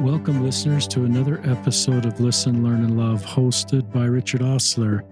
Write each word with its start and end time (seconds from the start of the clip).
Welcome, 0.00 0.44
listeners, 0.44 0.86
to 0.88 1.06
another 1.06 1.40
episode 1.44 2.04
of 2.04 2.20
Listen, 2.20 2.62
Learn, 2.62 2.84
and 2.84 2.98
Love, 2.98 3.24
hosted 3.24 3.90
by 3.90 4.04
Richard 4.04 4.42
Ostler. 4.42 5.02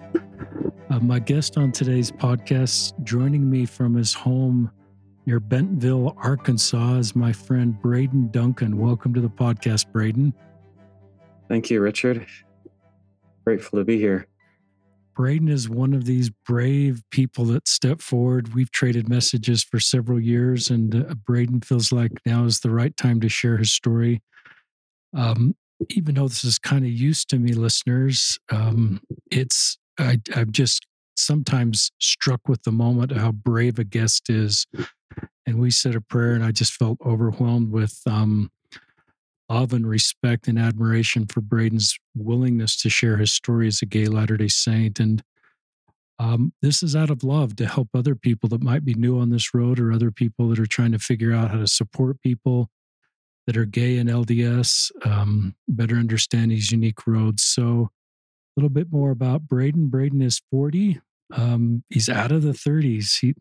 Uh, 0.90 0.98
my 1.00 1.18
guest 1.18 1.56
on 1.56 1.72
today's 1.72 2.12
podcast, 2.12 2.92
joining 3.02 3.48
me 3.48 3.64
from 3.64 3.94
his 3.94 4.12
home 4.12 4.70
near 5.24 5.40
Bentonville, 5.40 6.14
Arkansas, 6.18 6.96
is 6.96 7.16
my 7.16 7.32
friend 7.32 7.80
Braden 7.80 8.30
Duncan. 8.30 8.76
Welcome 8.76 9.14
to 9.14 9.22
the 9.22 9.30
podcast, 9.30 9.90
Braden. 9.90 10.34
Thank 11.48 11.70
you, 11.70 11.80
Richard. 11.80 12.26
Grateful 13.46 13.78
to 13.78 13.84
be 13.86 13.98
here. 13.98 14.26
Braden 15.16 15.48
is 15.48 15.66
one 15.66 15.94
of 15.94 16.04
these 16.04 16.28
brave 16.28 17.02
people 17.10 17.46
that 17.46 17.66
step 17.68 18.02
forward. 18.02 18.54
We've 18.54 18.70
traded 18.70 19.08
messages 19.08 19.64
for 19.64 19.80
several 19.80 20.20
years, 20.20 20.68
and 20.68 20.94
uh, 20.94 21.14
Braden 21.14 21.62
feels 21.62 21.90
like 21.90 22.12
now 22.26 22.44
is 22.44 22.60
the 22.60 22.70
right 22.70 22.94
time 22.94 23.20
to 23.20 23.30
share 23.30 23.56
his 23.56 23.72
story. 23.72 24.20
Um, 25.14 25.54
even 25.90 26.14
though 26.14 26.28
this 26.28 26.44
is 26.44 26.58
kind 26.58 26.84
of 26.84 26.90
used 26.90 27.28
to 27.30 27.38
me, 27.38 27.52
listeners, 27.52 28.38
um, 28.50 29.00
it's 29.30 29.78
I, 29.98 30.20
I'm 30.34 30.52
just 30.52 30.86
sometimes 31.16 31.90
struck 32.00 32.48
with 32.48 32.62
the 32.62 32.72
moment 32.72 33.12
how 33.12 33.32
brave 33.32 33.78
a 33.78 33.84
guest 33.84 34.28
is. 34.28 34.66
And 35.46 35.60
we 35.60 35.70
said 35.70 35.94
a 35.94 36.00
prayer, 36.00 36.32
and 36.32 36.44
I 36.44 36.50
just 36.50 36.72
felt 36.72 36.98
overwhelmed 37.04 37.70
with 37.70 38.00
um, 38.06 38.50
love 39.48 39.72
and 39.72 39.86
respect 39.86 40.48
and 40.48 40.58
admiration 40.58 41.26
for 41.26 41.40
Braden's 41.40 41.96
willingness 42.16 42.76
to 42.82 42.90
share 42.90 43.18
his 43.18 43.32
story 43.32 43.68
as 43.68 43.82
a 43.82 43.86
gay 43.86 44.06
Latter 44.06 44.36
day 44.36 44.48
Saint. 44.48 44.98
And 44.98 45.22
um, 46.18 46.52
this 46.62 46.82
is 46.82 46.96
out 46.96 47.10
of 47.10 47.22
love 47.22 47.56
to 47.56 47.66
help 47.66 47.88
other 47.94 48.14
people 48.14 48.48
that 48.50 48.62
might 48.62 48.84
be 48.84 48.94
new 48.94 49.18
on 49.18 49.30
this 49.30 49.52
road 49.52 49.78
or 49.78 49.92
other 49.92 50.10
people 50.10 50.48
that 50.48 50.58
are 50.58 50.66
trying 50.66 50.92
to 50.92 50.98
figure 50.98 51.32
out 51.32 51.50
how 51.50 51.58
to 51.58 51.66
support 51.66 52.20
people 52.22 52.70
that 53.46 53.56
are 53.56 53.64
gay 53.64 53.98
in 53.98 54.06
LDS, 54.06 54.90
um, 55.06 55.54
better 55.68 55.96
understand 55.96 56.50
these 56.50 56.70
unique 56.70 57.06
roads. 57.06 57.42
So, 57.42 57.90
a 58.56 58.60
little 58.60 58.70
bit 58.70 58.92
more 58.92 59.10
about 59.10 59.48
Braden. 59.48 59.88
Braden 59.88 60.22
is 60.22 60.40
40. 60.50 61.00
Um, 61.32 61.82
he's 61.90 62.08
out 62.08 62.30
of 62.30 62.42
the 62.42 62.52
30s. 62.52 63.18
He, 63.20 63.34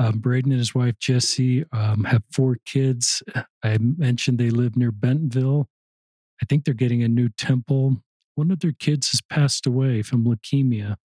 um, 0.00 0.18
Braden 0.18 0.50
and 0.50 0.58
his 0.58 0.74
wife 0.74 0.96
Jessi 0.98 1.64
um, 1.72 2.04
have 2.04 2.22
four 2.32 2.56
kids. 2.66 3.22
I 3.62 3.78
mentioned 3.78 4.38
they 4.38 4.50
live 4.50 4.76
near 4.76 4.90
Bentonville. 4.90 5.68
I 6.42 6.46
think 6.46 6.64
they're 6.64 6.74
getting 6.74 7.02
a 7.04 7.08
new 7.08 7.28
temple. 7.28 7.98
One 8.34 8.50
of 8.50 8.58
their 8.58 8.72
kids 8.72 9.12
has 9.12 9.20
passed 9.22 9.66
away 9.66 10.02
from 10.02 10.24
leukemia. 10.24 10.96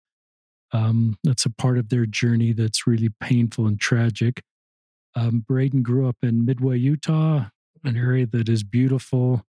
Um, 0.72 1.16
that's 1.22 1.46
a 1.46 1.50
part 1.50 1.78
of 1.78 1.88
their 1.88 2.06
journey 2.06 2.52
that's 2.52 2.86
really 2.86 3.10
painful 3.20 3.66
and 3.66 3.80
tragic. 3.80 4.42
Um, 5.14 5.44
Braden 5.46 5.82
grew 5.82 6.08
up 6.08 6.16
in 6.22 6.44
Midway, 6.44 6.78
Utah, 6.78 7.46
an 7.84 7.96
area 7.96 8.26
that 8.26 8.48
is 8.48 8.62
beautiful. 8.62 9.44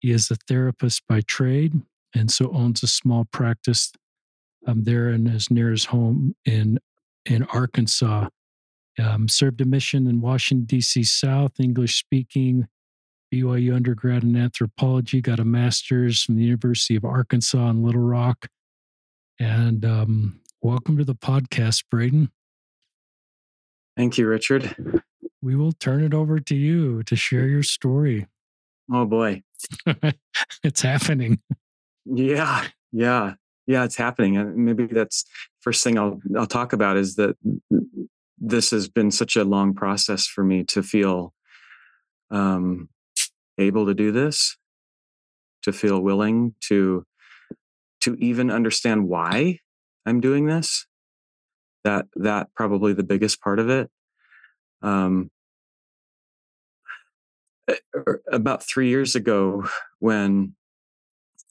He 0.00 0.10
is 0.10 0.30
a 0.30 0.36
therapist 0.36 1.02
by 1.08 1.20
trade 1.20 1.82
and 2.14 2.30
so 2.30 2.50
owns 2.52 2.82
a 2.82 2.86
small 2.86 3.26
practice 3.32 3.92
um, 4.66 4.84
there 4.84 5.08
and 5.08 5.28
is 5.28 5.50
near 5.50 5.70
his 5.70 5.86
home 5.86 6.34
in 6.44 6.78
in 7.26 7.44
Arkansas. 7.44 8.28
Um, 8.98 9.28
served 9.28 9.60
a 9.60 9.64
mission 9.64 10.06
in 10.06 10.20
Washington 10.20 10.66
D.C. 10.66 11.04
South, 11.04 11.58
English 11.58 11.98
speaking, 11.98 12.66
BYU 13.32 13.74
undergrad 13.74 14.24
in 14.24 14.36
anthropology. 14.36 15.20
Got 15.22 15.38
a 15.38 15.44
master's 15.44 16.22
from 16.22 16.36
the 16.36 16.44
University 16.44 16.96
of 16.96 17.04
Arkansas 17.04 17.70
in 17.70 17.82
Little 17.82 18.02
Rock. 18.02 18.48
And 19.38 19.84
um, 19.86 20.40
welcome 20.60 20.98
to 20.98 21.04
the 21.04 21.14
podcast, 21.14 21.84
Braden. 21.90 22.30
Thank 23.96 24.18
you, 24.18 24.26
Richard 24.26 24.99
we 25.42 25.56
will 25.56 25.72
turn 25.72 26.02
it 26.02 26.14
over 26.14 26.38
to 26.38 26.54
you 26.54 27.02
to 27.04 27.16
share 27.16 27.46
your 27.46 27.62
story. 27.62 28.26
Oh 28.92 29.06
boy. 29.06 29.42
it's 30.62 30.82
happening. 30.82 31.40
Yeah. 32.04 32.66
Yeah. 32.92 33.34
Yeah, 33.66 33.84
it's 33.84 33.96
happening. 33.96 34.36
And 34.36 34.56
maybe 34.56 34.86
that's 34.86 35.24
first 35.60 35.84
thing 35.84 35.98
I'll 35.98 36.20
I'll 36.36 36.46
talk 36.46 36.72
about 36.72 36.96
is 36.96 37.16
that 37.16 37.36
this 38.38 38.70
has 38.70 38.88
been 38.88 39.10
such 39.10 39.36
a 39.36 39.44
long 39.44 39.74
process 39.74 40.26
for 40.26 40.42
me 40.42 40.64
to 40.64 40.82
feel 40.82 41.34
um 42.30 42.88
able 43.58 43.86
to 43.86 43.94
do 43.94 44.12
this, 44.12 44.56
to 45.62 45.72
feel 45.72 46.00
willing 46.00 46.54
to 46.68 47.04
to 48.00 48.14
even 48.16 48.50
understand 48.50 49.08
why 49.08 49.58
I'm 50.04 50.20
doing 50.20 50.46
this. 50.46 50.86
That 51.84 52.06
that 52.16 52.48
probably 52.56 52.92
the 52.92 53.04
biggest 53.04 53.40
part 53.40 53.58
of 53.58 53.68
it 53.70 53.90
um, 54.82 55.30
about 58.30 58.62
three 58.62 58.88
years 58.88 59.14
ago, 59.14 59.64
when 59.98 60.54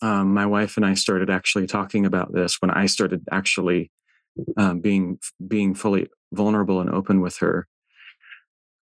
um, 0.01 0.33
my 0.33 0.45
wife 0.45 0.77
and 0.77 0.85
I 0.85 0.93
started 0.93 1.29
actually 1.29 1.67
talking 1.67 2.05
about 2.05 2.33
this, 2.33 2.57
when 2.61 2.71
I 2.71 2.85
started 2.85 3.23
actually 3.31 3.91
um, 4.57 4.79
being 4.79 5.19
being 5.47 5.75
fully 5.75 6.07
vulnerable 6.31 6.79
and 6.79 6.89
open 6.89 7.21
with 7.21 7.37
her, 7.37 7.67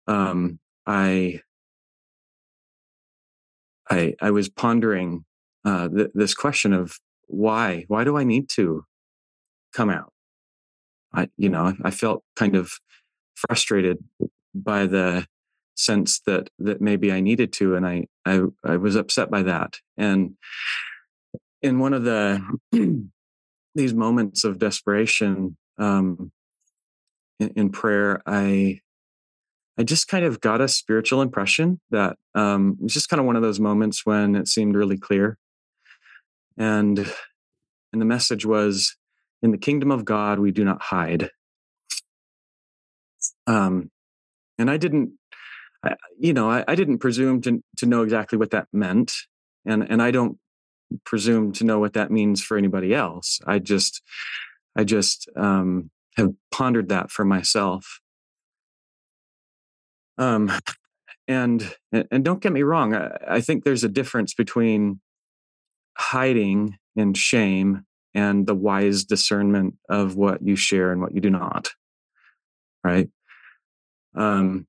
um, 0.08 0.60
I 0.86 1.42
I 3.90 4.16
I 4.22 4.32
was 4.32 4.50
pondering 4.50 5.26
uh, 5.64 5.90
th- 5.90 6.12
this 6.14 6.34
question 6.34 6.74
of 6.74 7.00
why 7.28 7.86
why 7.88 8.04
do 8.04 8.18
I 8.18 8.24
need 8.24 8.50
to 8.50 8.84
come 9.74 9.90
out? 9.90 10.12
I 11.14 11.30
you 11.38 11.50
know 11.50 11.74
I 11.84 11.92
felt 11.92 12.24
kind 12.36 12.56
of 12.56 12.74
frustrated 13.36 13.98
by 14.54 14.86
the 14.88 15.28
sense 15.76 16.20
that 16.22 16.50
that 16.60 16.82
maybe 16.82 17.12
I 17.12 17.20
needed 17.20 17.54
to, 17.54 17.76
and 17.76 17.86
I 17.86 18.08
I, 18.26 18.42
I 18.64 18.78
was 18.78 18.96
upset 18.96 19.30
by 19.30 19.44
that. 19.44 19.78
And 19.98 20.36
in 21.62 21.80
one 21.80 21.94
of 21.94 22.04
the 22.04 22.42
these 23.76 23.94
moments 23.94 24.44
of 24.44 24.60
desperation 24.60 25.58
um, 25.78 26.32
in, 27.40 27.50
in, 27.56 27.70
prayer, 27.70 28.22
I 28.26 28.80
I 29.78 29.84
just 29.84 30.08
kind 30.08 30.26
of 30.26 30.40
got 30.40 30.62
a 30.62 30.68
spiritual 30.68 31.22
impression 31.22 31.82
that 31.92 32.18
um, 32.34 32.78
it 32.80 32.84
was 32.84 32.94
just 32.94 33.10
kind 33.10 33.20
of 33.20 33.26
one 33.26 33.36
of 33.36 33.42
those 33.42 33.60
moments 33.60 34.06
when 34.06 34.36
it 34.36 34.48
seemed 34.48 34.76
really 34.76 34.98
clear, 34.98 35.38
and 36.58 37.00
and 37.92 38.02
the 38.02 38.06
message 38.06 38.46
was, 38.46 38.96
"In 39.42 39.52
the 39.52 39.58
kingdom 39.58 39.92
of 39.92 40.06
God, 40.06 40.40
we 40.40 40.52
do 40.52 40.64
not 40.64 40.82
hide." 40.82 41.30
Um, 43.48 43.92
and 44.58 44.70
I 44.70 44.78
didn't, 44.78 45.14
I, 45.86 45.96
you 46.18 46.34
know, 46.34 46.50
I, 46.50 46.64
I 46.68 46.76
didn't 46.76 47.00
presume 47.00 47.42
to 47.42 47.64
to 47.78 47.86
know 47.86 48.04
exactly 48.04 48.38
what 48.38 48.52
that 48.52 48.68
meant, 48.74 49.14
and 49.66 49.86
and 49.90 50.02
I 50.02 50.12
don't 50.12 50.38
presume 51.04 51.52
to 51.54 51.64
know 51.64 51.80
what 51.80 51.94
that 51.94 52.12
means 52.12 52.44
for 52.44 52.58
anybody 52.58 52.94
else. 52.94 53.40
I 53.46 53.60
just, 53.60 54.02
I 54.76 54.84
just 54.84 55.30
um, 55.36 55.90
have 56.18 56.32
pondered 56.52 56.90
that 56.90 57.12
for 57.12 57.26
myself. 57.26 58.00
Um, 60.18 60.52
and 61.28 61.76
and 61.92 62.24
don't 62.24 62.42
get 62.42 62.54
me 62.54 62.64
wrong, 62.64 62.96
I, 62.96 63.18
I 63.28 63.42
think 63.42 63.64
there's 63.64 63.84
a 63.84 63.90
difference 63.90 64.34
between 64.34 65.02
hiding 65.98 66.78
and 66.96 67.18
shame 67.18 67.86
and 68.14 68.48
the 68.48 68.56
wise 68.56 69.04
discernment 69.04 69.76
of 69.90 70.16
what 70.16 70.42
you 70.42 70.56
share 70.56 70.92
and 70.92 71.02
what 71.02 71.14
you 71.14 71.22
do 71.22 71.30
not. 71.30 71.72
Right. 72.84 73.10
Um, 74.16 74.68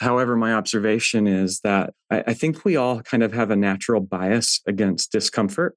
however, 0.00 0.36
my 0.36 0.54
observation 0.54 1.26
is 1.26 1.60
that 1.60 1.92
I, 2.10 2.24
I, 2.28 2.34
think 2.34 2.64
we 2.64 2.76
all 2.76 3.02
kind 3.02 3.22
of 3.22 3.32
have 3.32 3.50
a 3.50 3.56
natural 3.56 4.00
bias 4.00 4.60
against 4.66 5.12
discomfort, 5.12 5.76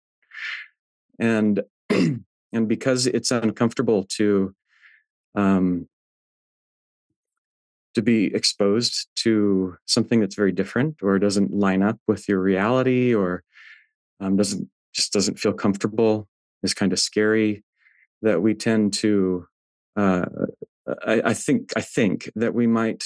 and 1.19 1.61
and 1.89 2.67
because 2.67 3.05
it's 3.07 3.31
uncomfortable 3.31 4.05
to 4.17 4.55
um, 5.35 5.87
to 7.95 8.01
be 8.01 8.33
exposed 8.33 9.07
to 9.15 9.75
something 9.85 10.19
that's 10.19 10.35
very 10.35 10.51
different 10.51 10.97
or 11.03 11.19
doesn't 11.19 11.53
line 11.53 11.83
up 11.83 11.99
with 12.07 12.27
your 12.27 12.39
reality 12.39 13.13
or 13.13 13.43
um, 14.19 14.35
doesn't 14.35 14.69
just 14.93 15.11
doesn't 15.11 15.39
feel 15.39 15.53
comfortable 15.53 16.27
is 16.63 16.73
kind 16.73 16.93
of 16.93 16.99
scary 16.99 17.63
that 18.21 18.41
we 18.41 18.53
tend 18.53 18.93
to 18.93 19.45
uh, 19.95 20.25
I, 21.05 21.21
I 21.25 21.33
think 21.33 21.71
I 21.75 21.81
think 21.81 22.31
that 22.35 22.53
we 22.53 22.67
might 22.67 23.03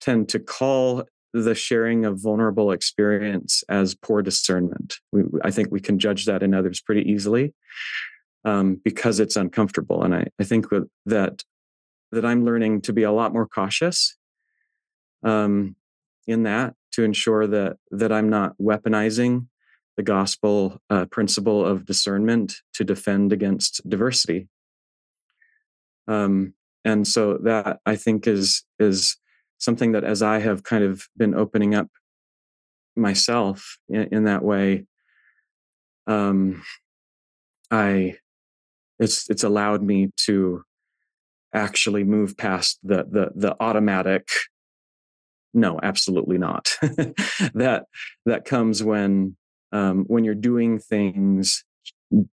tend 0.00 0.28
to 0.30 0.38
call 0.38 1.04
the 1.32 1.54
sharing 1.54 2.04
of 2.04 2.20
vulnerable 2.20 2.72
experience 2.72 3.62
as 3.68 3.94
poor 3.94 4.22
discernment. 4.22 4.98
We, 5.12 5.22
I 5.42 5.50
think 5.50 5.68
we 5.70 5.80
can 5.80 5.98
judge 5.98 6.24
that 6.26 6.42
in 6.42 6.54
others 6.54 6.80
pretty 6.80 7.10
easily 7.10 7.54
um, 8.44 8.80
because 8.84 9.20
it's 9.20 9.36
uncomfortable. 9.36 10.02
And 10.02 10.14
I, 10.14 10.26
I 10.40 10.44
think 10.44 10.66
that 11.06 11.44
that 12.12 12.24
I'm 12.24 12.44
learning 12.44 12.82
to 12.82 12.92
be 12.92 13.02
a 13.02 13.10
lot 13.10 13.32
more 13.32 13.48
cautious 13.48 14.16
um, 15.24 15.74
in 16.26 16.44
that 16.44 16.74
to 16.92 17.02
ensure 17.02 17.46
that 17.46 17.76
that 17.90 18.12
I'm 18.12 18.30
not 18.30 18.56
weaponizing 18.58 19.48
the 19.96 20.02
gospel 20.02 20.80
uh, 20.90 21.06
principle 21.06 21.64
of 21.64 21.86
discernment 21.86 22.56
to 22.74 22.84
defend 22.84 23.32
against 23.32 23.86
diversity. 23.88 24.48
Um, 26.06 26.54
and 26.86 27.06
so 27.06 27.36
that 27.38 27.80
i 27.84 27.96
think 27.96 28.26
is 28.26 28.64
is 28.78 29.18
something 29.58 29.92
that 29.92 30.04
as 30.04 30.22
i 30.22 30.38
have 30.38 30.62
kind 30.62 30.84
of 30.84 31.06
been 31.16 31.34
opening 31.34 31.74
up 31.74 31.88
myself 32.96 33.78
in, 33.88 34.08
in 34.12 34.24
that 34.24 34.42
way, 34.42 34.86
um, 36.06 36.62
I 37.70 38.16
it's 38.98 39.28
it's 39.28 39.44
allowed 39.44 39.82
me 39.82 40.10
to 40.26 40.62
actually 41.52 42.04
move 42.04 42.36
past 42.36 42.78
the 42.82 43.04
the 43.10 43.30
the 43.34 43.56
automatic 43.60 44.28
no 45.52 45.78
absolutely 45.82 46.38
not. 46.38 46.76
That 47.54 47.84
that 48.24 48.44
comes 48.44 48.82
when 48.82 49.36
um, 49.72 50.04
when 50.06 50.24
you're 50.24 50.34
doing 50.34 50.78
things 50.78 51.64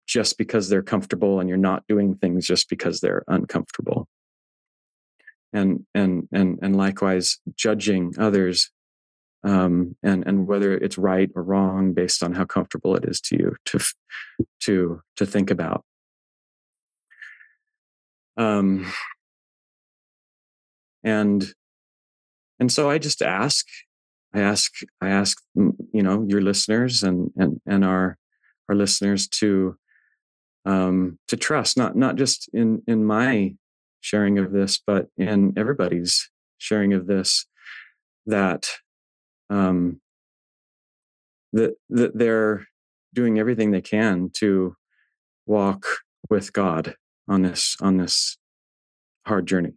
just 0.08 0.38
because 0.38 0.70
they're 0.70 0.84
comfortable 0.84 1.40
and 1.40 1.50
you're 1.50 1.58
not 1.58 1.84
doing 1.88 2.16
things 2.16 2.46
just 2.46 2.70
because 2.70 3.00
they're 3.00 3.24
uncomfortable 3.28 4.08
and 5.54 5.86
and 5.94 6.28
and 6.32 6.60
and 6.62 6.76
likewise 6.76 7.40
judging 7.56 8.14
others 8.18 8.72
um, 9.44 9.96
and 10.02 10.26
and 10.26 10.48
whether 10.48 10.74
it's 10.74 10.98
right 10.98 11.30
or 11.36 11.44
wrong 11.44 11.94
based 11.94 12.24
on 12.24 12.34
how 12.34 12.46
comfortable 12.46 12.96
it 12.96 13.06
is 13.06 13.20
to 13.22 13.38
you 13.38 13.56
to 13.66 13.80
to 14.62 15.02
to 15.18 15.26
think 15.26 15.52
about. 15.52 15.84
Um, 18.38 18.92
and 21.04 21.46
and 22.60 22.72
so 22.72 22.90
I 22.90 22.98
just 22.98 23.22
ask, 23.22 23.66
I 24.34 24.40
ask, 24.40 24.72
I 25.02 25.10
ask, 25.10 25.38
mm, 25.58 25.74
you 25.94 26.02
know, 26.02 26.26
your 26.28 26.42
listeners 26.42 27.04
and 27.04 27.32
and 27.36 27.60
and 27.66 27.84
our 27.84 28.18
our 28.70 28.76
listeners 28.76 29.28
to 29.28 29.76
um, 30.66 31.20
to 31.28 31.36
trust, 31.36 31.76
not 31.76 31.98
not 31.98 32.16
just 32.16 32.50
in 32.54 32.82
in 32.88 33.04
my 33.06 33.56
sharing 34.04 34.38
of 34.38 34.52
this, 34.52 34.82
but 34.86 35.08
in 35.18 35.54
everybody's 35.56 36.30
sharing 36.58 36.94
of 36.94 37.08
this, 37.08 37.46
that 38.26 38.68
um, 39.50 40.02
that 41.54 41.76
that 41.90 42.18
they're 42.18 42.68
doing 43.14 43.40
everything 43.40 43.72
they 43.72 43.82
can 43.82 44.30
to 44.40 44.76
walk 45.46 45.86
with 46.30 46.52
God 46.52 46.96
on 47.30 47.44
this 47.44 47.78
on 47.82 47.98
this 47.98 48.38
hard 49.26 49.48
journey. 49.48 49.72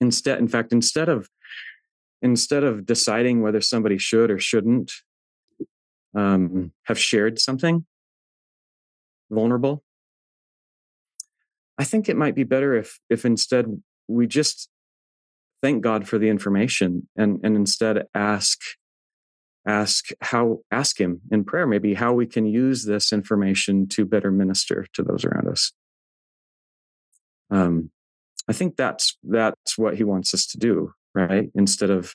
Instead 0.00 0.38
in 0.38 0.48
fact 0.48 0.72
instead 0.72 1.10
of 1.10 1.28
instead 2.22 2.64
of 2.64 2.86
deciding 2.86 3.42
whether 3.42 3.60
somebody 3.60 3.98
should 3.98 4.30
or 4.30 4.38
shouldn't 4.38 4.92
um, 6.14 6.72
have 6.84 6.98
shared 6.98 7.38
something 7.38 7.84
vulnerable 9.30 9.82
i 11.82 11.84
think 11.84 12.08
it 12.08 12.16
might 12.16 12.34
be 12.34 12.44
better 12.44 12.74
if 12.74 13.00
if 13.10 13.24
instead 13.24 13.82
we 14.08 14.26
just 14.26 14.68
thank 15.62 15.82
god 15.82 16.08
for 16.08 16.18
the 16.18 16.28
information 16.28 17.08
and 17.16 17.40
and 17.42 17.56
instead 17.56 18.04
ask 18.14 18.58
ask 19.66 20.08
how 20.20 20.58
ask 20.70 21.00
him 21.00 21.20
in 21.30 21.44
prayer 21.44 21.66
maybe 21.66 21.94
how 21.94 22.12
we 22.12 22.26
can 22.26 22.46
use 22.46 22.84
this 22.84 23.12
information 23.12 23.86
to 23.86 24.04
better 24.04 24.30
minister 24.30 24.86
to 24.92 25.02
those 25.02 25.24
around 25.24 25.48
us 25.48 25.72
um, 27.52 27.90
I 28.48 28.52
think 28.52 28.76
that's 28.76 29.16
that's 29.22 29.78
what 29.78 29.96
he 29.96 30.04
wants 30.04 30.34
us 30.34 30.46
to 30.46 30.58
do, 30.58 30.92
right? 31.14 31.50
Instead 31.54 31.90
of 31.90 32.14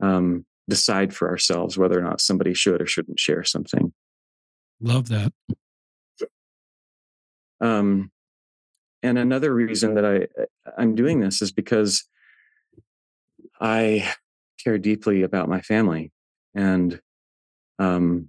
um, 0.00 0.44
decide 0.68 1.14
for 1.14 1.28
ourselves 1.28 1.76
whether 1.76 1.98
or 1.98 2.02
not 2.02 2.20
somebody 2.20 2.54
should 2.54 2.80
or 2.80 2.86
shouldn't 2.86 3.18
share 3.18 3.42
something. 3.42 3.92
Love 4.80 5.08
that. 5.08 5.32
Um, 7.60 8.12
and 9.02 9.18
another 9.18 9.54
reason 9.54 9.94
that 9.94 10.04
I 10.04 10.26
I'm 10.76 10.94
doing 10.94 11.20
this 11.20 11.42
is 11.42 11.52
because 11.52 12.04
I 13.60 14.12
care 14.62 14.78
deeply 14.78 15.22
about 15.22 15.48
my 15.48 15.60
family, 15.60 16.12
and 16.54 17.00
um, 17.78 18.28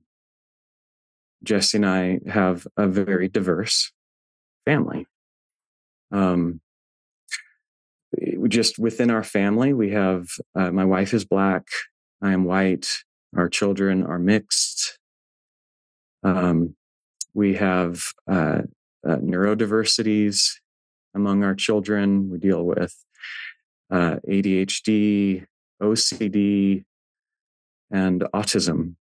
Jessi 1.45 1.75
and 1.75 1.85
I 1.85 2.19
have 2.29 2.67
a 2.77 2.87
very 2.87 3.27
diverse 3.27 3.91
family. 4.65 5.07
Um, 6.11 6.61
just 8.47 8.79
within 8.79 9.11
our 9.11 9.23
family, 9.23 9.73
we 9.73 9.91
have 9.91 10.27
uh, 10.55 10.71
my 10.71 10.85
wife 10.85 11.13
is 11.13 11.25
black, 11.25 11.67
I 12.21 12.33
am 12.33 12.43
white, 12.43 12.87
our 13.35 13.49
children 13.49 14.03
are 14.03 14.19
mixed. 14.19 14.97
Um, 16.23 16.75
we 17.33 17.55
have 17.55 18.03
uh, 18.29 18.61
uh, 19.07 19.17
neurodiversities 19.17 20.51
among 21.15 21.43
our 21.43 21.55
children. 21.55 22.29
We 22.29 22.37
deal 22.37 22.63
with 22.63 22.95
uh, 23.91 24.17
ADHD, 24.27 25.45
OCD, 25.81 26.83
and 27.91 28.23
autism. 28.33 28.95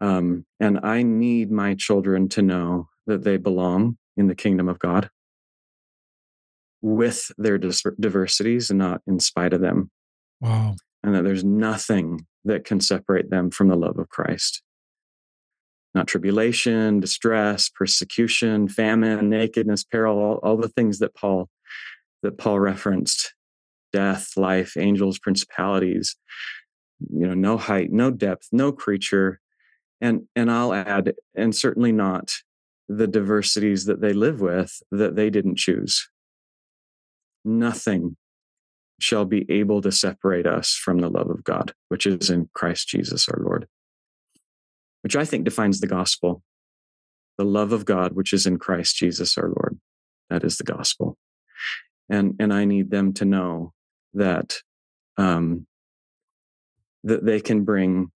Um, 0.00 0.46
and 0.58 0.80
I 0.82 1.02
need 1.02 1.50
my 1.50 1.74
children 1.74 2.28
to 2.30 2.42
know 2.42 2.88
that 3.06 3.24
they 3.24 3.36
belong 3.36 3.98
in 4.16 4.28
the 4.28 4.34
kingdom 4.34 4.68
of 4.68 4.78
God 4.78 5.10
with 6.82 7.30
their 7.36 7.58
diversities 7.58 8.70
and 8.70 8.78
not 8.78 9.02
in 9.06 9.20
spite 9.20 9.52
of 9.52 9.60
them. 9.60 9.90
Wow. 10.40 10.76
And 11.02 11.14
that 11.14 11.24
there's 11.24 11.44
nothing 11.44 12.26
that 12.44 12.64
can 12.64 12.80
separate 12.80 13.30
them 13.30 13.50
from 13.50 13.68
the 13.68 13.76
love 13.76 13.98
of 13.98 14.08
Christ. 14.08 14.62
Not 15.94 16.06
tribulation, 16.06 17.00
distress, 17.00 17.68
persecution, 17.68 18.68
famine, 18.68 19.28
nakedness, 19.28 19.84
peril, 19.84 20.18
all, 20.18 20.34
all 20.42 20.56
the 20.56 20.68
things 20.68 21.00
that 21.00 21.14
Paul 21.14 21.48
that 22.22 22.38
Paul 22.38 22.60
referenced, 22.60 23.34
death, 23.92 24.36
life, 24.36 24.76
angels, 24.76 25.18
principalities, 25.18 26.16
you 27.10 27.26
know, 27.26 27.34
no 27.34 27.56
height, 27.56 27.90
no 27.90 28.10
depth, 28.10 28.48
no 28.52 28.72
creature. 28.72 29.40
And 30.00 30.22
and 30.36 30.50
I'll 30.50 30.72
add, 30.72 31.14
and 31.34 31.54
certainly 31.54 31.92
not 31.92 32.32
the 32.88 33.06
diversities 33.06 33.84
that 33.84 34.00
they 34.00 34.12
live 34.12 34.40
with 34.40 34.82
that 34.90 35.16
they 35.16 35.30
didn't 35.30 35.58
choose. 35.58 36.08
Nothing 37.44 38.16
shall 38.98 39.24
be 39.24 39.46
able 39.50 39.80
to 39.80 39.92
separate 39.92 40.46
us 40.46 40.74
from 40.74 40.98
the 40.98 41.08
love 41.08 41.30
of 41.30 41.44
God, 41.44 41.72
which 41.88 42.06
is 42.06 42.28
in 42.30 42.48
Christ 42.54 42.88
Jesus 42.88 43.28
our 43.28 43.40
Lord, 43.42 43.66
which 45.02 45.16
I 45.16 45.24
think 45.24 45.44
defines 45.44 45.80
the 45.80 45.86
gospel. 45.86 46.42
The 47.38 47.44
love 47.44 47.72
of 47.72 47.84
God, 47.84 48.12
which 48.12 48.32
is 48.32 48.46
in 48.46 48.58
Christ 48.58 48.96
Jesus 48.96 49.38
our 49.38 49.48
Lord. 49.48 49.78
That 50.28 50.44
is 50.44 50.58
the 50.58 50.64
gospel. 50.64 51.16
And, 52.08 52.34
and 52.38 52.52
I 52.52 52.64
need 52.64 52.90
them 52.90 53.12
to 53.14 53.24
know 53.24 53.72
that, 54.14 54.58
um, 55.16 55.66
that 57.04 57.24
they 57.24 57.40
can 57.40 57.64
bring 57.64 58.10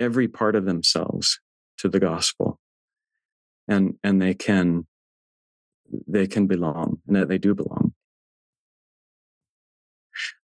every 0.00 0.28
part 0.28 0.54
of 0.54 0.64
themselves 0.64 1.40
to 1.78 1.88
the 1.88 2.00
gospel 2.00 2.58
and, 3.66 3.94
and 4.02 4.20
they 4.20 4.34
can, 4.34 4.86
they 6.06 6.26
can 6.26 6.46
belong 6.46 6.98
and 7.06 7.16
that 7.16 7.28
they 7.28 7.38
do 7.38 7.54
belong. 7.54 7.94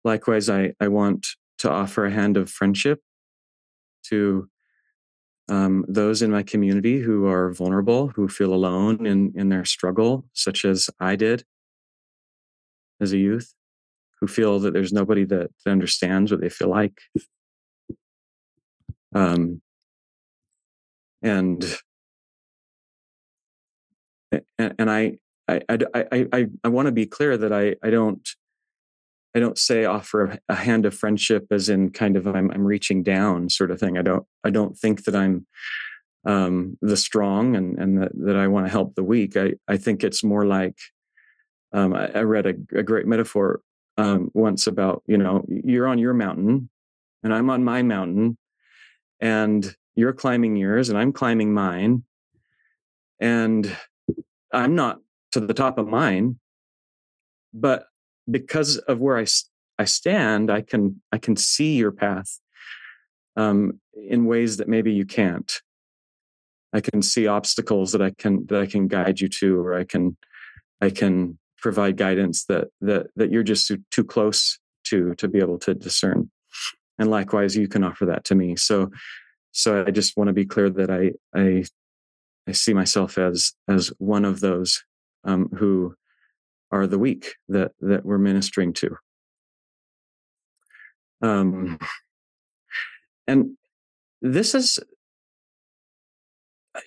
Likewise, 0.03 0.49
I, 0.49 0.73
I 0.79 0.87
want 0.87 1.27
to 1.59 1.71
offer 1.71 2.05
a 2.05 2.11
hand 2.11 2.37
of 2.37 2.49
friendship 2.49 2.99
to 4.03 4.49
um, 5.49 5.85
those 5.87 6.21
in 6.21 6.31
my 6.31 6.43
community 6.43 6.99
who 6.99 7.27
are 7.27 7.51
vulnerable, 7.51 8.07
who 8.09 8.27
feel 8.27 8.53
alone 8.53 9.05
in, 9.05 9.33
in 9.35 9.49
their 9.49 9.65
struggle, 9.65 10.25
such 10.33 10.65
as 10.65 10.89
I 10.99 11.15
did 11.15 11.43
as 13.01 13.11
a 13.11 13.17
youth, 13.17 13.53
who 14.19 14.27
feel 14.27 14.59
that 14.59 14.73
there's 14.73 14.93
nobody 14.93 15.25
that, 15.25 15.51
that 15.65 15.71
understands 15.71 16.31
what 16.31 16.41
they 16.41 16.49
feel 16.49 16.69
like. 16.69 16.99
Um, 19.13 19.61
and 21.21 21.63
and, 24.57 24.75
and 24.79 24.89
I, 24.89 25.17
I, 25.47 25.61
I, 25.69 26.27
I, 26.33 26.47
I 26.63 26.67
want 26.69 26.87
to 26.87 26.91
be 26.91 27.05
clear 27.05 27.37
that 27.37 27.53
I, 27.53 27.75
I 27.83 27.89
don't 27.89 28.27
I 29.35 29.39
don't 29.39 29.57
say 29.57 29.85
offer 29.85 30.37
a 30.47 30.55
hand 30.55 30.85
of 30.85 30.93
friendship 30.93 31.47
as 31.51 31.69
in 31.69 31.91
kind 31.91 32.15
of 32.15 32.27
I'm, 32.27 32.51
I'm 32.51 32.65
reaching 32.65 33.01
down 33.01 33.49
sort 33.49 33.71
of 33.71 33.79
thing. 33.79 33.97
I 33.97 34.01
don't 34.01 34.25
I 34.43 34.49
don't 34.49 34.77
think 34.77 35.05
that 35.05 35.15
I'm 35.15 35.47
um, 36.25 36.77
the 36.81 36.97
strong 36.97 37.55
and 37.55 37.77
and 37.77 38.01
that, 38.01 38.11
that 38.25 38.35
I 38.35 38.47
want 38.47 38.65
to 38.65 38.71
help 38.71 38.95
the 38.95 39.03
weak. 39.03 39.35
I 39.35 39.53
I 39.67 39.77
think 39.77 40.03
it's 40.03 40.23
more 40.23 40.45
like 40.45 40.77
um, 41.73 41.93
I, 41.93 42.11
I, 42.11 42.21
read 42.21 42.45
a, 42.45 42.53
a, 42.77 42.83
great 42.83 43.07
metaphor 43.07 43.61
um, 43.97 44.29
once 44.35 44.67
about 44.67 45.01
you 45.07 45.17
know 45.17 45.43
you're 45.47 45.87
on 45.87 45.97
your 45.97 46.13
mountain 46.13 46.69
and 47.23 47.33
I'm 47.33 47.49
on 47.49 47.63
my 47.63 47.81
mountain 47.81 48.37
and 49.19 49.75
you're 49.95 50.13
climbing 50.13 50.55
yours 50.55 50.89
and 50.89 50.97
I'm 50.97 51.11
climbing 51.11 51.51
mine 51.53 52.03
and 53.19 53.75
I'm 54.51 54.75
not 54.75 54.99
to 55.31 55.39
the 55.39 55.53
top 55.53 55.77
of 55.77 55.87
mine, 55.87 56.39
but 57.53 57.87
because 58.29 58.77
of 58.77 58.99
where 58.99 59.17
I, 59.17 59.25
I 59.79 59.85
stand, 59.85 60.51
I 60.51 60.61
can, 60.61 61.01
I 61.11 61.17
can 61.17 61.35
see 61.35 61.77
your 61.77 61.91
path 61.91 62.39
um, 63.35 63.79
in 63.95 64.25
ways 64.25 64.57
that 64.57 64.67
maybe 64.67 64.93
you 64.93 65.05
can't. 65.05 65.51
I 66.73 66.81
can 66.81 67.01
see 67.01 67.27
obstacles 67.27 67.91
that 67.91 68.01
I 68.01 68.11
can, 68.11 68.45
that 68.47 68.59
I 68.59 68.65
can 68.65 68.87
guide 68.87 69.19
you 69.19 69.29
to, 69.29 69.59
or 69.59 69.75
I 69.75 69.83
can, 69.83 70.17
I 70.81 70.89
can 70.89 71.37
provide 71.57 71.97
guidance 71.97 72.45
that, 72.45 72.69
that, 72.81 73.07
that 73.15 73.31
you're 73.31 73.43
just 73.43 73.71
too 73.91 74.03
close 74.03 74.59
to, 74.85 75.13
to 75.15 75.27
be 75.27 75.39
able 75.39 75.59
to 75.59 75.73
discern. 75.73 76.29
and 76.99 77.09
likewise 77.09 77.55
you 77.55 77.67
can 77.67 77.83
offer 77.83 78.05
that 78.05 78.23
to 78.23 78.35
me 78.35 78.55
so 78.55 78.89
so 79.51 79.83
i 79.85 79.91
just 79.91 80.17
want 80.17 80.27
to 80.27 80.33
be 80.33 80.45
clear 80.45 80.69
that 80.69 80.89
i 80.89 81.11
i 81.35 81.63
i 82.47 82.51
see 82.51 82.73
myself 82.73 83.17
as 83.17 83.53
as 83.67 83.91
one 83.97 84.25
of 84.25 84.39
those 84.39 84.83
um, 85.25 85.49
who 85.57 85.95
are 86.73 86.87
the 86.87 86.99
weak 86.99 87.35
that 87.47 87.71
that 87.79 88.05
we're 88.05 88.17
ministering 88.17 88.73
to 88.73 88.97
um 91.21 91.77
and 93.27 93.55
this 94.21 94.53
is 94.53 94.79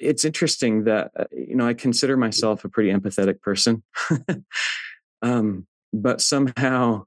it's 0.01 0.25
interesting 0.25 0.85
that 0.85 1.11
uh, 1.19 1.25
you 1.33 1.55
know 1.55 1.67
i 1.67 1.75
consider 1.75 2.17
myself 2.17 2.65
a 2.65 2.69
pretty 2.69 2.91
empathetic 2.91 3.41
person 3.41 3.83
um 5.23 5.67
but 5.93 6.21
somehow 6.21 7.05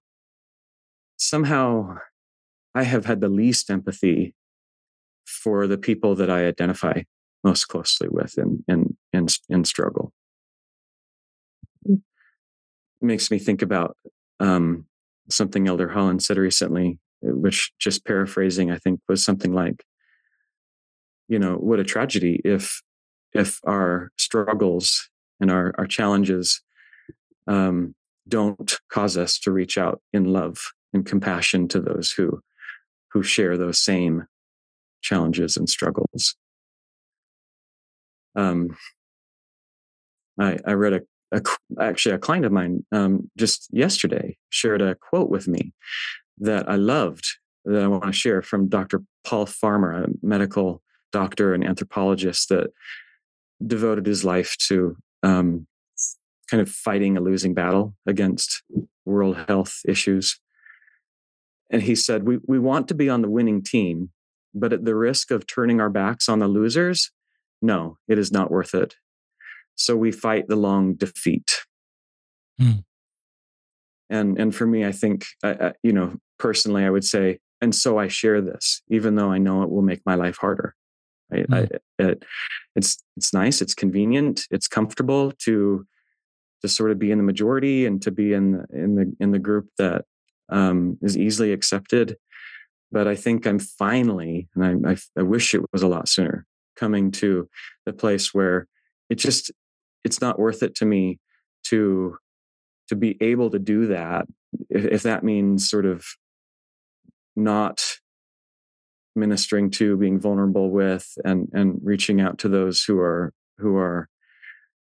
somehow 1.17 1.97
I 2.73 2.83
have 2.83 3.05
had 3.05 3.21
the 3.21 3.29
least 3.29 3.69
empathy 3.69 4.33
for 5.25 5.67
the 5.67 5.77
people 5.77 6.15
that 6.15 6.29
I 6.29 6.45
identify 6.45 7.03
most 7.43 7.65
closely 7.65 8.07
with 8.09 8.37
in 8.37 8.63
in 8.67 8.97
in, 9.13 9.27
in 9.49 9.65
struggle. 9.65 10.13
Makes 13.01 13.31
me 13.31 13.39
think 13.39 13.61
about 13.61 13.95
um, 14.39 14.85
something 15.29 15.67
Elder 15.67 15.87
Holland 15.89 16.21
said 16.21 16.37
recently, 16.37 16.99
which 17.21 17.71
just 17.79 18.05
paraphrasing, 18.05 18.71
I 18.71 18.77
think 18.77 18.99
was 19.07 19.23
something 19.23 19.53
like, 19.53 19.83
you 21.27 21.39
know, 21.39 21.55
what 21.55 21.79
a 21.79 21.83
tragedy 21.83 22.41
if 22.43 22.81
if 23.33 23.59
our 23.65 24.11
struggles 24.17 25.09
and 25.39 25.49
our 25.49 25.73
our 25.77 25.85
challenges 25.85 26.61
um, 27.47 27.95
don't 28.27 28.79
cause 28.91 29.17
us 29.17 29.39
to 29.39 29.51
reach 29.51 29.77
out 29.77 30.01
in 30.13 30.25
love 30.25 30.71
and 30.93 31.05
compassion 31.05 31.67
to 31.69 31.79
those 31.79 32.11
who 32.11 32.41
who 33.11 33.23
share 33.23 33.57
those 33.57 33.79
same 33.79 34.25
challenges 35.01 35.57
and 35.57 35.69
struggles. 35.69 36.35
Um, 38.35 38.77
I, 40.39 40.57
I 40.65 40.73
read 40.73 40.93
a, 40.93 41.01
a, 41.31 41.41
actually 41.79 42.15
a 42.15 42.19
client 42.19 42.45
of 42.45 42.51
mine 42.51 42.85
um, 42.91 43.29
just 43.37 43.67
yesterday 43.71 44.37
shared 44.49 44.81
a 44.81 44.95
quote 44.95 45.29
with 45.29 45.47
me 45.47 45.73
that 46.39 46.69
I 46.69 46.75
loved 46.75 47.25
that 47.65 47.83
I 47.83 47.87
want 47.87 48.05
to 48.05 48.11
share 48.11 48.41
from 48.41 48.69
Dr. 48.69 49.03
Paul 49.25 49.45
Farmer, 49.45 50.03
a 50.03 50.07
medical 50.21 50.81
doctor 51.11 51.53
and 51.53 51.63
anthropologist 51.63 52.49
that 52.49 52.71
devoted 53.65 54.05
his 54.05 54.23
life 54.23 54.55
to 54.67 54.95
um, 55.23 55.67
kind 56.49 56.61
of 56.61 56.69
fighting 56.69 57.17
a 57.17 57.21
losing 57.21 57.53
battle 57.53 57.95
against 58.07 58.63
world 59.05 59.37
health 59.47 59.79
issues. 59.85 60.39
And 61.69 61.83
he 61.83 61.95
said, 61.95 62.25
we, 62.25 62.39
we 62.47 62.57
want 62.57 62.87
to 62.87 62.95
be 62.95 63.09
on 63.09 63.21
the 63.21 63.29
winning 63.29 63.61
team, 63.61 64.09
but 64.55 64.73
at 64.73 64.85
the 64.85 64.95
risk 64.95 65.29
of 65.29 65.45
turning 65.45 65.79
our 65.79 65.89
backs 65.89 66.27
on 66.29 66.39
the 66.39 66.47
losers, 66.47 67.11
no, 67.61 67.97
it 68.07 68.17
is 68.17 68.31
not 68.31 68.49
worth 68.49 68.73
it. 68.73 68.95
So 69.79 69.95
we 69.95 70.11
fight 70.11 70.47
the 70.47 70.55
long 70.55 70.93
defeat. 70.93 71.65
Hmm. 72.59 72.81
And, 74.09 74.37
and 74.37 74.53
for 74.53 74.67
me, 74.67 74.85
I 74.85 74.91
think, 74.91 75.25
uh, 75.43 75.71
you 75.83 75.93
know, 75.93 76.17
personally, 76.37 76.83
I 76.83 76.89
would 76.89 77.05
say, 77.05 77.39
and 77.61 77.73
so 77.73 77.97
I 77.97 78.07
share 78.07 78.41
this, 78.41 78.81
even 78.89 79.15
though 79.15 79.31
I 79.31 79.37
know 79.37 79.63
it 79.63 79.69
will 79.69 79.81
make 79.81 80.01
my 80.05 80.15
life 80.15 80.37
harder. 80.37 80.75
Right? 81.31 81.45
Hmm. 81.45 81.53
I, 81.53 81.67
it, 81.99 82.23
it's 82.75 83.03
it's 83.15 83.33
nice, 83.33 83.61
it's 83.61 83.73
convenient, 83.73 84.47
it's 84.51 84.67
comfortable 84.67 85.31
to 85.45 85.85
to 86.61 86.67
sort 86.67 86.91
of 86.91 86.99
be 86.99 87.11
in 87.11 87.17
the 87.17 87.23
majority 87.23 87.85
and 87.85 88.01
to 88.01 88.11
be 88.11 88.33
in 88.33 88.51
the, 88.51 88.65
in 88.73 88.95
the 88.95 89.15
in 89.19 89.31
the 89.31 89.39
group 89.39 89.67
that 89.77 90.05
um, 90.49 90.97
is 91.01 91.17
easily 91.17 91.53
accepted. 91.53 92.17
But 92.91 93.07
I 93.07 93.15
think 93.15 93.45
I'm 93.45 93.59
finally, 93.59 94.49
and 94.55 94.87
I, 94.87 94.91
I, 94.91 94.97
I 95.19 95.21
wish 95.21 95.53
it 95.53 95.61
was 95.71 95.83
a 95.83 95.87
lot 95.87 96.09
sooner, 96.09 96.45
coming 96.75 97.11
to 97.11 97.47
the 97.85 97.93
place 97.93 98.33
where 98.33 98.67
it 99.09 99.15
just 99.15 99.51
it's 100.03 100.21
not 100.21 100.39
worth 100.39 100.63
it 100.63 100.75
to 100.75 100.85
me 100.85 101.19
to 101.65 102.17
to 102.87 102.95
be 102.95 103.17
able 103.21 103.49
to 103.51 103.59
do 103.59 103.87
that 103.87 104.25
if, 104.69 104.85
if 104.85 105.03
that 105.03 105.23
means 105.23 105.69
sort 105.69 105.85
of 105.85 106.05
not 107.35 107.81
ministering 109.15 109.69
to 109.69 109.97
being 109.97 110.19
vulnerable 110.19 110.71
with 110.71 111.13
and 111.23 111.47
and 111.53 111.79
reaching 111.83 112.21
out 112.21 112.37
to 112.39 112.49
those 112.49 112.83
who 112.83 112.99
are 112.99 113.33
who 113.57 113.75
are 113.75 114.07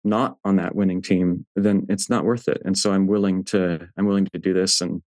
not 0.03 0.38
on 0.44 0.56
that 0.56 0.75
winning 0.75 1.01
team, 1.01 1.46
then 1.56 1.86
it's 1.89 2.10
not 2.10 2.25
worth 2.25 2.48
it. 2.48 2.62
And 2.65 2.77
so 2.77 2.91
I'm 2.91 3.08
willing 3.08 3.44
to 3.46 3.88
I'm 3.98 4.06
willing 4.06 4.27
to 4.34 4.39
do 4.39 4.53
this, 4.53 4.82
and 4.82 5.01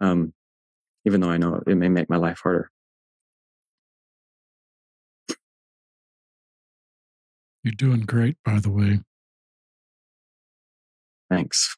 um, 0.00 0.32
even 1.04 1.20
though 1.20 1.30
I 1.30 1.36
know 1.36 1.62
it 1.66 1.76
may 1.76 1.88
make 1.88 2.08
my 2.08 2.16
life 2.16 2.40
harder. 2.42 2.70
You're 7.64 7.72
doing 7.76 8.00
great, 8.00 8.36
by 8.44 8.60
the 8.60 8.70
way. 8.70 9.00
Thanks. 11.30 11.76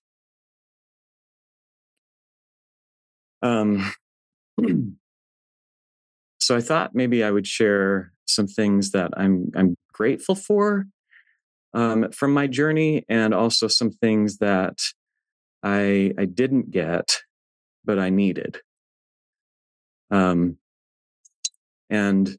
Um, 3.43 3.93
so 6.39 6.57
I 6.57 6.61
thought 6.61 6.95
maybe 6.95 7.25
I 7.25 7.31
would 7.31 7.47
share 7.47 8.13
some 8.27 8.47
things 8.47 8.93
that 8.93 9.11
I'm 9.17 9.51
I'm 9.57 9.77
grateful 9.93 10.35
for 10.35 10.87
um, 11.75 12.11
from 12.13 12.33
my 12.33 12.47
journey, 12.47 13.05
and 13.09 13.35
also 13.35 13.69
some 13.69 13.91
things 13.91 14.39
that 14.39 14.79
I 15.63 16.13
I 16.19 16.25
didn't 16.27 16.71
get, 16.71 17.19
but 17.85 17.99
I 17.99 18.11
needed. 18.11 18.59
Um, 20.11 20.59
and 21.89 22.37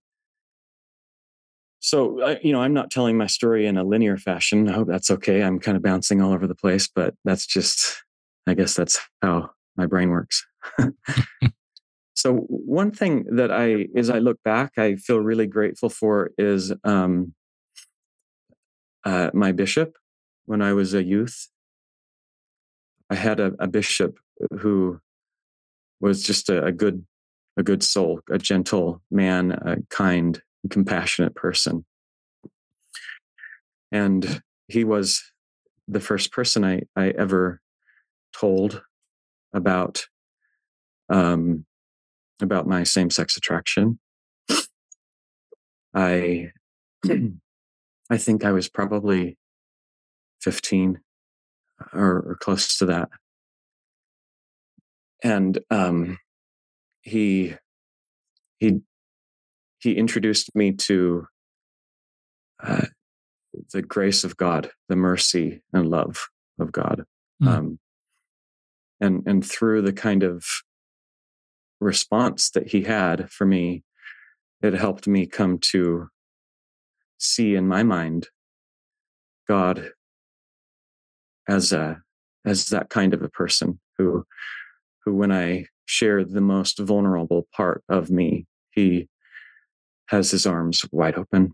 so 1.82 2.22
I, 2.22 2.40
you 2.44 2.54
know, 2.54 2.62
I'm 2.62 2.74
not 2.74 2.92
telling 2.92 3.18
my 3.18 3.26
story 3.26 3.66
in 3.66 3.76
a 3.76 3.84
linear 3.84 4.16
fashion. 4.16 4.70
I 4.70 4.74
hope 4.74 4.88
that's 4.88 5.10
okay. 5.10 5.42
I'm 5.42 5.60
kind 5.60 5.76
of 5.76 5.82
bouncing 5.82 6.22
all 6.22 6.32
over 6.32 6.46
the 6.46 6.56
place, 6.56 6.88
but 6.88 7.16
that's 7.26 7.48
just, 7.48 8.04
I 8.48 8.54
guess 8.54 8.76
that's 8.76 9.00
how 9.24 9.50
my 9.76 9.88
brain 9.88 10.12
works. 10.12 10.46
so 12.14 12.36
one 12.36 12.92
thing 12.92 13.26
that 13.32 13.52
I, 13.52 13.88
as 13.96 14.12
I 14.12 14.20
look 14.20 14.38
back, 14.44 14.74
I 14.78 14.96
feel 14.96 15.18
really 15.18 15.48
grateful 15.48 15.90
for 15.90 16.32
is 16.38 16.72
um, 16.84 17.34
uh, 19.04 19.32
my 19.34 19.52
bishop 19.52 19.98
when 20.46 20.62
I 20.62 20.74
was 20.74 20.94
a 20.94 21.04
youth. 21.04 21.48
I 23.10 23.16
had 23.16 23.40
a, 23.40 23.54
a 23.58 23.68
bishop 23.68 24.20
who 24.60 25.00
was 26.00 26.22
just 26.22 26.48
a, 26.48 26.64
a, 26.64 26.72
good 26.72 27.06
a 27.58 27.64
good 27.64 27.82
soul, 27.82 28.22
a 28.30 28.38
gentle 28.38 29.02
man, 29.10 29.52
a 29.52 29.78
kind, 29.90 30.40
compassionate 30.70 31.36
person. 31.36 31.86
And 33.92 34.42
he 34.68 34.84
was 34.84 35.22
the 35.88 36.00
first 36.00 36.32
person 36.32 36.64
I, 36.64 36.84
I 36.96 37.10
ever 37.10 37.62
told 38.34 38.82
about 39.54 40.06
um, 41.10 41.66
about 42.42 42.68
my 42.68 42.84
same 42.84 43.10
sex 43.10 43.36
attraction. 43.36 44.00
I 45.94 46.52
I 48.10 48.18
think 48.18 48.46
I 48.46 48.52
was 48.52 48.70
probably 48.70 49.38
15 50.42 51.00
or, 51.94 52.24
or 52.28 52.38
close 52.40 52.78
to 52.78 52.86
that. 52.88 53.10
And 55.24 55.60
um, 55.70 56.18
he 57.02 57.56
he 58.60 58.82
he 59.82 59.94
introduced 59.94 60.56
me 60.56 60.72
to 60.74 61.26
uh, 62.64 62.86
the 63.74 63.82
grace 63.82 64.24
of 64.24 64.38
God, 64.38 64.72
the 64.88 64.96
mercy 64.96 65.62
and 65.74 65.90
love 65.90 66.28
of 66.60 66.72
God, 66.72 67.04
mm. 67.42 67.48
um, 67.48 67.80
and 69.00 69.24
and 69.26 69.46
through 69.46 69.82
the 69.82 69.94
kind 69.94 70.24
of 70.24 70.46
response 71.80 72.52
that 72.52 72.68
he 72.68 72.84
had 72.84 73.30
for 73.32 73.46
me, 73.46 73.84
it 74.62 74.74
helped 74.74 75.08
me 75.08 75.26
come 75.26 75.58
to 75.58 76.08
see 77.18 77.56
in 77.56 77.68
my 77.68 77.84
mind 77.84 78.28
God 79.48 79.90
as 81.48 81.74
a 81.74 82.02
as 82.46 82.68
that 82.68 82.90
kind 82.90 83.14
of 83.14 83.22
a 83.22 83.30
person 83.30 83.80
who 83.98 84.26
who 85.04 85.16
when 85.16 85.32
I 85.32 85.66
share 85.86 86.24
the 86.24 86.42
most 86.42 86.80
vulnerable 86.80 87.48
part 87.54 87.84
of 87.90 88.10
me, 88.10 88.46
he 88.72 89.10
has 90.12 90.30
his 90.30 90.46
arms 90.46 90.86
wide 90.92 91.18
open. 91.18 91.54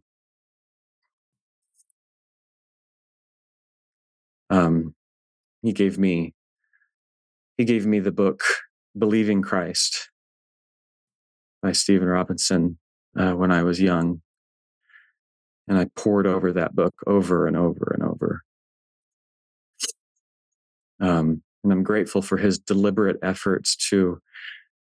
Um, 4.50 4.96
he 5.62 5.74
gave 5.74 6.00
me 6.00 6.34
he 7.58 7.66
gave 7.66 7.86
me 7.86 8.00
the 8.00 8.12
book 8.12 8.44
Believing 8.98 9.42
Christ 9.44 10.10
by 11.62 11.72
Stephen 11.72 12.08
Robinson 12.08 12.80
uh, 13.18 13.34
when 13.34 13.52
I 13.52 13.64
was 13.64 13.80
young. 13.80 14.22
And 15.68 15.78
I 15.78 15.88
poured 15.96 16.26
over 16.26 16.54
that 16.54 16.76
book 16.76 16.94
over 17.06 17.46
and 17.46 17.58
over 17.58 17.92
and 17.94 18.04
over. 18.10 18.42
Um, 21.00 21.44
and 21.64 21.74
I'm 21.74 21.84
grateful 21.84 22.22
for 22.22 22.38
his 22.38 22.58
deliberate 22.58 23.18
efforts 23.22 23.76
to 23.90 24.20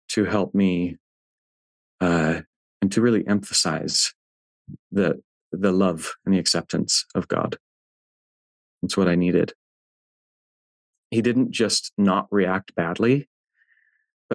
to 0.08 0.24
help 0.24 0.54
me 0.54 0.98
uh, 2.00 2.40
and 2.82 2.92
to 2.92 3.00
really 3.00 3.26
emphasize 3.26 4.12
the 4.90 5.22
the 5.52 5.72
love 5.72 6.12
and 6.24 6.34
the 6.34 6.38
acceptance 6.38 7.04
of 7.14 7.28
God. 7.28 7.56
It's 8.82 8.96
what 8.96 9.08
I 9.08 9.14
needed. 9.14 9.52
He 11.10 11.22
didn't 11.22 11.50
just 11.52 11.92
not 11.98 12.26
react 12.30 12.74
badly, 12.74 13.28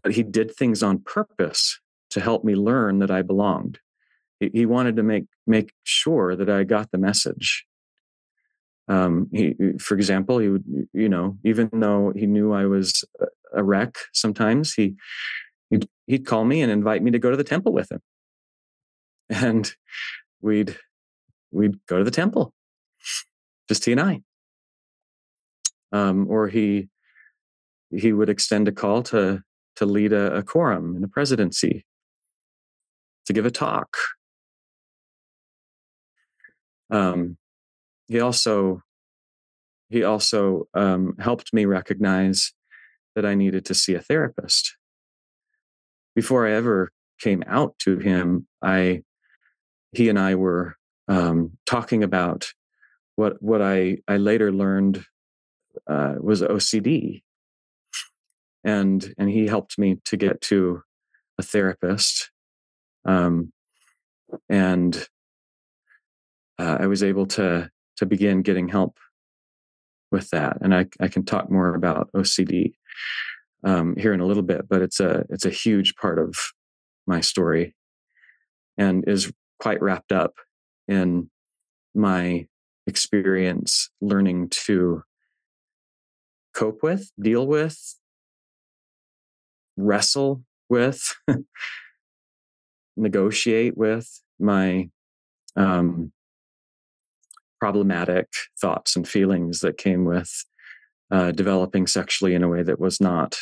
but 0.02 0.14
he 0.14 0.24
did 0.24 0.56
things 0.56 0.84
on 0.84 1.00
purpose 1.00 1.80
to 2.12 2.22
help 2.22 2.44
me 2.44 2.56
learn 2.56 3.00
that 3.00 3.12
I 3.12 3.24
belonged. 3.24 3.80
He, 4.40 4.52
he 4.54 4.66
wanted 4.66 4.96
to 4.96 5.04
make 5.04 5.26
make 5.46 5.74
sure 5.84 6.36
that 6.36 6.50
I 6.50 6.64
got 6.64 6.92
the 6.92 6.98
message. 6.98 7.66
Um, 8.88 9.28
he, 9.34 9.56
for 9.80 9.96
example, 9.96 10.38
he 10.38 10.48
would, 10.48 10.64
you 10.94 11.10
know, 11.10 11.38
even 11.44 11.70
though 11.74 12.14
he 12.16 12.26
knew 12.26 12.54
I 12.54 12.66
was 12.66 13.04
a 13.54 13.64
wreck, 13.64 13.98
sometimes 14.14 14.74
he 14.74 14.96
he'd, 15.70 15.90
he'd 16.06 16.26
call 16.26 16.46
me 16.46 16.62
and 16.62 16.72
invite 16.72 17.04
me 17.04 17.12
to 17.12 17.20
go 17.20 17.32
to 17.32 17.36
the 17.36 17.44
temple 17.44 17.74
with 17.74 17.92
him, 17.92 18.02
and 19.30 19.74
we'd 20.42 20.78
we'd 21.52 21.86
go 21.88 21.98
to 21.98 22.04
the 22.04 22.12
temple, 22.12 22.54
just 23.68 23.86
he 23.86 23.92
and 23.92 24.02
I. 24.02 24.22
Um, 25.92 26.28
or 26.30 26.48
he 26.48 26.90
he 27.96 28.12
would 28.12 28.30
extend 28.30 28.68
a 28.68 28.72
call 28.72 29.04
to 29.04 29.42
to 29.78 29.86
lead 29.86 30.12
a, 30.12 30.38
a 30.38 30.44
quorum 30.44 30.96
in 30.96 31.04
a 31.04 31.08
presidency, 31.08 31.86
to 33.26 33.34
give 33.34 33.46
a 33.46 33.52
talk. 33.52 33.96
Um, 36.90 37.38
he 38.08 38.20
also 38.20 38.82
he 39.90 40.04
also 40.04 40.68
um, 40.74 41.16
helped 41.20 41.54
me 41.54 41.66
recognize 41.66 42.54
that 43.16 43.26
I 43.26 43.36
needed 43.36 43.66
to 43.66 43.74
see 43.74 43.94
a 43.94 44.02
therapist. 44.02 44.76
Before 46.16 46.48
I 46.48 46.52
ever 46.52 46.92
came 47.20 47.44
out 47.48 47.78
to 47.80 47.98
him, 48.00 48.48
I 48.62 49.04
he 49.92 50.10
and 50.10 50.20
I 50.20 50.36
were 50.36 50.76
um, 51.08 51.58
talking 51.66 52.04
about 52.04 52.54
what 53.16 53.42
what 53.42 53.62
I 53.62 53.98
I 54.08 54.18
later 54.18 54.52
learned 54.52 55.06
uh, 55.88 56.16
was 56.20 56.42
OCD, 56.42 57.24
and 58.64 59.14
and 59.18 59.30
he 59.30 59.48
helped 59.48 59.78
me 59.78 60.00
to 60.06 60.18
get 60.18 60.42
to 60.42 60.82
a 61.40 61.44
therapist 61.44 62.32
um, 63.06 63.52
and 64.50 65.08
uh, 66.60 66.78
i 66.80 66.88
was 66.88 67.04
able 67.04 67.26
to 67.26 67.70
to 67.96 68.06
begin 68.06 68.42
getting 68.42 68.68
help 68.68 68.98
with 70.12 70.30
that. 70.30 70.58
And 70.62 70.76
i, 70.76 70.86
I 71.00 71.08
can 71.08 71.24
talk 71.26 71.50
more 71.50 71.74
about 71.74 72.12
ocd 72.14 72.74
um, 73.64 73.96
here 73.96 74.14
in 74.14 74.20
a 74.20 74.26
little 74.26 74.44
bit 74.44 74.68
but 74.70 74.82
it's 74.82 75.00
a 75.00 75.26
it's 75.30 75.46
a 75.46 75.50
huge 75.50 75.96
part 75.96 76.20
of 76.20 76.36
my 77.06 77.22
story 77.22 77.76
and 78.78 79.08
is 79.08 79.32
quite 79.60 79.82
wrapped 79.82 80.12
up 80.12 80.36
in 80.88 81.30
my 81.96 82.48
experience 82.86 83.90
learning 84.02 84.50
to 84.50 85.04
cope 86.54 86.82
with 86.82 87.12
deal 87.20 87.46
with 87.46 87.98
wrestle 89.78 90.44
with, 90.70 91.16
negotiate 92.98 93.78
with 93.78 94.22
my 94.40 94.90
um, 95.56 96.12
problematic 97.60 98.28
thoughts 98.60 98.96
and 98.96 99.08
feelings 99.08 99.60
that 99.62 99.78
came 99.78 100.04
with 100.04 100.46
uh, 101.12 101.32
developing 101.32 101.88
sexually 101.88 102.36
in 102.36 102.44
a 102.44 102.48
way 102.48 102.64
that 102.64 102.80
was 102.80 103.00
not 103.00 103.38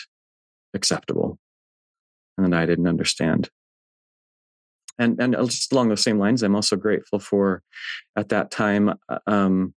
acceptable 0.73 1.39
and 2.37 2.53
I 2.53 2.65
didn't 2.65 2.87
understand. 2.87 3.49
And 4.97 5.19
and 5.19 5.35
just 5.49 5.73
along 5.73 5.89
those 5.89 6.03
same 6.03 6.19
lines, 6.19 6.43
I'm 6.43 6.55
also 6.55 6.75
grateful 6.75 7.19
for 7.19 7.61
at 8.15 8.29
that 8.29 8.51
time 8.51 8.93
uh, 9.09 9.19
um, 9.27 9.73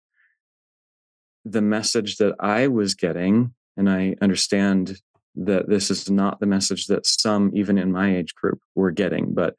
the 1.44 1.62
message 1.62 2.16
that 2.16 2.34
I 2.38 2.68
was 2.68 2.94
getting, 2.94 3.54
and 3.76 3.90
I 3.90 4.14
understand 4.20 5.00
that 5.38 5.68
this 5.68 5.90
is 5.90 6.10
not 6.10 6.40
the 6.40 6.46
message 6.46 6.86
that 6.86 7.06
some 7.06 7.52
even 7.54 7.78
in 7.78 7.92
my 7.92 8.16
age 8.16 8.34
group 8.34 8.60
were 8.74 8.90
getting 8.90 9.32
but 9.32 9.54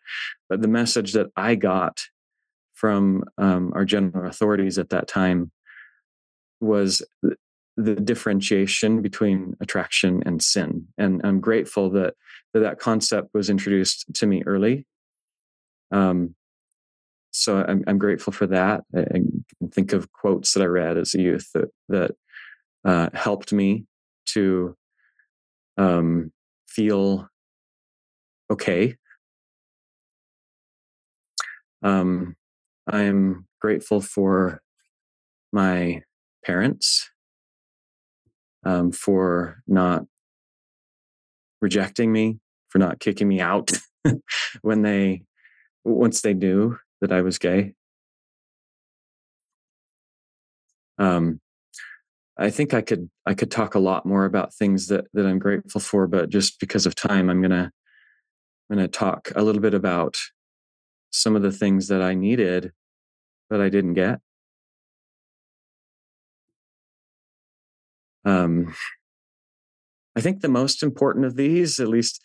but 0.49 0.61
the 0.61 0.67
message 0.67 1.13
that 1.13 1.27
i 1.37 1.55
got 1.55 2.03
from 2.73 3.23
um, 3.37 3.73
our 3.75 3.83
general 3.83 4.29
authorities 4.29 4.77
at 4.77 4.89
that 4.89 5.07
time 5.07 5.51
was 6.61 7.01
the 7.75 7.95
differentiation 7.95 9.01
between 9.01 9.55
attraction 9.59 10.21
and 10.25 10.41
sin. 10.41 10.87
And 10.97 11.21
i'm 11.23 11.39
grateful 11.39 11.89
that 11.91 12.13
that, 12.53 12.59
that 12.59 12.79
concept 12.79 13.29
was 13.33 13.49
introduced 13.49 14.05
to 14.15 14.27
me 14.27 14.43
early 14.45 14.85
um, 15.91 16.35
so 17.31 17.63
I'm, 17.63 17.83
I'm 17.87 17.97
grateful 17.97 18.33
for 18.33 18.47
that 18.47 18.81
I 18.95 19.21
think 19.71 19.93
of 19.93 20.11
quotes 20.11 20.53
that 20.53 20.63
i 20.63 20.65
read 20.65 20.97
as 20.97 21.13
a 21.13 21.21
youth 21.21 21.47
that 21.53 21.69
that 21.89 22.11
uh, 22.85 23.09
helped 23.13 23.53
me 23.53 23.85
to 24.27 24.75
um, 25.77 26.31
feel 26.67 27.27
okay. 28.51 28.95
Um, 31.81 32.35
I 32.87 33.03
am 33.03 33.47
grateful 33.61 34.01
for 34.01 34.61
my 35.51 36.03
parents 36.45 37.09
um, 38.65 38.91
for 38.91 39.61
not 39.67 40.03
rejecting 41.61 42.11
me, 42.11 42.39
for 42.69 42.79
not 42.79 42.99
kicking 42.99 43.27
me 43.27 43.39
out 43.39 43.71
when 44.61 44.81
they 44.81 45.23
once 45.95 46.21
they 46.21 46.33
knew 46.33 46.77
that 47.01 47.11
I 47.11 47.21
was 47.21 47.37
gay. 47.37 47.73
Um, 50.97 51.39
I 52.37 52.49
think 52.49 52.73
I 52.73 52.81
could 52.81 53.09
I 53.25 53.33
could 53.33 53.51
talk 53.51 53.75
a 53.75 53.79
lot 53.79 54.05
more 54.05 54.25
about 54.25 54.53
things 54.53 54.87
that 54.87 55.05
that 55.13 55.25
I'm 55.25 55.39
grateful 55.39 55.81
for, 55.81 56.07
but 56.07 56.29
just 56.29 56.59
because 56.59 56.85
of 56.85 56.95
time, 56.95 57.29
I'm 57.29 57.41
gonna 57.41 57.71
I'm 58.69 58.77
gonna 58.77 58.87
talk 58.87 59.31
a 59.35 59.43
little 59.43 59.61
bit 59.61 59.73
about 59.73 60.17
some 61.11 61.35
of 61.35 61.41
the 61.41 61.51
things 61.51 61.87
that 61.87 62.01
I 62.01 62.13
needed 62.13 62.71
that 63.49 63.61
I 63.61 63.69
didn't 63.69 63.95
get. 63.95 64.19
Um, 68.25 68.75
I 70.15 70.21
think 70.21 70.41
the 70.41 70.49
most 70.49 70.83
important 70.83 71.25
of 71.25 71.35
these, 71.35 71.79
at 71.79 71.87
least 71.87 72.21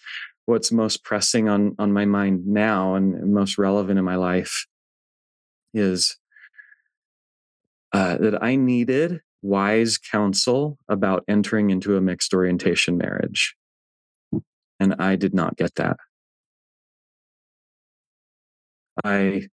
what's 0.46 0.72
most 0.72 1.04
pressing 1.04 1.48
on 1.48 1.74
on 1.78 1.92
my 1.92 2.04
mind 2.04 2.46
now 2.46 2.94
and 2.94 3.32
most 3.32 3.58
relevant 3.58 3.98
in 3.98 4.04
my 4.04 4.16
life, 4.16 4.66
is 5.72 6.16
uh, 7.92 8.16
that 8.18 8.42
I 8.42 8.56
needed 8.56 9.20
wise 9.42 9.98
counsel 9.98 10.78
about 10.88 11.22
entering 11.28 11.70
into 11.70 11.96
a 11.96 12.00
mixed 12.00 12.32
orientation 12.34 12.96
marriage. 12.96 13.54
And 14.80 14.96
I 14.98 15.16
did 15.16 15.34
not 15.34 15.56
get 15.56 15.74
that. 15.76 15.96
I 19.04 19.48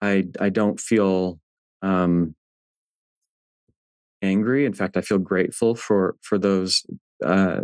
I 0.00 0.24
I 0.40 0.48
don't 0.50 0.80
feel 0.80 1.40
um, 1.82 2.34
angry. 4.22 4.64
In 4.66 4.72
fact, 4.72 4.96
I 4.96 5.00
feel 5.00 5.18
grateful 5.18 5.74
for 5.74 6.16
for 6.22 6.38
those 6.38 6.84
uh, 7.24 7.60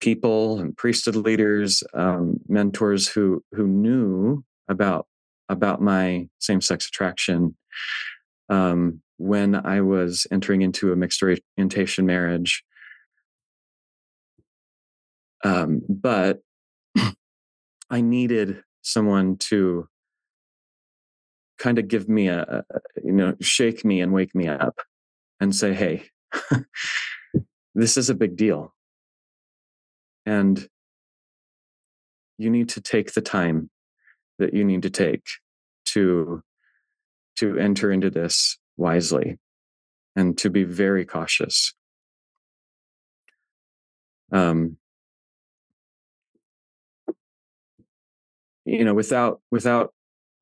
people 0.00 0.58
and 0.58 0.76
priesthood 0.76 1.16
leaders, 1.16 1.82
um, 1.94 2.38
mentors 2.48 3.08
who 3.08 3.42
who 3.52 3.66
knew 3.66 4.44
about 4.68 5.06
about 5.48 5.80
my 5.80 6.28
same 6.38 6.60
sex 6.60 6.88
attraction 6.88 7.56
um, 8.48 9.00
when 9.18 9.54
I 9.54 9.80
was 9.80 10.26
entering 10.30 10.62
into 10.62 10.92
a 10.92 10.96
mixed 10.96 11.22
orientation 11.22 12.06
marriage. 12.06 12.62
Um, 15.44 15.82
but 15.88 16.40
I 17.90 18.00
needed 18.00 18.62
someone 18.82 19.36
to 19.38 19.88
kind 21.58 21.78
of 21.78 21.88
give 21.88 22.08
me 22.08 22.28
a, 22.28 22.64
you 23.02 23.12
know, 23.12 23.34
shake 23.40 23.84
me 23.84 24.00
and 24.00 24.12
wake 24.12 24.34
me 24.34 24.48
up 24.48 24.78
and 25.40 25.54
say, 25.54 25.72
hey, 25.72 26.04
this 27.74 27.96
is 27.96 28.10
a 28.10 28.14
big 28.14 28.36
deal. 28.36 28.74
And 30.26 30.68
you 32.36 32.50
need 32.50 32.68
to 32.70 32.80
take 32.80 33.14
the 33.14 33.22
time 33.22 33.70
that 34.38 34.52
you 34.52 34.64
need 34.64 34.82
to 34.82 34.90
take 34.90 35.24
to 35.86 36.42
to 37.36 37.58
enter 37.58 37.92
into 37.92 38.10
this 38.10 38.58
wisely 38.76 39.38
and 40.14 40.36
to 40.38 40.50
be 40.50 40.64
very 40.64 41.04
cautious. 41.04 41.74
Um, 44.32 44.78
you 48.64 48.84
know, 48.84 48.94
without 48.94 49.40
without 49.50 49.92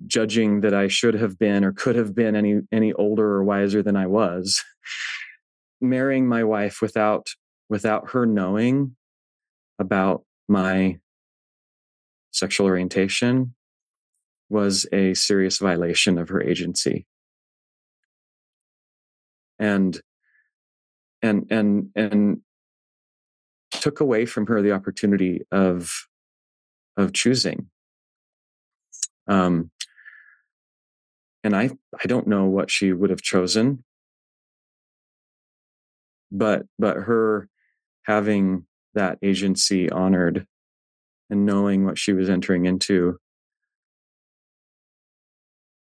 judging 0.07 0.61
that 0.63 0.75
I 0.75 0.89
should 0.89 1.15
have 1.15 1.39
been 1.39 1.65
or 1.65 1.73
could 1.73 1.97
have 1.97 2.15
been 2.15 2.35
any 2.35 2.61
any 2.73 2.93
older 2.95 3.35
or 3.35 3.45
wiser 3.45 3.83
than 3.83 3.97
I 3.97 4.07
was, 4.07 4.63
marrying 5.81 6.27
my 6.27 6.43
wife 6.45 6.81
without 6.81 7.29
without 7.69 8.11
her 8.11 8.27
knowing 8.27 8.97
about 9.79 10.25
my 10.49 10.99
sexual 12.31 12.67
orientation 12.67 13.55
was 14.49 14.87
a 14.93 15.15
serious 15.15 15.59
violation 15.59 16.19
of 16.19 16.29
her 16.29 16.43
agency. 16.43 17.07
And 19.59 20.01
and 21.23 21.47
and 21.51 21.91
and 21.95 22.41
took 23.71 24.01
away 24.01 24.27
from 24.27 24.47
her 24.47 24.61
the 24.63 24.73
opportunity 24.73 25.43
of 25.51 25.91
of 26.97 27.13
choosing. 27.13 27.71
Um 29.27 29.71
and 31.43 31.55
i 31.55 31.71
i 32.03 32.07
don't 32.07 32.27
know 32.27 32.47
what 32.47 32.71
she 32.71 32.93
would 32.93 33.11
have 33.11 33.23
chosen. 33.23 33.85
But 36.31 36.67
but 36.79 36.97
her 36.97 37.49
having 38.05 38.67
that 38.95 39.19
agency 39.23 39.91
honored 39.91 40.47
and 41.31 41.47
knowing 41.47 41.85
what 41.85 41.99
she 41.99 42.13
was 42.13 42.29
entering 42.31 42.67
into 42.67 43.19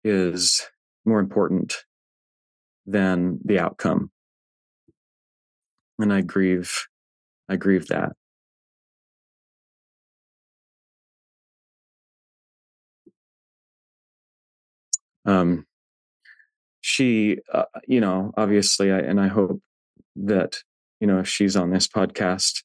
is 0.05 0.63
more 1.05 1.21
important 1.21 1.75
than 2.87 3.39
the 3.45 3.59
outcome. 3.59 4.11
And 5.99 6.13
i 6.13 6.21
grieve 6.21 6.87
i 7.49 7.57
grieve 7.57 7.87
that. 7.89 8.13
Um 15.25 15.67
she 16.83 17.39
uh, 17.53 17.65
you 17.87 18.01
know 18.01 18.33
obviously 18.37 18.93
I, 18.93 18.99
and 18.99 19.21
i 19.21 19.29
hope 19.29 19.63
that 20.17 20.59
you 21.01 21.07
know 21.07 21.21
if 21.21 21.29
she's 21.29 21.57
on 21.57 21.71
this 21.71 21.87
podcast 21.89 22.63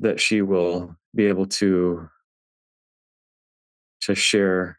that 0.00 0.20
she 0.20 0.42
will 0.42 0.96
be 1.14 1.26
able 1.26 1.46
to 1.46 2.08
to 4.02 4.14
share 4.14 4.78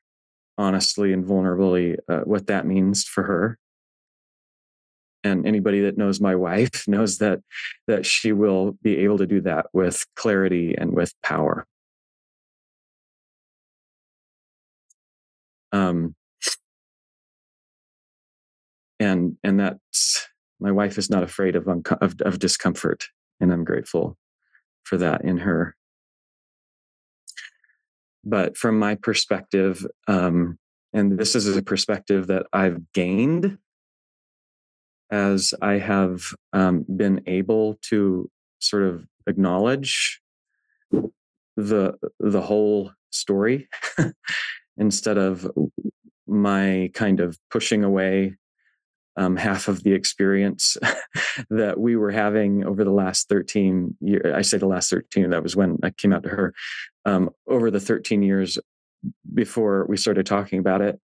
honestly 0.58 1.14
and 1.14 1.26
vulnerably 1.26 1.98
uh, 2.10 2.22
what 2.22 2.48
that 2.48 2.66
means 2.66 3.04
for 3.04 3.24
her. 3.24 3.58
And 5.24 5.46
anybody 5.46 5.82
that 5.82 5.98
knows 5.98 6.20
my 6.20 6.36
wife 6.36 6.86
knows 6.88 7.20
that 7.20 7.40
that 7.88 8.06
she 8.06 8.32
will 8.32 8.78
be 8.82 8.98
able 8.98 9.20
to 9.20 9.28
do 9.28 9.42
that 9.42 9.68
with 9.74 10.06
clarity 10.16 10.76
and 10.78 10.94
with 10.94 11.14
power. 11.24 11.66
Um 15.72 16.16
and 19.00 19.38
and 19.44 19.60
that's 19.60 20.28
my 20.60 20.72
wife 20.72 20.98
is 20.98 21.10
not 21.10 21.24
afraid 21.24 21.56
of, 21.56 21.68
unco- 21.68 21.98
of 22.02 22.16
of 22.22 22.40
discomfort 22.40 23.06
and 23.40 23.52
i'm 23.52 23.64
grateful 23.64 24.18
for 24.84 24.98
that 24.98 25.24
in 25.24 25.38
her. 25.40 25.76
But 28.24 28.56
from 28.58 28.78
my 28.78 28.96
perspective 28.96 29.86
um 30.08 30.58
and 30.94 31.18
this 31.18 31.36
is 31.36 31.56
a 31.56 31.62
perspective 31.62 32.28
that 32.28 32.46
i've 32.52 32.92
gained 32.94 33.58
as 35.12 35.54
I 35.62 35.74
have 35.74 36.34
um, 36.54 36.86
been 36.96 37.22
able 37.28 37.78
to 37.90 38.32
sort 38.60 38.84
of 38.84 39.06
acknowledge 39.28 40.22
the 41.58 41.94
the 42.20 42.42
whole 42.42 42.92
story 43.12 43.68
instead 44.78 45.18
of 45.18 45.52
my 46.26 46.90
kind 46.94 47.20
of 47.20 47.38
pushing 47.52 47.84
away 47.84 48.38
um, 49.18 49.36
half 49.36 49.68
of 49.68 49.84
the 49.84 49.94
experience 49.94 50.78
that 51.50 51.80
we 51.80 51.96
were 51.96 52.12
having 52.12 52.66
over 52.66 52.84
the 52.84 52.92
last 52.92 53.28
13 53.30 53.96
years. 54.00 54.34
I 54.34 54.42
say 54.42 54.58
the 54.58 54.68
last 54.68 54.90
13, 54.90 55.30
that 55.30 55.44
was 55.44 55.56
when 55.56 55.78
I 55.84 55.90
came 55.92 56.14
out 56.14 56.24
to 56.24 56.30
her. 56.30 56.54
Um, 57.06 57.30
over 57.48 57.72
the 57.72 57.80
13 57.80 58.24
years 58.24 58.58
before 59.34 59.86
we 59.90 59.98
started 59.98 60.26
talking 60.26 60.60
about 60.60 60.82
it, 60.82 61.00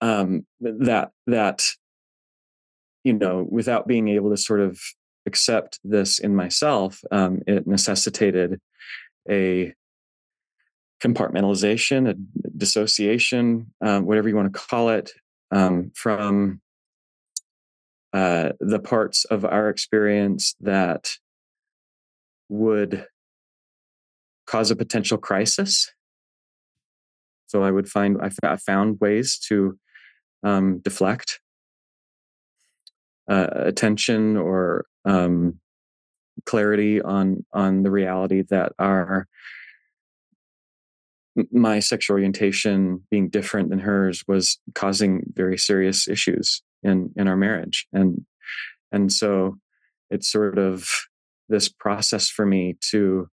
um, 0.00 0.46
that 0.60 1.10
that 1.26 1.64
you 3.04 3.12
know 3.12 3.46
without 3.48 3.86
being 3.86 4.08
able 4.08 4.30
to 4.30 4.36
sort 4.36 4.60
of 4.60 4.80
accept 5.26 5.78
this 5.84 6.18
in 6.18 6.34
myself 6.34 7.00
um, 7.10 7.40
it 7.46 7.66
necessitated 7.66 8.60
a 9.28 9.74
compartmentalization 11.02 12.08
a 12.08 12.14
dissociation 12.56 13.72
um, 13.84 14.06
whatever 14.06 14.28
you 14.28 14.36
want 14.36 14.52
to 14.52 14.58
call 14.58 14.88
it 14.88 15.12
um, 15.50 15.90
from 15.94 16.60
uh, 18.12 18.50
the 18.60 18.78
parts 18.78 19.24
of 19.26 19.44
our 19.44 19.68
experience 19.68 20.54
that 20.60 21.10
would 22.48 23.06
cause 24.46 24.70
a 24.70 24.76
potential 24.76 25.18
crisis. 25.18 25.92
So 27.48 27.62
i 27.62 27.70
would 27.70 27.88
find 27.88 28.18
i, 28.20 28.56
found 28.56 29.00
ways 29.00 29.38
to 29.48 29.78
um, 30.42 30.80
deflect 30.80 31.40
uh, 33.28 33.48
attention 33.52 34.36
or 34.36 34.86
um, 35.04 35.58
clarity 36.46 37.00
on 37.00 37.44
on 37.52 37.82
the 37.82 37.90
reality 37.90 38.42
that 38.50 38.72
our 38.78 39.26
my 41.52 41.78
sexual 41.78 42.14
orientation 42.14 43.02
being 43.10 43.28
different 43.28 43.70
than 43.70 43.78
hers 43.78 44.24
was 44.26 44.58
causing 44.74 45.22
very 45.34 45.58
serious 45.58 46.08
issues 46.08 46.62
in 46.82 47.10
in 47.16 47.28
our 47.28 47.36
marriage. 47.36 47.86
And 47.92 48.24
and 48.92 49.12
so 49.12 49.58
it's 50.10 50.30
sort 50.30 50.58
of 50.58 50.88
this 51.48 51.68
process 51.68 52.28
for 52.28 52.46
me 52.46 52.76
to 52.90 53.28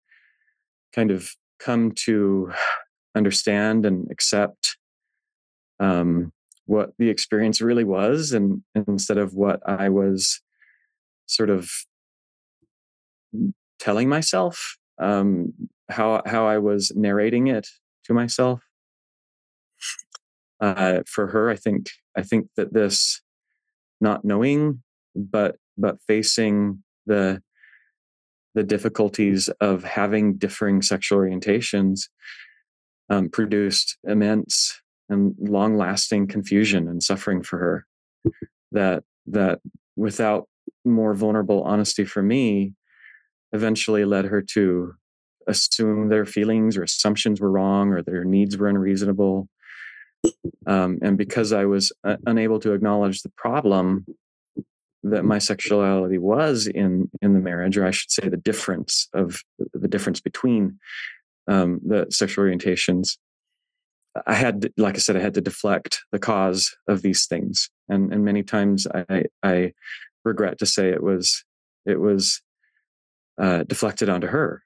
kind 0.93 1.11
of 1.11 1.29
come 1.59 1.91
to 2.05 2.51
understand 3.15 3.85
and 3.85 4.09
accept 4.11 4.77
um, 5.79 6.31
what 6.65 6.91
the 6.97 7.09
experience 7.09 7.61
really 7.61 7.83
was 7.83 8.31
and, 8.31 8.63
instead 8.87 9.17
of 9.17 9.33
what 9.33 9.59
I 9.65 9.89
was 9.89 10.41
sort 11.27 11.49
of 11.49 11.69
telling 13.79 14.09
myself 14.09 14.77
um, 14.99 15.53
how 15.89 16.21
how 16.25 16.47
I 16.47 16.57
was 16.57 16.91
narrating 16.95 17.47
it 17.47 17.67
to 18.05 18.13
myself. 18.13 18.61
Uh, 20.61 21.01
for 21.05 21.27
her, 21.27 21.49
I 21.49 21.55
think 21.55 21.89
I 22.17 22.21
think 22.21 22.47
that 22.55 22.73
this 22.73 23.21
not 23.99 24.23
knowing, 24.23 24.81
but 25.15 25.57
but 25.77 25.97
facing 26.07 26.83
the 27.05 27.41
the 28.53 28.63
difficulties 28.63 29.49
of 29.59 29.83
having 29.83 30.37
differing 30.37 30.81
sexual 30.81 31.19
orientations 31.19 32.07
um, 33.09 33.29
produced 33.29 33.97
immense 34.05 34.81
and 35.09 35.35
long 35.37 35.77
lasting 35.77 36.27
confusion 36.27 36.87
and 36.87 37.03
suffering 37.03 37.43
for 37.43 37.59
her 37.59 37.85
that 38.71 39.03
that 39.27 39.59
without 39.95 40.47
more 40.83 41.13
vulnerable 41.13 41.63
honesty 41.63 42.05
for 42.05 42.23
me 42.23 42.73
eventually 43.51 44.05
led 44.05 44.25
her 44.25 44.41
to 44.41 44.93
assume 45.47 46.09
their 46.09 46.25
feelings 46.25 46.77
or 46.77 46.83
assumptions 46.83 47.39
were 47.39 47.51
wrong 47.51 47.91
or 47.91 48.01
their 48.01 48.23
needs 48.23 48.57
were 48.57 48.67
unreasonable 48.67 49.47
um, 50.67 50.97
and 51.01 51.17
because 51.17 51.53
i 51.53 51.65
was 51.65 51.91
uh, 52.03 52.17
unable 52.25 52.59
to 52.59 52.73
acknowledge 52.73 53.21
the 53.21 53.31
problem 53.37 54.05
that 55.03 55.23
my 55.23 55.37
sexuality 55.37 56.17
was 56.17 56.67
in 56.67 57.09
in 57.21 57.33
the 57.33 57.39
marriage 57.39 57.77
or 57.77 57.85
i 57.85 57.91
should 57.91 58.11
say 58.11 58.27
the 58.27 58.37
difference 58.37 59.07
of 59.13 59.41
the 59.73 59.87
difference 59.87 60.19
between 60.19 60.79
um, 61.47 61.79
the 61.85 62.07
sexual 62.09 62.43
orientations 62.45 63.17
I 64.25 64.33
had, 64.33 64.71
like 64.77 64.95
I 64.95 64.99
said, 64.99 65.17
I 65.17 65.21
had 65.21 65.33
to 65.33 65.41
deflect 65.41 66.03
the 66.11 66.19
cause 66.19 66.75
of 66.87 67.01
these 67.01 67.25
things, 67.25 67.69
and 67.89 68.13
and 68.13 68.23
many 68.23 68.43
times 68.43 68.87
I 68.87 69.25
I 69.43 69.73
regret 70.23 70.57
to 70.59 70.65
say 70.65 70.89
it 70.89 71.03
was 71.03 71.43
it 71.85 71.99
was 71.99 72.41
uh, 73.37 73.63
deflected 73.63 74.09
onto 74.09 74.27
her. 74.27 74.63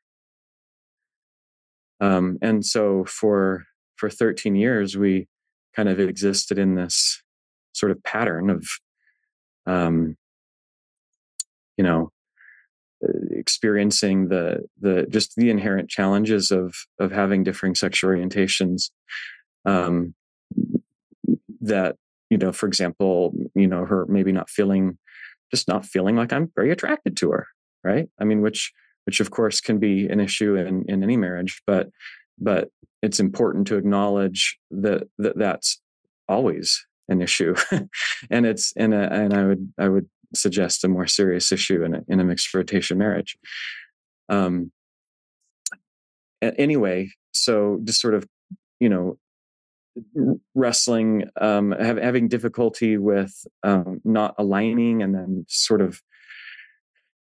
Um, 1.99 2.37
and 2.41 2.65
so 2.65 3.05
for 3.05 3.65
for 3.97 4.09
13 4.09 4.55
years, 4.55 4.97
we 4.97 5.27
kind 5.75 5.89
of 5.89 5.99
existed 5.99 6.57
in 6.57 6.75
this 6.75 7.21
sort 7.73 7.91
of 7.91 8.01
pattern 8.03 8.49
of, 8.49 8.65
um, 9.65 10.15
you 11.77 11.83
know, 11.83 12.11
experiencing 13.31 14.29
the 14.29 14.65
the 14.79 15.05
just 15.09 15.35
the 15.35 15.49
inherent 15.49 15.89
challenges 15.89 16.51
of 16.51 16.73
of 16.99 17.11
having 17.11 17.43
differing 17.43 17.75
sexual 17.75 18.11
orientations 18.11 18.91
um, 19.65 20.13
that 21.61 21.95
you 22.29 22.37
know 22.37 22.51
for 22.51 22.67
example 22.67 23.33
you 23.55 23.67
know 23.67 23.85
her 23.85 24.05
maybe 24.07 24.33
not 24.33 24.49
feeling 24.49 24.97
just 25.49 25.69
not 25.69 25.85
feeling 25.85 26.17
like 26.17 26.33
i'm 26.33 26.51
very 26.55 26.71
attracted 26.71 27.15
to 27.15 27.31
her 27.31 27.47
right? 27.83 28.09
I 28.19 28.23
mean 28.23 28.41
which 28.41 28.71
which 29.09 29.19
of 29.19 29.31
course 29.31 29.59
can 29.59 29.79
be 29.79 30.07
an 30.07 30.19
issue 30.19 30.55
in 30.55 30.85
in 30.87 31.03
any 31.03 31.17
marriage 31.17 31.61
but 31.65 31.89
but 32.37 32.69
it's 33.01 33.19
important 33.19 33.67
to 33.67 33.75
acknowledge 33.75 34.57
that, 34.71 35.03
that 35.17 35.37
that's 35.37 35.81
always 36.27 36.85
an 37.07 37.21
issue. 37.21 37.55
And 38.29 38.45
it's 38.45 38.71
in 38.73 38.93
a 38.93 39.03
and 39.03 39.33
i 39.33 39.43
would 39.43 39.73
i 39.79 39.87
would 39.87 40.07
suggest 40.35 40.83
a 40.83 40.87
more 40.87 41.07
serious 41.07 41.51
issue 41.51 41.83
in 41.83 41.95
a, 41.95 42.01
in 42.07 42.19
a 42.19 42.23
mixed 42.23 42.53
orientation 42.53 42.97
marriage. 42.97 43.37
Um 44.29 44.71
anyway, 46.41 47.09
so 47.31 47.79
just 47.83 48.01
sort 48.01 48.13
of, 48.13 48.27
you 48.79 48.89
know, 48.89 49.17
wrestling, 50.53 51.29
um, 51.41 51.71
have, 51.71 51.97
having 51.97 52.27
difficulty 52.27 52.97
with 52.97 53.33
um, 53.63 53.99
not 54.03 54.35
aligning, 54.37 55.01
and 55.01 55.13
then 55.13 55.45
sort 55.49 55.81
of 55.81 56.01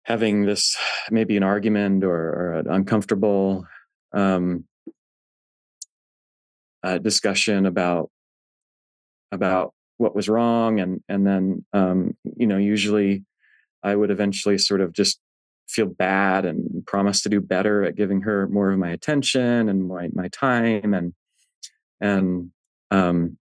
having 0.08 0.46
this 0.46 0.78
maybe 1.12 1.36
an 1.36 1.44
argument 1.44 2.06
or, 2.06 2.16
or 2.16 2.54
an 2.54 2.68
uncomfortable 2.70 3.66
um, 4.14 4.64
uh, 6.82 6.98
discussion 6.98 7.66
about 7.66 8.10
about 9.34 9.74
what 9.98 10.16
was 10.16 10.30
wrong, 10.30 10.80
and 10.80 11.02
and 11.10 11.28
then 11.28 11.66
um, 11.74 12.16
you 12.24 12.48
know 12.48 12.58
usually 12.58 13.26
I 13.84 13.96
would 13.96 14.10
eventually 14.10 14.58
sort 14.58 14.80
of 14.80 14.94
just 14.94 15.20
feel 15.68 15.88
bad 15.88 16.46
and 16.46 16.86
promise 16.86 17.22
to 17.24 17.30
do 17.30 17.42
better 17.42 17.84
at 17.84 17.98
giving 17.98 18.22
her 18.22 18.48
more 18.48 18.72
of 18.72 18.80
my 18.80 18.90
attention 18.90 19.68
and 19.68 19.86
my, 19.86 20.08
my 20.14 20.30
time 20.30 20.94
and 20.94 21.14
and 22.00 22.52
um 22.90 23.38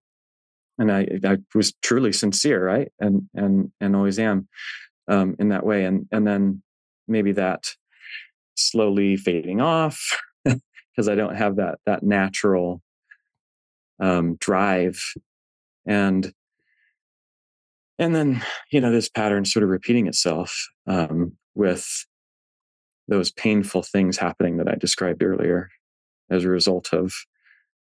and 0.77 0.91
I, 0.91 1.07
I 1.25 1.37
was 1.55 1.73
truly 1.83 2.13
sincere 2.13 2.65
right? 2.67 2.91
And 2.99 3.29
and 3.35 3.71
and 3.81 3.95
always 3.95 4.19
am 4.19 4.49
um 5.09 5.37
in 5.39 5.49
that 5.51 5.65
way 5.65 5.85
and 5.85 6.07
and 6.13 6.27
then 6.27 6.63
maybe 7.09 7.33
that 7.33 7.65
slowly 8.57 9.17
fading 9.17 9.61
off 9.61 10.01
because 10.45 11.09
I 11.09 11.15
don't 11.15 11.37
have 11.37 11.57
that 11.57 11.79
that 11.87 12.03
natural 12.03 12.83
um 14.01 14.37
drive 14.37 15.01
and 15.87 16.33
and 17.99 18.15
then 18.15 18.43
you 18.71 18.81
know 18.81 18.91
this 18.91 19.09
pattern 19.09 19.45
sort 19.45 19.63
of 19.63 19.71
repeating 19.71 20.07
itself 20.07 20.69
um, 20.87 21.33
with 21.55 22.07
those 23.09 23.31
painful 23.33 23.83
things 23.83 24.19
happening 24.19 24.57
that 24.57 24.69
I 24.69 24.75
described 24.75 25.23
earlier 25.23 25.71
as 26.31 26.45
a 26.45 26.49
result 26.49 26.93
of 26.93 27.13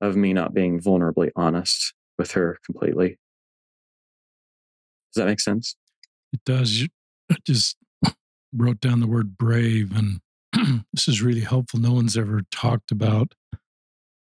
of 0.01 0.15
me 0.17 0.33
not 0.33 0.55
being 0.55 0.81
vulnerably 0.81 1.31
honest 1.37 1.95
with 2.19 2.33
her 2.33 2.59
completely. 2.65 3.19
Does 5.15 5.23
that 5.23 5.27
make 5.27 5.41
sense? 5.41 5.77
It 6.33 6.41
does. 6.45 6.87
I 7.31 7.37
just 7.47 7.77
wrote 8.55 8.81
down 8.81 9.01
the 9.01 9.07
word 9.07 9.37
brave, 9.37 9.93
and 9.97 10.21
this 10.93 11.09
is 11.09 11.23
really 11.23 11.41
helpful. 11.41 11.81
No 11.81 11.93
one's 11.93 12.17
ever 12.17 12.43
talked 12.51 12.91
about 12.91 13.35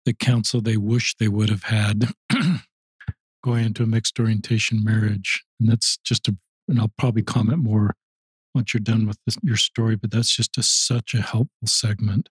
the 0.04 0.12
counsel 0.12 0.60
they 0.60 0.76
wish 0.76 1.14
they 1.16 1.28
would 1.28 1.48
have 1.48 1.64
had 1.64 2.12
going 3.44 3.66
into 3.66 3.82
a 3.82 3.86
mixed 3.86 4.18
orientation 4.18 4.82
marriage. 4.82 5.44
And 5.60 5.68
that's 5.68 5.98
just 5.98 6.28
a, 6.28 6.36
and 6.68 6.80
I'll 6.80 6.92
probably 6.98 7.22
comment 7.22 7.58
more 7.58 7.94
once 8.54 8.74
you're 8.74 8.80
done 8.80 9.06
with 9.06 9.18
this, 9.26 9.36
your 9.42 9.56
story, 9.56 9.96
but 9.96 10.10
that's 10.10 10.34
just 10.34 10.58
a, 10.58 10.62
such 10.62 11.14
a 11.14 11.22
helpful 11.22 11.66
segment 11.66 12.28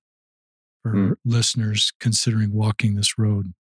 for 0.84 0.93
mm. 0.93 1.15
listeners 1.26 1.91
considering 2.00 2.54
walking 2.54 2.95
this 2.95 3.17
road. 3.17 3.54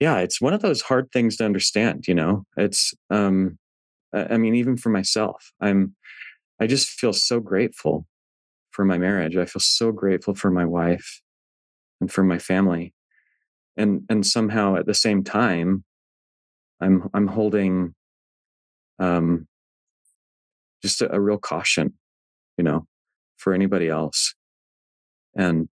Yeah, 0.00 0.18
it's 0.18 0.40
one 0.40 0.54
of 0.54 0.62
those 0.62 0.80
hard 0.82 1.10
things 1.12 1.36
to 1.36 1.44
understand, 1.44 2.06
you 2.08 2.14
know. 2.14 2.44
It's 2.56 2.94
um 3.10 3.58
I 4.14 4.38
mean 4.38 4.54
even 4.56 4.76
for 4.76 4.90
myself, 4.90 5.52
I'm 5.60 5.96
I 6.60 6.66
just 6.68 6.90
feel 6.90 7.12
so 7.14 7.40
grateful 7.40 8.06
for 8.72 8.84
my 8.84 8.98
marriage. 8.98 9.36
I 9.36 9.46
feel 9.46 9.60
so 9.60 9.92
grateful 9.92 10.34
for 10.34 10.50
my 10.50 10.64
wife 10.66 11.22
and 12.00 12.12
for 12.12 12.24
my 12.24 12.38
family. 12.38 12.94
And 13.76 14.02
and 14.10 14.26
somehow 14.26 14.76
at 14.76 14.86
the 14.86 14.94
same 14.94 15.24
time 15.24 15.84
I'm 16.80 17.08
I'm 17.14 17.28
holding 17.28 17.94
um, 18.98 19.46
just 20.82 21.00
a, 21.02 21.12
a 21.14 21.20
real 21.20 21.38
caution, 21.38 21.94
you 22.58 22.64
know, 22.64 22.86
for 23.38 23.54
anybody 23.54 23.88
else, 23.88 24.34
and 25.36 25.68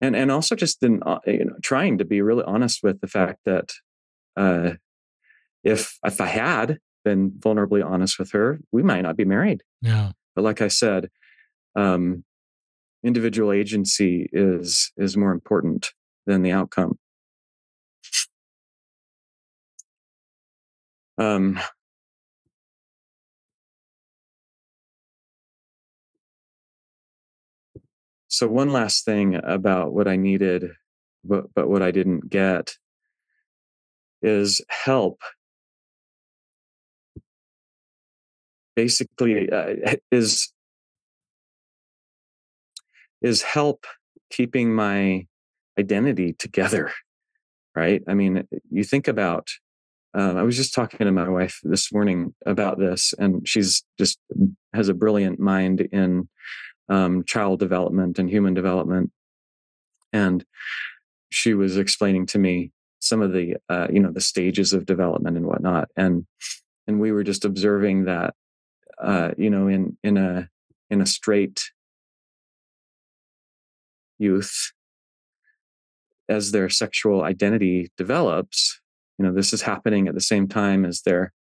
and 0.00 0.16
and 0.16 0.30
also 0.30 0.54
just 0.54 0.82
in 0.82 1.02
uh, 1.04 1.18
you 1.26 1.44
know 1.44 1.56
trying 1.62 1.98
to 1.98 2.04
be 2.04 2.22
really 2.22 2.44
honest 2.44 2.80
with 2.82 3.00
the 3.00 3.06
fact 3.06 3.40
that 3.44 3.72
uh, 4.36 4.72
if 5.64 5.98
if 6.04 6.20
I 6.20 6.26
had 6.26 6.78
been 7.04 7.30
vulnerably 7.30 7.84
honest 7.84 8.18
with 8.18 8.32
her, 8.32 8.60
we 8.72 8.82
might 8.82 9.02
not 9.02 9.16
be 9.16 9.24
married. 9.24 9.62
Yeah. 9.80 10.12
But 10.34 10.44
like 10.44 10.60
I 10.60 10.68
said, 10.68 11.08
um, 11.74 12.24
individual 13.04 13.52
agency 13.52 14.28
is 14.32 14.92
is 14.96 15.16
more 15.16 15.32
important 15.32 15.90
than 16.26 16.42
the 16.42 16.52
outcome. 16.52 16.98
Um, 21.16 21.58
so 28.38 28.46
one 28.46 28.70
last 28.70 29.04
thing 29.04 29.34
about 29.34 29.92
what 29.92 30.06
I 30.06 30.14
needed, 30.14 30.70
but, 31.24 31.52
but 31.56 31.68
what 31.68 31.82
I 31.82 31.90
didn't 31.90 32.30
get 32.30 32.76
is 34.22 34.60
help. 34.68 35.22
Basically, 38.76 39.50
uh, 39.50 39.96
is 40.12 40.52
is 43.20 43.42
help 43.42 43.86
keeping 44.30 44.72
my 44.72 45.26
identity 45.76 46.32
together 46.38 46.92
right 47.74 48.02
i 48.06 48.14
mean 48.14 48.46
you 48.70 48.84
think 48.84 49.08
about 49.08 49.48
um, 50.14 50.36
i 50.36 50.42
was 50.44 50.56
just 50.56 50.72
talking 50.72 51.00
to 51.00 51.10
my 51.10 51.28
wife 51.28 51.58
this 51.64 51.92
morning 51.92 52.32
about 52.46 52.78
this 52.78 53.12
and 53.18 53.48
she's 53.48 53.82
just 53.98 54.20
has 54.72 54.88
a 54.88 54.94
brilliant 54.94 55.40
mind 55.40 55.80
in 55.90 56.28
um, 56.88 57.24
child 57.24 57.58
development 57.58 58.18
and 58.18 58.28
human 58.30 58.54
development. 58.54 59.10
And 60.12 60.44
she 61.30 61.54
was 61.54 61.76
explaining 61.76 62.26
to 62.26 62.38
me 62.38 62.72
some 63.00 63.22
of 63.22 63.32
the 63.32 63.56
uh, 63.68 63.88
you 63.92 64.00
know 64.00 64.10
the 64.10 64.20
stages 64.20 64.72
of 64.72 64.86
development 64.86 65.36
and 65.36 65.46
whatnot, 65.46 65.88
and 65.96 66.26
and 66.86 67.00
we 67.00 67.12
were 67.12 67.22
just 67.22 67.44
observing 67.44 68.06
that 68.06 68.34
uh, 69.00 69.32
you 69.36 69.50
know 69.50 69.68
in 69.68 69.96
in 70.02 70.16
a 70.16 70.48
in 70.90 71.00
a 71.00 71.06
straight 71.06 71.70
youth 74.18 74.72
as 76.28 76.50
their 76.50 76.68
sexual 76.68 77.22
identity 77.22 77.90
develops 77.96 78.80
you 79.18 79.24
know 79.24 79.32
this 79.32 79.52
is 79.52 79.62
happening 79.62 80.08
at 80.08 80.14
the 80.14 80.20
same 80.20 80.48
time 80.48 80.84
as 80.84 81.02
they're 81.02 81.32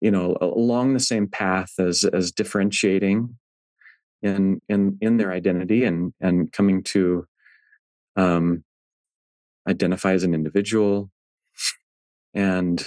you 0.00 0.10
know 0.10 0.36
along 0.40 0.94
the 0.94 1.00
same 1.00 1.28
path 1.28 1.72
as 1.78 2.04
as 2.04 2.32
differentiating 2.32 3.36
in 4.22 4.60
in 4.68 4.98
in 5.00 5.16
their 5.16 5.32
identity 5.32 5.84
and 5.84 6.12
and 6.20 6.52
coming 6.52 6.82
to 6.82 7.26
um, 8.16 8.64
identify 9.68 10.12
as 10.12 10.24
an 10.24 10.34
individual. 10.34 11.10
And 12.34 12.86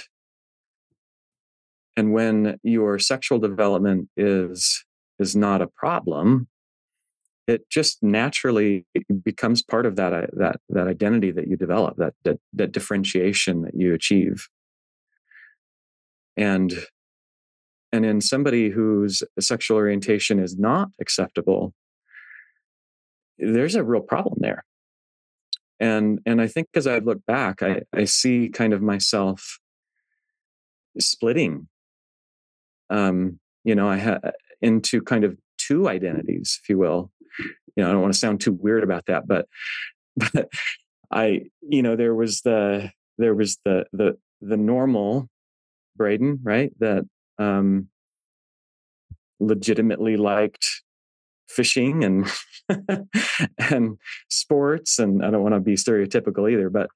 and 1.96 2.12
when 2.12 2.58
your 2.62 2.98
sexual 2.98 3.38
development 3.38 4.08
is 4.16 4.84
is 5.18 5.36
not 5.36 5.62
a 5.62 5.66
problem 5.66 6.48
it 7.46 7.68
just 7.68 8.02
naturally 8.02 8.86
becomes 9.22 9.62
part 9.62 9.86
of 9.86 9.96
that 9.96 10.12
uh, 10.12 10.26
that 10.32 10.56
that 10.70 10.86
identity 10.86 11.30
that 11.30 11.46
you 11.46 11.56
develop 11.56 11.96
that 11.96 12.14
that 12.24 12.38
that 12.52 12.72
differentiation 12.72 13.62
that 13.62 13.74
you 13.74 13.92
achieve. 13.94 14.48
And 16.36 16.72
and 17.94 18.04
in 18.04 18.20
somebody 18.20 18.70
whose 18.70 19.22
sexual 19.38 19.76
orientation 19.76 20.40
is 20.40 20.58
not 20.58 20.88
acceptable 21.00 21.72
there's 23.38 23.76
a 23.76 23.84
real 23.84 24.00
problem 24.00 24.38
there. 24.40 24.64
And 25.80 26.20
and 26.24 26.40
i 26.40 26.46
think 26.46 26.68
as 26.74 26.86
i 26.86 26.98
look 26.98 27.24
back 27.26 27.62
i 27.62 27.82
i 27.92 28.04
see 28.04 28.48
kind 28.48 28.72
of 28.72 28.80
myself 28.80 29.58
splitting 31.00 31.66
um 32.90 33.40
you 33.64 33.74
know 33.74 33.88
i 33.88 33.96
had 33.96 34.20
into 34.62 35.02
kind 35.02 35.24
of 35.24 35.36
two 35.58 35.88
identities 35.88 36.60
if 36.62 36.68
you 36.68 36.78
will. 36.78 37.10
You 37.74 37.82
know 37.82 37.88
i 37.88 37.92
don't 37.92 38.02
want 38.02 38.12
to 38.12 38.18
sound 38.18 38.40
too 38.40 38.52
weird 38.52 38.84
about 38.84 39.06
that 39.06 39.26
but 39.26 39.46
but 40.16 40.48
i 41.10 41.42
you 41.60 41.82
know 41.82 41.96
there 41.96 42.14
was 42.14 42.42
the 42.42 42.92
there 43.18 43.34
was 43.34 43.58
the 43.64 43.84
the 43.92 44.16
the 44.40 44.56
normal 44.56 45.28
braden 45.96 46.38
right? 46.42 46.72
That 46.80 47.04
um, 47.38 47.88
legitimately 49.40 50.16
liked 50.16 50.66
fishing 51.48 52.04
and 52.04 52.26
and 53.70 53.98
sports 54.28 54.98
and 54.98 55.24
I 55.24 55.30
don't 55.30 55.42
want 55.42 55.54
to 55.54 55.60
be 55.60 55.74
stereotypical 55.74 56.50
either 56.50 56.70
but 56.70 56.88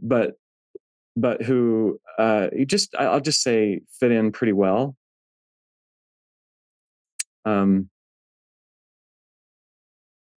but 0.00 0.34
but 1.16 1.42
who 1.42 1.98
uh 2.18 2.48
just 2.66 2.94
I'll 2.96 3.20
just 3.20 3.42
say 3.42 3.80
fit 3.98 4.12
in 4.12 4.32
pretty 4.32 4.52
well. 4.52 4.96
Um 7.44 7.88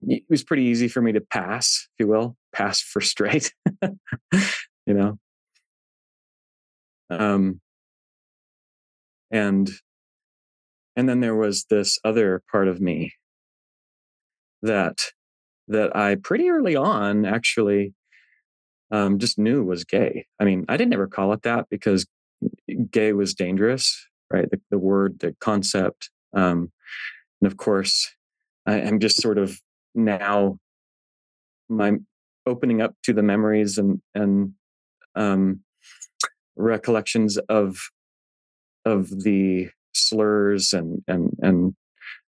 it 0.03 0.23
was 0.31 0.45
pretty 0.45 0.63
easy 0.63 0.87
for 0.87 1.03
me 1.03 1.13
to 1.13 1.21
pass 1.21 1.89
if 1.93 2.05
you 2.05 2.07
will 2.07 2.37
pass 2.53 2.81
for 2.81 3.01
straight 3.13 3.53
you 3.83 4.95
know? 4.95 5.19
Um 7.11 7.61
and 9.31 9.71
and 10.97 11.09
then 11.09 11.21
there 11.21 11.37
was 11.37 11.67
this 11.71 11.99
other 12.05 12.43
part 12.51 12.69
of 12.69 12.81
me 12.81 13.13
that 14.63 15.13
that 15.69 15.95
I 15.95 16.17
pretty 16.17 16.49
early 16.49 16.77
on 16.77 17.25
actually 17.25 17.95
um, 18.91 19.19
just 19.19 19.39
knew 19.39 19.63
was 19.63 19.85
gay. 19.85 20.27
I 20.41 20.45
mean, 20.45 20.65
I 20.69 20.77
didn't 20.77 20.95
ever 20.95 21.07
call 21.07 21.33
it 21.33 21.43
that 21.43 21.67
because 21.71 22.07
gay 22.91 23.13
was 23.13 23.35
dangerous, 23.35 24.07
right? 24.33 24.51
The, 24.51 24.61
the 24.71 24.79
word, 24.79 25.19
the 25.21 25.37
concept, 25.41 26.11
um, 26.35 26.73
and 27.41 27.51
of 27.51 27.59
course, 27.59 28.11
I, 28.67 28.81
I'm 28.81 28.99
just 28.99 29.21
sort 29.21 29.39
of 29.39 29.61
now 29.95 30.59
my 31.69 31.93
opening 32.47 32.81
up 32.81 32.95
to 33.05 33.13
the 33.13 33.23
memories 33.23 33.79
and 33.79 34.01
and 34.15 34.55
um, 35.15 35.61
recollections 36.57 37.37
of 37.49 37.79
of 38.85 39.23
the 39.23 39.69
slurs 39.93 40.73
and 40.73 41.03
and 41.09 41.37
and 41.41 41.75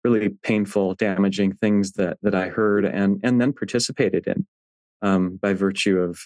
really 0.03 0.29
painful, 0.29 0.95
damaging 0.95 1.53
things 1.53 1.93
that 1.93 2.17
that 2.21 2.35
I 2.35 2.49
heard 2.49 2.85
and 2.85 3.19
and 3.23 3.39
then 3.39 3.53
participated 3.53 4.27
in 4.27 4.45
um, 5.01 5.37
by 5.41 5.53
virtue 5.53 5.99
of 5.99 6.19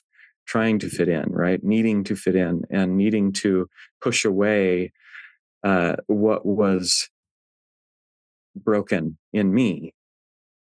trying 0.45 0.79
to 0.79 0.89
fit 0.89 1.07
in, 1.07 1.25
right? 1.29 1.63
Needing 1.63 2.03
to 2.05 2.15
fit 2.15 2.35
in 2.35 2.63
and 2.69 2.97
needing 2.97 3.31
to 3.33 3.69
push 4.01 4.25
away 4.25 4.91
uh, 5.63 5.95
what 6.07 6.45
was 6.45 7.09
broken 8.55 9.17
in 9.31 9.53
me 9.53 9.93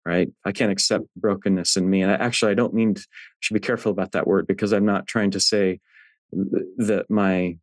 right 0.07 0.29
i 0.45 0.53
can't 0.53 0.73
accept 0.73 1.05
brokenness 1.17 1.77
in 1.77 1.89
me 1.89 2.03
and 2.03 2.11
I, 2.11 2.15
actually 2.15 2.53
i 2.53 2.55
don't 2.55 2.75
mean 2.75 2.95
to, 2.95 3.07
should 3.41 3.55
be 3.55 3.61
careful 3.61 3.93
about 3.93 4.13
that 4.13 4.27
word 4.27 4.47
because 4.47 4.73
i'm 4.73 4.87
not 4.87 5.07
trying 5.07 5.31
to 5.33 5.41
say 5.41 5.81
that 6.33 7.07
my 7.09 7.59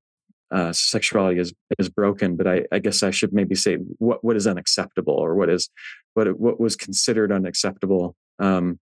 uh, 0.51 0.73
sexuality 0.73 1.39
is 1.39 1.53
is 1.79 1.89
broken, 1.89 2.35
but 2.35 2.47
I, 2.47 2.65
I 2.71 2.79
guess 2.79 3.03
I 3.03 3.11
should 3.11 3.33
maybe 3.33 3.55
say 3.55 3.75
what 3.99 4.23
what 4.23 4.35
is 4.35 4.47
unacceptable 4.47 5.13
or 5.13 5.35
what 5.35 5.49
is 5.49 5.69
what 6.13 6.39
what 6.39 6.59
was 6.59 6.75
considered 6.75 7.31
unacceptable 7.31 8.15
um, 8.39 8.79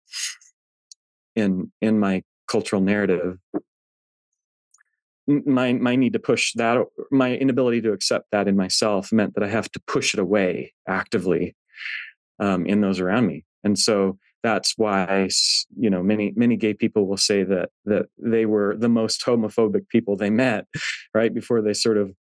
in 1.37 1.71
in 1.81 1.99
my 1.99 2.23
cultural 2.51 2.81
narrative. 2.81 3.39
My 5.27 5.75
my 5.75 5.95
need 5.95 6.15
to 6.15 6.19
push 6.19 6.55
that, 6.55 6.83
my 7.11 7.37
inability 7.37 7.83
to 7.83 7.93
accept 7.93 8.29
that 8.33 8.49
in 8.49 8.57
myself 8.57 9.13
meant 9.13 9.35
that 9.35 9.45
I 9.45 9.49
have 9.49 9.71
to 9.73 9.81
push 9.87 10.15
it 10.15 10.21
away 10.21 10.73
actively 10.87 11.55
um, 12.39 12.65
in 12.65 12.81
those 12.81 12.99
around 12.99 13.27
me, 13.27 13.45
and 13.63 13.79
so 13.79 14.19
that's 14.42 14.74
why 14.77 15.29
you 15.77 15.90
know 15.90 16.03
many 16.03 16.33
many 16.37 16.57
gay 16.57 16.74
people 16.74 17.07
will 17.07 17.16
say 17.16 17.42
that 17.42 17.70
that 17.85 18.07
they 18.18 18.46
were 18.46 18.77
the 18.77 18.88
most 18.88 19.24
homophobic 19.24 19.88
people 19.88 20.16
they 20.16 20.31
met 20.31 20.66
right 21.14 21.35
before 21.35 21.61
they 21.61 21.74
sort 21.74 21.96
of 21.96 22.12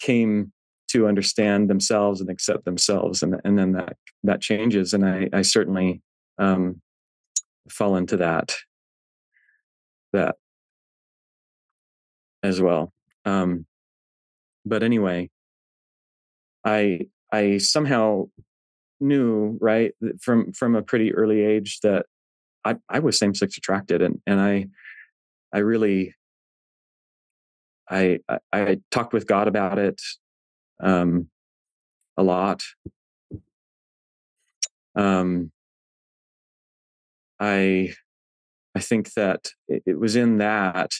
came 0.00 0.52
to 0.88 1.08
understand 1.08 1.68
themselves 1.68 2.20
and 2.20 2.30
accept 2.30 2.64
themselves 2.64 3.22
and 3.22 3.40
and 3.44 3.58
then 3.58 3.72
that 3.72 3.96
that 4.22 4.40
changes 4.40 4.92
and 4.94 5.04
i 5.04 5.28
i 5.32 5.42
certainly 5.42 6.00
um 6.38 6.80
fall 7.68 7.96
into 7.96 8.16
that 8.16 8.54
that 10.12 10.36
as 12.42 12.60
well 12.60 12.92
um 13.24 13.66
but 14.64 14.82
anyway 14.82 15.28
i 16.64 17.00
i 17.32 17.58
somehow 17.58 18.24
knew 19.00 19.58
right 19.60 19.92
from 20.20 20.52
from 20.52 20.74
a 20.74 20.82
pretty 20.82 21.14
early 21.14 21.42
age 21.42 21.80
that 21.82 22.06
I, 22.64 22.76
I 22.88 23.00
was 23.00 23.18
same 23.18 23.34
sex 23.34 23.56
attracted 23.58 24.02
and 24.02 24.20
and 24.26 24.40
I 24.40 24.66
I 25.52 25.58
really 25.58 26.14
I, 27.88 28.20
I, 28.28 28.38
I 28.52 28.80
talked 28.90 29.12
with 29.12 29.26
God 29.26 29.48
about 29.48 29.78
it 29.78 30.00
um, 30.82 31.28
a 32.16 32.22
lot. 32.22 32.62
Um, 34.96 35.50
I 37.40 37.94
I 38.76 38.80
think 38.80 39.12
that 39.14 39.50
it, 39.68 39.82
it, 39.86 39.98
was 39.98 40.16
in 40.16 40.38
that 40.38 40.92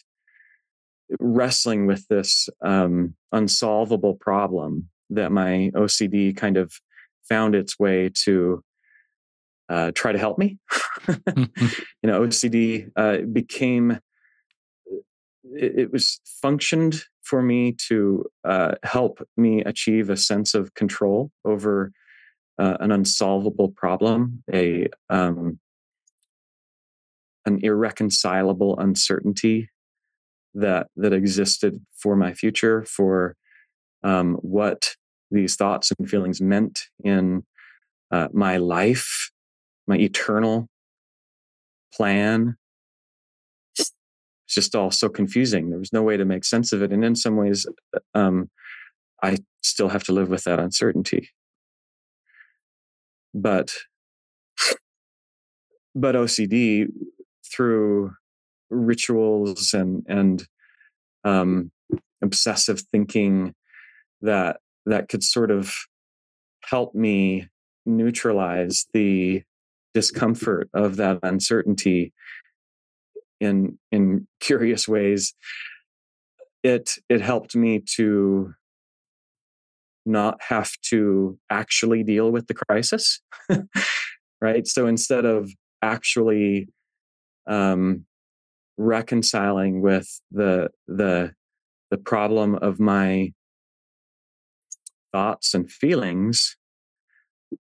wrestling 1.21 1.87
with 1.87 2.07
this 2.09 2.49
um, 2.65 3.15
unsolvable 3.33 4.15
problem 4.15 4.89
that 5.11 5.33
my 5.33 5.71
OCD 5.75 6.37
kind 6.37 6.57
of 6.57 6.73
found 7.29 7.55
its 7.55 7.79
way 7.79 8.11
to 8.25 8.63
uh, 9.69 9.93
try 9.95 10.13
to 10.13 10.19
help 10.19 10.39
me. 10.39 10.59
You 12.03 12.11
know, 12.11 12.21
OCD 12.21 12.91
uh, 12.97 13.19
became 13.33 13.99
it, 15.53 15.79
it, 15.79 15.93
was 15.93 16.21
functioned 16.43 17.03
for 17.23 17.43
me 17.43 17.73
to 17.89 18.27
uh, 18.45 18.75
help 18.83 19.27
me 19.37 19.63
achieve 19.63 20.11
a 20.11 20.17
sense 20.17 20.55
of 20.55 20.75
control 20.75 21.31
over 21.45 21.93
uh, 22.59 22.77
an 22.81 22.93
unsolvable 22.93 23.71
problem, 23.71 24.43
a 24.53 24.89
um, 25.11 25.59
an 27.47 27.61
irreconcilable 27.63 28.79
uncertainty 28.79 29.71
that 30.55 30.89
that 30.97 31.13
existed 31.13 31.85
for 31.97 32.17
my 32.17 32.33
future, 32.33 32.85
for 32.85 33.37
um, 34.03 34.35
what 34.37 34.95
these 35.35 35.57
thoughts 35.57 35.93
and 35.99 36.09
feelings 36.09 36.41
meant 36.41 36.85
in 37.03 37.45
uh, 38.11 38.29
my 38.33 38.57
life, 38.57 39.31
my 39.87 39.97
eternal 39.97 40.69
plan. 41.95 42.57
It's 43.79 43.93
just 44.49 44.75
all 44.75 44.91
so 44.91 45.09
confusing. 45.09 45.71
There 45.71 45.79
was 45.79 45.93
no 45.93 46.03
way 46.03 46.17
to 46.17 46.25
make 46.25 46.45
sense 46.45 46.73
of 46.73 46.83
it. 46.83 46.93
And 46.93 47.05
in 47.05 47.17
some 47.17 47.37
ways, 47.37 47.67
uh, 47.95 48.01
um, 48.15 48.51
I 49.23 49.39
still 49.63 49.89
have 49.89 50.05
to 50.05 50.13
live 50.13 50.29
with 50.29 50.45
that 50.45 50.61
uncertainty. 50.61 51.31
But, 53.33 53.73
but 55.95 56.15
OCD 56.15 56.87
through 57.53 58.13
rituals 58.71 59.73
and 59.75 60.05
and 60.09 60.47
um, 61.25 61.71
obsessive 62.23 62.83
thinking 62.93 63.55
that 64.23 64.59
that 64.87 65.09
could 65.09 65.23
sort 65.23 65.51
of 65.51 65.75
help 66.65 66.95
me 66.95 67.49
neutralize 67.87 68.87
the 68.93 69.43
discomfort 69.93 70.69
of 70.75 70.97
that 70.97 71.19
uncertainty 71.23 72.13
in 73.41 73.79
in 73.93 74.27
curious 74.41 74.89
ways. 74.89 75.35
It 76.63 76.93
it 77.09 77.21
helped 77.21 77.55
me 77.55 77.83
to 77.97 78.55
not 80.07 80.39
have 80.49 80.71
to 80.91 81.39
actually 81.49 82.03
deal 82.03 82.31
with 82.31 82.47
the 82.47 82.55
crisis 82.55 83.23
right? 84.45 84.67
So 84.67 84.87
instead 84.87 85.25
of 85.25 85.51
actually 85.83 86.69
um 87.47 88.05
reconciling 88.77 89.81
with 89.81 90.09
the 90.31 90.69
the 90.87 91.33
the 91.91 91.99
problem 91.99 92.57
of 92.57 92.79
my 92.79 93.33
thoughts 95.15 95.55
and 95.55 95.71
feelings, 95.71 96.57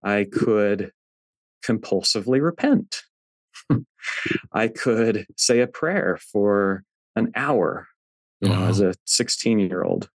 I 0.03 0.27
could 0.31 0.91
compulsively 1.65 2.43
repent. 2.43 3.03
I 4.53 4.67
could 4.67 5.25
say 5.37 5.61
a 5.61 5.69
prayer 5.69 6.19
for 6.33 6.83
an 7.15 7.31
hour, 7.37 7.87
you 8.41 8.49
know, 8.49 8.65
as 8.65 8.81
a 8.81 8.95
16 9.07 9.61
year 9.61 9.85
old 9.85 10.11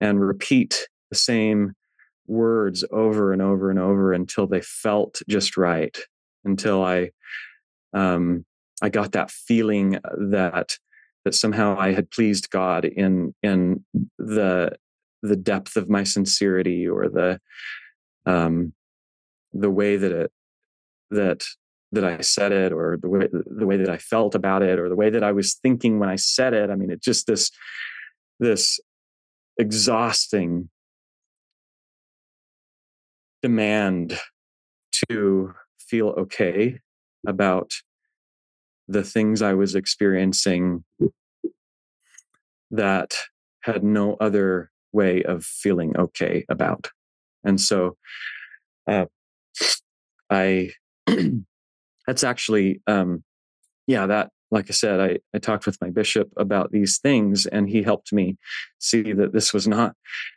and 0.00 0.20
repeat 0.20 0.88
the 1.10 1.16
same 1.16 1.74
words 2.26 2.84
over 2.90 3.32
and 3.32 3.40
over 3.40 3.70
and 3.70 3.78
over 3.78 4.12
until 4.12 4.48
they 4.48 4.60
felt 4.60 5.22
just 5.28 5.56
right, 5.56 5.96
until 6.44 6.82
I, 6.82 7.10
um, 7.92 8.44
I 8.82 8.88
got 8.88 9.12
that 9.12 9.30
feeling 9.30 10.00
that 10.32 10.76
that 11.24 11.34
somehow 11.34 11.78
I 11.78 11.92
had 11.92 12.10
pleased 12.10 12.50
God 12.50 12.86
in 12.86 13.34
in 13.42 13.84
the 14.18 14.72
the 15.22 15.36
depth 15.36 15.76
of 15.76 15.88
my 15.88 16.04
sincerity 16.04 16.86
or 16.86 17.08
the 17.08 17.40
um, 18.26 18.72
the 19.52 19.70
way 19.70 19.96
that 19.96 20.12
it 20.12 20.32
that 21.10 21.44
that 21.92 22.04
I 22.04 22.20
said 22.20 22.52
it 22.52 22.72
or 22.72 22.96
the 23.00 23.08
way 23.08 23.28
the 23.30 23.66
way 23.66 23.76
that 23.76 23.90
I 23.90 23.98
felt 23.98 24.34
about 24.34 24.62
it 24.62 24.78
or 24.78 24.88
the 24.88 24.96
way 24.96 25.10
that 25.10 25.24
I 25.24 25.32
was 25.32 25.54
thinking 25.54 25.98
when 25.98 26.08
I 26.08 26.16
said 26.16 26.54
it. 26.54 26.70
I 26.70 26.76
mean, 26.76 26.90
it's 26.90 27.04
just 27.04 27.26
this 27.26 27.50
this 28.38 28.80
exhausting 29.58 30.70
demand 33.42 34.18
to 35.10 35.52
feel 35.78 36.08
okay 36.08 36.78
about 37.26 37.72
the 38.88 39.02
things 39.02 39.42
I 39.42 39.54
was 39.54 39.74
experiencing 39.74 40.84
that 42.70 43.14
had 43.62 43.84
no 43.84 44.16
other 44.20 44.70
way 44.92 45.22
of 45.22 45.44
feeling 45.44 45.96
okay 45.96 46.44
about. 46.48 46.88
And 47.44 47.60
so 47.60 47.96
uh, 48.86 49.06
I, 50.28 50.70
that's 52.06 52.24
actually, 52.24 52.80
um, 52.86 53.22
yeah, 53.86 54.06
that, 54.06 54.30
like 54.50 54.66
I 54.68 54.72
said, 54.72 55.00
I, 55.00 55.18
I 55.34 55.38
talked 55.38 55.66
with 55.66 55.80
my 55.80 55.90
bishop 55.90 56.28
about 56.36 56.72
these 56.72 56.98
things 56.98 57.46
and 57.46 57.68
he 57.68 57.82
helped 57.82 58.12
me 58.12 58.36
see 58.78 59.12
that 59.12 59.32
this 59.32 59.54
was 59.54 59.68
not, 59.68 59.94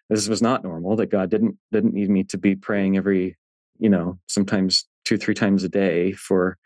this 0.09 0.27
was 0.27 0.41
not 0.41 0.63
normal, 0.63 0.95
that 0.97 1.07
God 1.07 1.31
didn't, 1.31 1.57
didn't 1.71 1.95
need 1.95 2.09
me 2.09 2.23
to 2.25 2.37
be 2.37 2.55
praying 2.55 2.95
every, 2.95 3.37
you 3.79 3.89
know, 3.89 4.19
sometimes 4.27 4.87
two, 5.03 5.17
three 5.17 5.33
times 5.33 5.63
a 5.63 5.69
day 5.69 6.11
for 6.11 6.57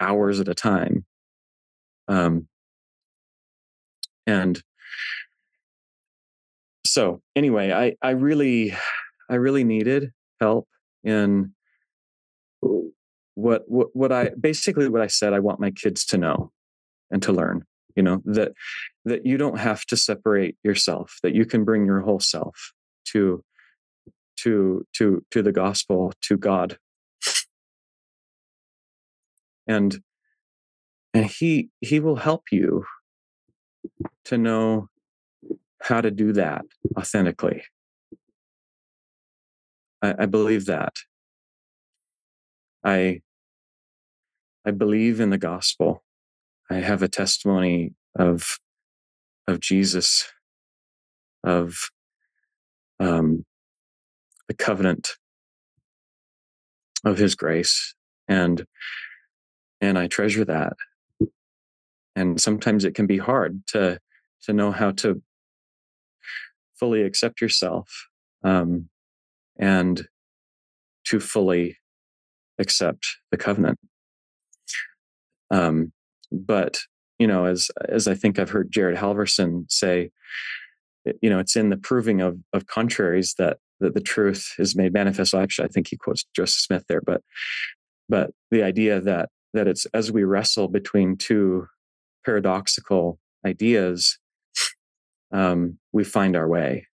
hours 0.00 0.38
at 0.40 0.48
a 0.48 0.54
time. 0.54 1.04
Um, 2.06 2.46
and 4.26 4.62
so 6.94 7.20
anyway, 7.34 7.72
I, 7.72 7.96
I 8.00 8.10
really, 8.10 8.72
I 9.28 9.34
really 9.34 9.64
needed 9.64 10.12
help 10.40 10.68
in 11.02 11.52
what, 12.60 13.64
what, 13.66 13.88
what 13.94 14.12
I 14.12 14.30
basically 14.38 14.88
what 14.88 15.02
I 15.02 15.08
said 15.08 15.32
I 15.32 15.40
want 15.40 15.58
my 15.58 15.72
kids 15.72 16.04
to 16.06 16.18
know 16.18 16.52
and 17.10 17.20
to 17.24 17.32
learn, 17.32 17.64
you 17.96 18.04
know, 18.04 18.22
that, 18.26 18.52
that 19.06 19.26
you 19.26 19.36
don't 19.36 19.58
have 19.58 19.84
to 19.86 19.96
separate 19.96 20.56
yourself, 20.62 21.18
that 21.24 21.34
you 21.34 21.44
can 21.44 21.64
bring 21.64 21.84
your 21.84 21.98
whole 22.02 22.20
self 22.20 22.72
to, 23.06 23.42
to, 24.36 24.86
to, 24.92 25.24
to 25.32 25.42
the 25.42 25.50
gospel, 25.50 26.12
to 26.20 26.36
God. 26.36 26.78
And, 29.66 30.00
and 31.12 31.26
he, 31.26 31.70
he 31.80 31.98
will 31.98 32.14
help 32.14 32.44
you 32.52 32.84
to 34.26 34.38
know 34.38 34.90
how 35.84 36.00
to 36.00 36.10
do 36.10 36.32
that 36.32 36.64
authentically. 36.98 37.62
I, 40.02 40.14
I 40.20 40.26
believe 40.26 40.66
that. 40.66 40.94
I 42.84 43.22
I 44.66 44.70
believe 44.70 45.20
in 45.20 45.30
the 45.30 45.38
gospel. 45.38 46.02
I 46.70 46.76
have 46.76 47.02
a 47.02 47.08
testimony 47.08 47.94
of 48.18 48.58
of 49.46 49.60
Jesus, 49.60 50.24
of 51.44 51.90
um, 53.00 53.44
the 54.48 54.54
covenant 54.54 55.10
of 57.04 57.18
His 57.18 57.34
grace, 57.34 57.94
and 58.28 58.66
and 59.80 59.98
I 59.98 60.06
treasure 60.06 60.44
that. 60.46 60.74
And 62.16 62.40
sometimes 62.40 62.84
it 62.84 62.94
can 62.94 63.06
be 63.06 63.18
hard 63.18 63.66
to 63.68 63.98
to 64.44 64.52
know 64.52 64.72
how 64.72 64.92
to 64.92 65.22
fully 66.84 67.02
accept 67.02 67.40
yourself 67.40 68.08
um, 68.42 68.90
and 69.58 70.06
to 71.06 71.18
fully 71.18 71.78
accept 72.58 73.16
the 73.30 73.38
covenant. 73.38 73.78
Um, 75.50 75.92
but 76.30 76.80
you 77.18 77.26
know, 77.26 77.46
as 77.46 77.70
as 77.88 78.06
I 78.06 78.14
think 78.14 78.38
I've 78.38 78.50
heard 78.50 78.70
Jared 78.70 78.98
Halverson 78.98 79.64
say, 79.70 80.10
you 81.22 81.30
know, 81.30 81.38
it's 81.38 81.56
in 81.56 81.70
the 81.70 81.78
proving 81.78 82.20
of 82.20 82.36
of 82.52 82.66
contraries 82.66 83.34
that 83.38 83.56
that 83.80 83.94
the 83.94 84.00
truth 84.02 84.52
is 84.58 84.76
made 84.76 84.92
manifest. 84.92 85.30
So 85.30 85.40
actually, 85.40 85.66
I 85.66 85.68
think 85.68 85.88
he 85.88 85.96
quotes 85.96 86.26
Joseph 86.36 86.60
Smith 86.60 86.84
there, 86.86 87.00
but 87.00 87.22
but 88.10 88.30
the 88.50 88.62
idea 88.62 89.00
that 89.00 89.30
that 89.54 89.66
it's 89.66 89.86
as 89.94 90.12
we 90.12 90.24
wrestle 90.24 90.68
between 90.68 91.16
two 91.16 91.66
paradoxical 92.26 93.18
ideas 93.46 94.18
um, 95.34 95.78
we 95.92 96.04
find 96.04 96.36
our 96.36 96.48
way. 96.48 96.86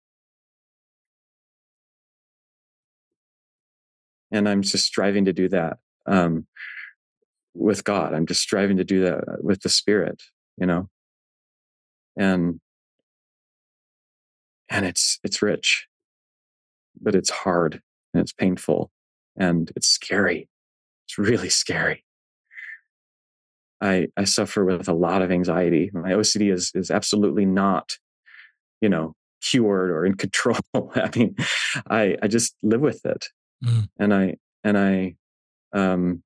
And 4.31 4.49
I'm 4.49 4.63
just 4.63 4.87
striving 4.87 5.25
to 5.25 5.33
do 5.33 5.49
that 5.49 5.79
um, 6.07 6.47
with 7.53 7.83
God. 7.83 8.15
I'm 8.15 8.27
just 8.27 8.41
striving 8.41 8.77
to 8.77 8.85
do 8.85 9.03
that 9.03 9.43
with 9.43 9.63
the 9.63 9.69
Spirit, 9.69 10.23
you 10.57 10.67
know. 10.67 10.89
And 12.17 12.61
and 14.71 14.87
it's 14.87 15.19
it's 15.25 15.43
rich, 15.43 15.87
but 17.01 17.15
it's 17.15 17.31
hard 17.31 17.83
and 18.15 18.21
it's 18.21 18.33
painful 18.33 18.93
and 19.37 19.73
it's 19.75 19.89
scary. 19.89 20.49
It's 21.07 21.19
really 21.19 21.49
scary. 21.49 22.05
I 23.81 24.09
I 24.17 24.25
suffer 24.25 24.65
with 24.65 24.89
a 24.89 24.93
lot 24.93 25.23
of 25.23 25.33
anxiety. 25.33 25.91
My 25.93 26.11
OCD 26.11 26.53
is 26.53 26.71
is 26.75 26.91
absolutely 26.91 27.47
not 27.47 27.97
you 28.81 28.89
know 28.89 29.15
cured 29.41 29.91
or 29.91 30.05
in 30.05 30.15
control. 30.15 30.59
I 30.75 31.11
mean 31.17 31.37
i 31.89 32.17
i 32.23 32.29
just 32.29 32.55
live 32.63 32.81
with 32.81 33.05
it. 33.05 33.27
Mm. 33.65 33.89
and 33.99 34.15
i 34.15 34.37
and 34.63 34.79
i 34.79 35.17
um 35.73 36.23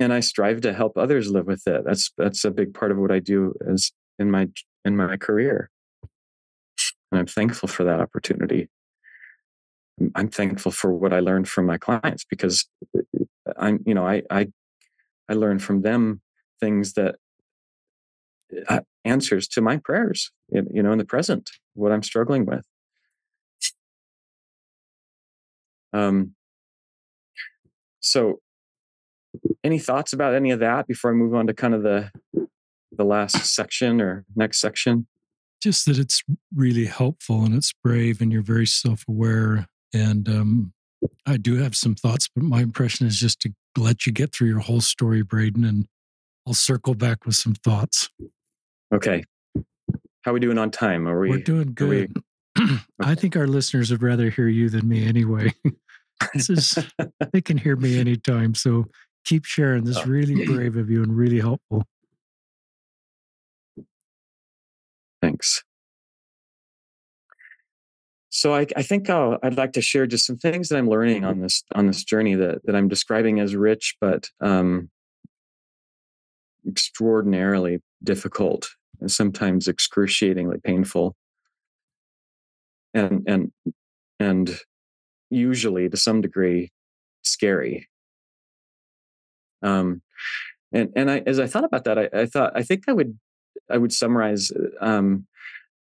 and 0.00 0.12
i 0.12 0.20
strive 0.20 0.60
to 0.62 0.72
help 0.72 0.98
others 0.98 1.30
live 1.30 1.46
with 1.46 1.66
it. 1.66 1.84
That's 1.84 2.10
that's 2.18 2.44
a 2.44 2.50
big 2.50 2.74
part 2.74 2.90
of 2.90 2.98
what 2.98 3.12
i 3.12 3.20
do 3.20 3.54
is 3.66 3.92
in 4.18 4.30
my 4.30 4.48
in 4.84 4.96
my 4.96 5.16
career. 5.16 5.70
And 7.10 7.20
i'm 7.20 7.26
thankful 7.26 7.68
for 7.68 7.84
that 7.84 8.00
opportunity. 8.00 8.68
I'm 10.16 10.28
thankful 10.28 10.72
for 10.72 10.92
what 10.92 11.12
i 11.12 11.20
learned 11.20 11.48
from 11.48 11.66
my 11.66 11.78
clients 11.78 12.24
because 12.28 12.66
uh, 12.96 13.02
i'm 13.56 13.78
you 13.86 13.94
know 13.94 14.06
i 14.06 14.22
i 14.30 14.48
i 15.28 15.34
learned 15.34 15.62
from 15.62 15.82
them 15.82 16.20
things 16.60 16.94
that 16.94 17.16
uh, 18.68 18.80
answers 19.04 19.48
to 19.48 19.60
my 19.60 19.76
prayers, 19.76 20.30
you 20.50 20.82
know, 20.82 20.92
in 20.92 20.98
the 20.98 21.04
present, 21.04 21.50
what 21.74 21.92
I'm 21.92 22.02
struggling 22.02 22.46
with. 22.46 22.64
Um, 25.92 26.34
so, 28.00 28.40
any 29.62 29.78
thoughts 29.78 30.12
about 30.12 30.34
any 30.34 30.50
of 30.50 30.60
that 30.60 30.86
before 30.86 31.10
I 31.10 31.14
move 31.14 31.34
on 31.34 31.46
to 31.46 31.54
kind 31.54 31.74
of 31.74 31.82
the 31.82 32.10
the 32.92 33.04
last 33.04 33.44
section 33.54 34.00
or 34.00 34.24
next 34.36 34.60
section? 34.60 35.06
Just 35.62 35.86
that 35.86 35.98
it's 35.98 36.22
really 36.54 36.84
helpful 36.84 37.44
and 37.44 37.54
it's 37.54 37.72
brave, 37.72 38.20
and 38.20 38.32
you're 38.32 38.42
very 38.42 38.66
self 38.66 39.04
aware. 39.08 39.66
And 39.92 40.28
um, 40.28 40.72
I 41.26 41.36
do 41.36 41.56
have 41.56 41.76
some 41.76 41.94
thoughts, 41.94 42.28
but 42.34 42.44
my 42.44 42.60
impression 42.60 43.06
is 43.06 43.18
just 43.18 43.40
to 43.40 43.52
let 43.78 44.06
you 44.06 44.12
get 44.12 44.34
through 44.34 44.48
your 44.48 44.60
whole 44.60 44.80
story, 44.80 45.22
Braden, 45.22 45.64
and 45.64 45.86
I'll 46.46 46.54
circle 46.54 46.94
back 46.94 47.24
with 47.24 47.36
some 47.36 47.54
thoughts. 47.54 48.10
Okay. 48.92 49.24
How 50.22 50.30
are 50.30 50.34
we 50.34 50.40
doing 50.40 50.58
on 50.58 50.70
time? 50.70 51.08
Are 51.08 51.18
we? 51.18 51.30
We're 51.30 51.38
doing 51.38 51.72
good. 51.74 52.12
We, 52.56 52.64
okay. 52.66 52.80
I 53.00 53.16
think 53.16 53.36
our 53.36 53.48
listeners 53.48 53.90
would 53.90 54.00
rather 54.00 54.30
hear 54.30 54.46
you 54.46 54.68
than 54.68 54.88
me 54.88 55.04
anyway. 55.04 55.52
this 56.34 56.48
is 56.48 56.78
they 57.32 57.40
can 57.40 57.56
hear 57.56 57.74
me 57.74 57.98
anytime. 57.98 58.54
So 58.54 58.84
keep 59.24 59.44
sharing. 59.44 59.82
This 59.82 59.96
is 59.96 60.02
oh. 60.04 60.08
really 60.08 60.46
brave 60.46 60.76
of 60.76 60.88
you 60.88 61.02
and 61.02 61.16
really 61.16 61.40
helpful. 61.40 61.84
Thanks. 65.20 65.64
So 68.30 68.54
I, 68.54 68.66
I 68.76 68.82
think 68.82 69.10
I'll, 69.10 69.38
I'd 69.42 69.56
like 69.56 69.72
to 69.72 69.80
share 69.80 70.06
just 70.06 70.26
some 70.26 70.36
things 70.36 70.68
that 70.68 70.76
I'm 70.76 70.88
learning 70.88 71.24
on 71.24 71.40
this 71.40 71.64
on 71.74 71.86
this 71.86 72.04
journey 72.04 72.34
that 72.34 72.64
that 72.66 72.76
I'm 72.76 72.88
describing 72.88 73.40
as 73.40 73.56
rich, 73.56 73.96
but 74.00 74.28
um, 74.40 74.90
extraordinarily 76.68 77.80
difficult 78.02 78.68
and 79.00 79.10
sometimes 79.10 79.68
excruciatingly 79.68 80.58
painful. 80.62 81.16
And 82.92 83.24
and 83.26 83.52
and 84.20 84.58
usually 85.30 85.88
to 85.88 85.96
some 85.96 86.20
degree 86.20 86.70
scary. 87.22 87.88
Um 89.62 90.02
and 90.74 90.92
and 90.94 91.10
i 91.10 91.22
as 91.26 91.38
i 91.38 91.46
thought 91.46 91.64
about 91.64 91.84
that 91.84 91.98
i, 91.98 92.08
I 92.12 92.26
thought 92.26 92.52
i 92.54 92.62
think 92.62 92.84
i 92.88 92.92
would 92.92 93.18
i 93.70 93.78
would 93.78 93.92
summarize 93.92 94.50
um 94.80 95.26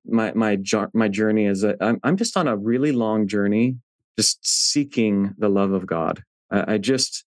my 0.07 0.33
my 0.35 0.59
my 0.93 1.09
journey 1.09 1.47
is 1.47 1.65
I'm, 1.65 1.99
I'm 2.05 2.17
just 2.17 2.37
on 2.37 2.47
a 2.47 2.57
really 2.57 2.93
long 2.93 3.27
journey 3.27 3.77
just 4.19 4.39
seeking 4.47 5.35
the 5.39 5.49
love 5.49 5.73
of 5.73 5.87
god. 5.87 6.23
I, 6.51 6.75
I 6.75 6.79
just 6.79 7.25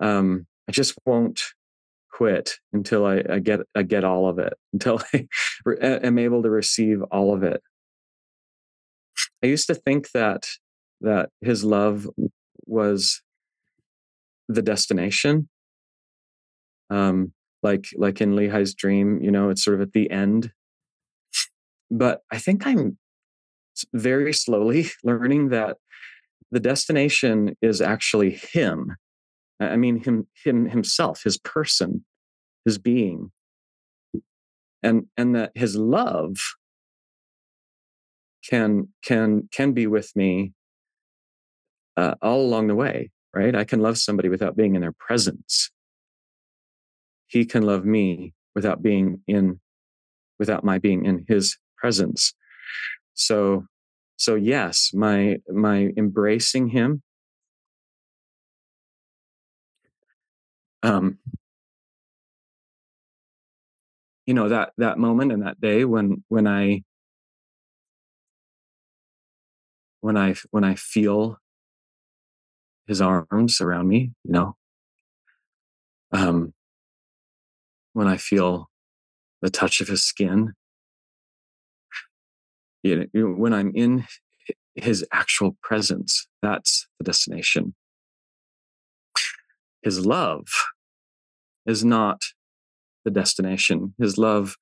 um 0.00 0.46
i 0.68 0.72
just 0.72 0.94
won't 1.04 1.40
quit 2.14 2.52
until 2.72 3.04
I, 3.04 3.22
I, 3.28 3.38
get 3.40 3.60
I 3.74 3.82
get 3.82 4.04
all 4.04 4.28
of 4.28 4.38
it, 4.38 4.54
until 4.72 5.00
I 5.12 5.26
am 5.80 6.18
able 6.18 6.42
to 6.42 6.50
receive 6.50 7.02
all 7.10 7.34
of 7.34 7.42
it. 7.42 7.60
I 9.42 9.46
used 9.46 9.66
to 9.66 9.74
think 9.74 10.10
that 10.12 10.46
that 11.00 11.30
his 11.40 11.64
love 11.64 12.08
was 12.66 13.20
the 14.48 14.62
destination. 14.62 15.48
Um, 16.88 17.32
like 17.62 17.86
like 17.96 18.20
in 18.20 18.34
Lehi's 18.34 18.74
dream, 18.74 19.20
you 19.20 19.30
know, 19.30 19.50
it's 19.50 19.64
sort 19.64 19.74
of 19.74 19.80
at 19.80 19.92
the 19.92 20.10
end. 20.10 20.52
But 21.90 22.20
I 22.30 22.38
think 22.38 22.66
I'm 22.66 22.98
very 23.92 24.32
slowly 24.32 24.86
learning 25.04 25.48
that 25.48 25.78
the 26.52 26.60
destination 26.60 27.56
is 27.60 27.80
actually 27.80 28.30
him 28.52 28.96
I 29.60 29.76
mean 29.76 30.02
him 30.02 30.26
him 30.42 30.68
himself, 30.68 31.22
his 31.22 31.38
person, 31.38 32.04
his 32.64 32.78
being. 32.78 33.30
And 34.82 35.06
and 35.16 35.34
that 35.34 35.52
his 35.54 35.76
love 35.76 36.36
can 38.48 38.88
can 39.02 39.48
can 39.52 39.72
be 39.72 39.86
with 39.86 40.14
me 40.14 40.52
uh, 41.96 42.14
all 42.20 42.40
along 42.42 42.66
the 42.66 42.74
way, 42.74 43.10
right? 43.34 43.54
I 43.54 43.64
can 43.64 43.80
love 43.80 43.98
somebody 43.98 44.28
without 44.28 44.56
being 44.56 44.74
in 44.74 44.80
their 44.80 44.92
presence. 44.92 45.70
He 47.26 47.44
can 47.44 47.62
love 47.62 47.84
me 47.84 48.34
without 48.54 48.82
being 48.82 49.22
in 49.26 49.60
without 50.38 50.64
my 50.64 50.78
being 50.78 51.04
in 51.06 51.24
his 51.28 51.56
presence. 51.76 52.34
So 53.14 53.66
so 54.16 54.34
yes, 54.34 54.90
my 54.92 55.38
my 55.48 55.90
embracing 55.96 56.68
him 56.68 57.02
um, 60.84 61.18
you 64.26 64.34
know 64.34 64.48
that 64.48 64.72
that 64.78 64.98
moment 64.98 65.32
and 65.32 65.42
that 65.42 65.60
day 65.60 65.84
when 65.84 66.22
when 66.28 66.46
I 66.46 66.82
when 70.00 70.16
I 70.16 70.34
when 70.50 70.64
I 70.64 70.74
feel 70.74 71.38
his 72.86 73.00
arms 73.00 73.62
around 73.62 73.88
me, 73.88 74.12
you 74.24 74.32
know, 74.32 74.56
um, 76.12 76.52
when 77.94 78.06
I 78.06 78.18
feel 78.18 78.68
the 79.40 79.48
touch 79.48 79.80
of 79.80 79.88
his 79.88 80.04
skin, 80.04 80.52
you 82.82 83.08
know, 83.14 83.26
when 83.32 83.54
I'm 83.54 83.72
in 83.74 84.04
his 84.74 85.06
actual 85.12 85.56
presence, 85.62 86.26
that's 86.42 86.86
the 86.98 87.04
destination. 87.04 87.74
His 89.84 90.04
love 90.04 90.46
is 91.66 91.84
not 91.84 92.22
the 93.04 93.10
destination. 93.10 93.94
His 93.98 94.16
love, 94.16 94.56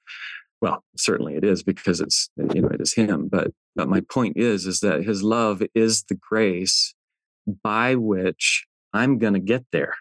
well, 0.60 0.84
certainly 0.96 1.36
it 1.36 1.44
is 1.44 1.62
because 1.62 2.00
it's 2.00 2.28
you 2.36 2.60
know 2.60 2.68
it 2.68 2.80
is 2.80 2.94
him. 2.94 3.28
But 3.28 3.52
but 3.76 3.88
my 3.88 4.00
point 4.00 4.36
is 4.36 4.66
is 4.66 4.80
that 4.80 5.04
his 5.04 5.22
love 5.22 5.62
is 5.74 6.04
the 6.04 6.16
grace 6.16 6.94
by 7.62 7.94
which 7.94 8.66
I'm 8.92 9.18
going 9.18 9.34
to 9.34 9.40
get 9.40 9.64
there. 9.72 9.94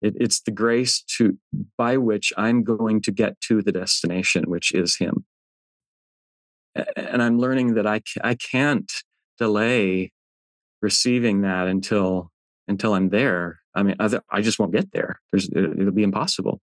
It, 0.00 0.14
it's 0.16 0.40
the 0.40 0.50
grace 0.50 1.02
to 1.16 1.38
by 1.76 1.96
which 1.96 2.32
I'm 2.36 2.62
going 2.62 3.00
to 3.02 3.10
get 3.10 3.40
to 3.42 3.62
the 3.62 3.72
destination, 3.72 4.44
which 4.44 4.72
is 4.72 4.98
Him. 4.98 5.24
And 6.96 7.22
I'm 7.22 7.38
learning 7.38 7.74
that 7.74 7.86
I 7.86 8.02
I 8.22 8.34
can't 8.34 8.92
delay 9.38 10.12
receiving 10.80 11.40
that 11.40 11.66
until 11.66 12.30
until 12.68 12.94
I'm 12.94 13.08
there. 13.08 13.60
I 13.74 13.82
mean, 13.82 13.96
I, 13.98 14.20
I 14.30 14.42
just 14.42 14.58
won't 14.58 14.72
get 14.72 14.92
there. 14.92 15.20
There's 15.32 15.48
uh, 15.54 15.72
it'll 15.72 15.92
be 15.92 16.02
impossible. 16.02 16.60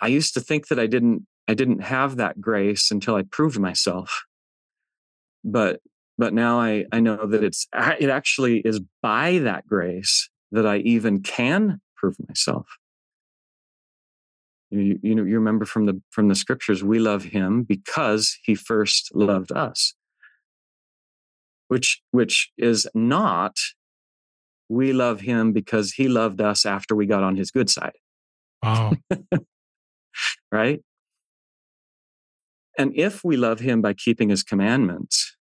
I 0.00 0.08
used 0.08 0.34
to 0.34 0.40
think 0.40 0.68
that 0.68 0.78
I 0.78 0.86
didn't 0.86 1.26
I 1.48 1.54
didn't 1.54 1.80
have 1.80 2.16
that 2.16 2.40
grace 2.40 2.90
until 2.90 3.14
I 3.14 3.22
proved 3.22 3.58
myself. 3.58 4.24
But 5.44 5.80
but 6.16 6.32
now 6.32 6.60
I, 6.60 6.84
I 6.92 7.00
know 7.00 7.26
that 7.26 7.42
it's 7.42 7.66
it 8.00 8.08
actually 8.08 8.60
is 8.60 8.80
by 9.02 9.38
that 9.38 9.66
grace 9.66 10.30
that 10.52 10.66
I 10.66 10.78
even 10.78 11.22
can 11.22 11.80
prove 11.96 12.16
myself. 12.28 12.66
You, 14.70 14.98
you 15.02 15.14
know, 15.14 15.24
you 15.24 15.34
remember 15.34 15.64
from 15.64 15.86
the 15.86 16.00
from 16.10 16.28
the 16.28 16.34
scriptures, 16.34 16.82
we 16.82 16.98
love 16.98 17.24
him 17.24 17.62
because 17.62 18.38
he 18.42 18.54
first 18.54 19.10
loved 19.14 19.52
us. 19.52 19.94
Which 21.68 22.02
which 22.10 22.50
is 22.56 22.88
not 22.94 23.56
we 24.68 24.92
love 24.92 25.20
him 25.20 25.52
because 25.52 25.92
he 25.92 26.08
loved 26.08 26.40
us 26.40 26.64
after 26.64 26.94
we 26.94 27.06
got 27.06 27.22
on 27.22 27.36
his 27.36 27.50
good 27.50 27.70
side. 27.70 27.96
Wow. 28.62 28.92
right? 30.52 30.80
And 32.78 32.92
if 32.96 33.22
we 33.22 33.36
love 33.36 33.60
him 33.60 33.82
by 33.82 33.92
keeping 33.92 34.30
his 34.30 34.42
commandments, 34.42 35.36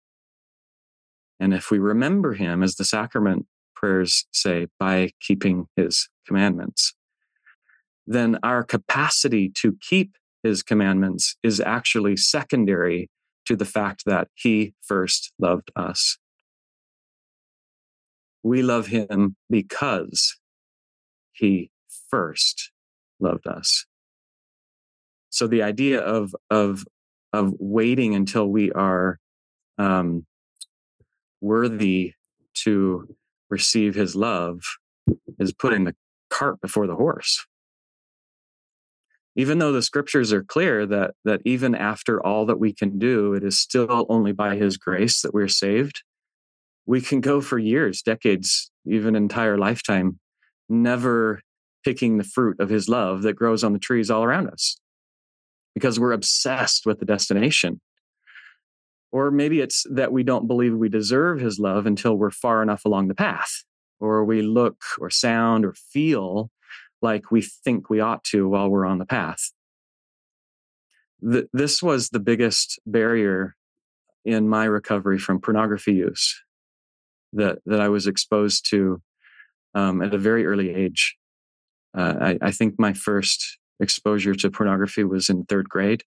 and 1.40 1.54
if 1.54 1.72
we 1.72 1.80
remember 1.80 2.34
him, 2.34 2.62
as 2.62 2.76
the 2.76 2.86
sacrament 2.86 3.48
prayers 3.76 4.26
say, 4.32 4.68
by 4.80 5.12
keeping 5.20 5.66
his 5.76 6.10
commandments, 6.28 6.94
then 8.06 8.38
our 8.44 8.64
capacity 8.64 9.50
to 9.50 9.78
keep 9.82 10.16
his 10.44 10.62
commandments 10.62 11.36
is 11.42 11.60
actually 11.60 12.18
secondary 12.18 13.10
to 13.46 13.56
the 13.56 13.66
fact 13.66 14.04
that 14.06 14.28
he 14.36 14.74
first 14.82 15.34
loved 15.40 15.72
us. 15.76 16.18
We 18.44 18.62
love 18.62 18.88
him 18.88 19.36
because 19.50 20.38
he 21.32 21.72
first 22.10 22.72
loved 23.20 23.48
us. 23.48 23.86
So 25.30 25.48
the 25.48 25.64
idea 25.64 26.00
of, 26.00 26.36
of, 26.50 26.86
of 27.32 27.54
waiting 27.60 28.14
until 28.14 28.48
we 28.48 28.72
are 28.74 29.20
um, 29.78 30.26
worthy 31.42 32.14
to 32.56 33.16
receive 33.50 33.96
his 33.96 34.16
love 34.16 34.62
is 35.40 35.54
putting 35.54 35.86
the 35.86 35.96
cart 36.30 36.62
before 36.62 36.88
the 36.88 36.96
horse 36.96 37.46
even 39.36 39.58
though 39.58 39.72
the 39.72 39.82
scriptures 39.82 40.32
are 40.32 40.44
clear 40.44 40.86
that 40.86 41.12
that 41.26 41.42
even 41.46 41.76
after 41.76 42.24
all 42.26 42.46
that 42.46 42.60
we 42.60 42.74
can 42.74 42.98
do 43.00 43.34
it 43.34 43.44
is 43.44 43.60
still 43.60 44.06
only 44.10 44.32
by 44.32 44.56
his 44.56 44.78
grace 44.78 45.22
that 45.22 45.34
we're 45.34 45.48
saved 45.48 46.04
we 46.86 47.02
can 47.02 47.22
go 47.22 47.42
for 47.42 47.58
years 47.58 48.02
decades 48.02 48.72
even 48.86 49.16
entire 49.16 49.58
lifetime 49.58 50.20
never 50.70 51.42
picking 51.84 52.18
the 52.18 52.24
fruit 52.24 52.60
of 52.60 52.70
his 52.70 52.88
love 52.88 53.22
that 53.22 53.36
grows 53.36 53.64
on 53.64 53.74
the 53.74 53.80
trees 53.80 54.10
all 54.10 54.24
around 54.24 54.48
us 54.48 54.78
because 55.76 56.00
we're 56.00 56.12
obsessed 56.12 56.86
with 56.86 57.00
the 57.00 57.06
destination 57.06 57.80
or 59.14 59.30
maybe 59.30 59.62
it's 59.62 59.86
that 59.92 60.12
we 60.12 60.24
don't 60.24 60.48
believe 60.48 60.74
we 60.74 60.90
deserve 60.90 61.40
his 61.40 61.60
love 61.60 61.86
until 61.86 62.16
we're 62.16 62.32
far 62.32 62.64
enough 62.64 62.84
along 62.84 63.10
the 63.10 63.16
path, 63.16 63.64
or 64.00 64.26
we 64.26 64.42
look 64.42 64.82
or 65.00 65.12
sound 65.12 65.64
or 65.64 65.74
feel 65.74 66.50
like 67.00 67.30
we 67.30 67.44
think 67.44 67.92
we 67.92 68.00
ought 68.00 68.24
to 68.24 68.50
while 68.50 68.68
we're 68.68 68.88
on 68.88 68.98
the 68.98 69.06
path. 69.06 69.52
this 71.22 71.82
was 71.82 72.10
the 72.10 72.20
biggest 72.20 72.80
barrier 72.86 73.56
in 74.26 74.50
my 74.50 74.66
recovery 74.66 75.20
from 75.20 75.40
pornography 75.40 75.94
use 75.94 76.42
that, 77.34 77.60
that 77.66 77.80
I 77.80 77.90
was 77.90 78.08
exposed 78.08 78.70
to 78.70 79.02
um, 79.76 80.02
at 80.02 80.14
a 80.14 80.18
very 80.18 80.46
early 80.46 80.74
age. 80.74 81.16
Uh, 81.96 82.16
I, 82.20 82.38
I 82.42 82.52
think 82.52 82.76
my 82.80 82.94
first 82.94 83.58
exposure 83.80 84.36
to 84.36 84.50
pornography 84.50 85.04
was 85.04 85.30
in 85.30 85.46
third 85.46 85.70
grade, 85.70 86.04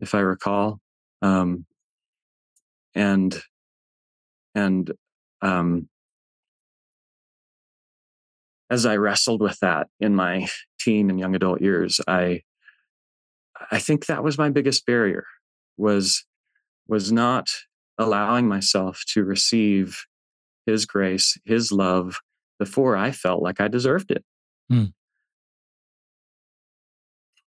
if 0.00 0.14
I 0.14 0.20
recall. 0.20 0.80
Um, 1.22 1.66
and 2.94 3.40
and 4.54 4.90
um, 5.42 5.88
as 8.70 8.86
I 8.86 8.96
wrestled 8.96 9.40
with 9.40 9.58
that 9.60 9.88
in 10.00 10.14
my 10.14 10.48
teen 10.80 11.10
and 11.10 11.18
young 11.18 11.34
adult 11.34 11.60
years, 11.60 12.00
I 12.06 12.42
I 13.70 13.78
think 13.78 14.06
that 14.06 14.22
was 14.22 14.38
my 14.38 14.50
biggest 14.50 14.86
barrier 14.86 15.24
was 15.76 16.24
was 16.86 17.12
not 17.12 17.48
allowing 17.98 18.48
myself 18.48 19.02
to 19.08 19.24
receive 19.24 20.04
his 20.68 20.84
grace, 20.84 21.38
his 21.44 21.72
love 21.72 22.20
before 22.58 22.96
I 22.96 23.10
felt 23.10 23.42
like 23.42 23.60
I 23.60 23.68
deserved 23.68 24.10
it. 24.10 24.24
Hmm. 24.68 24.84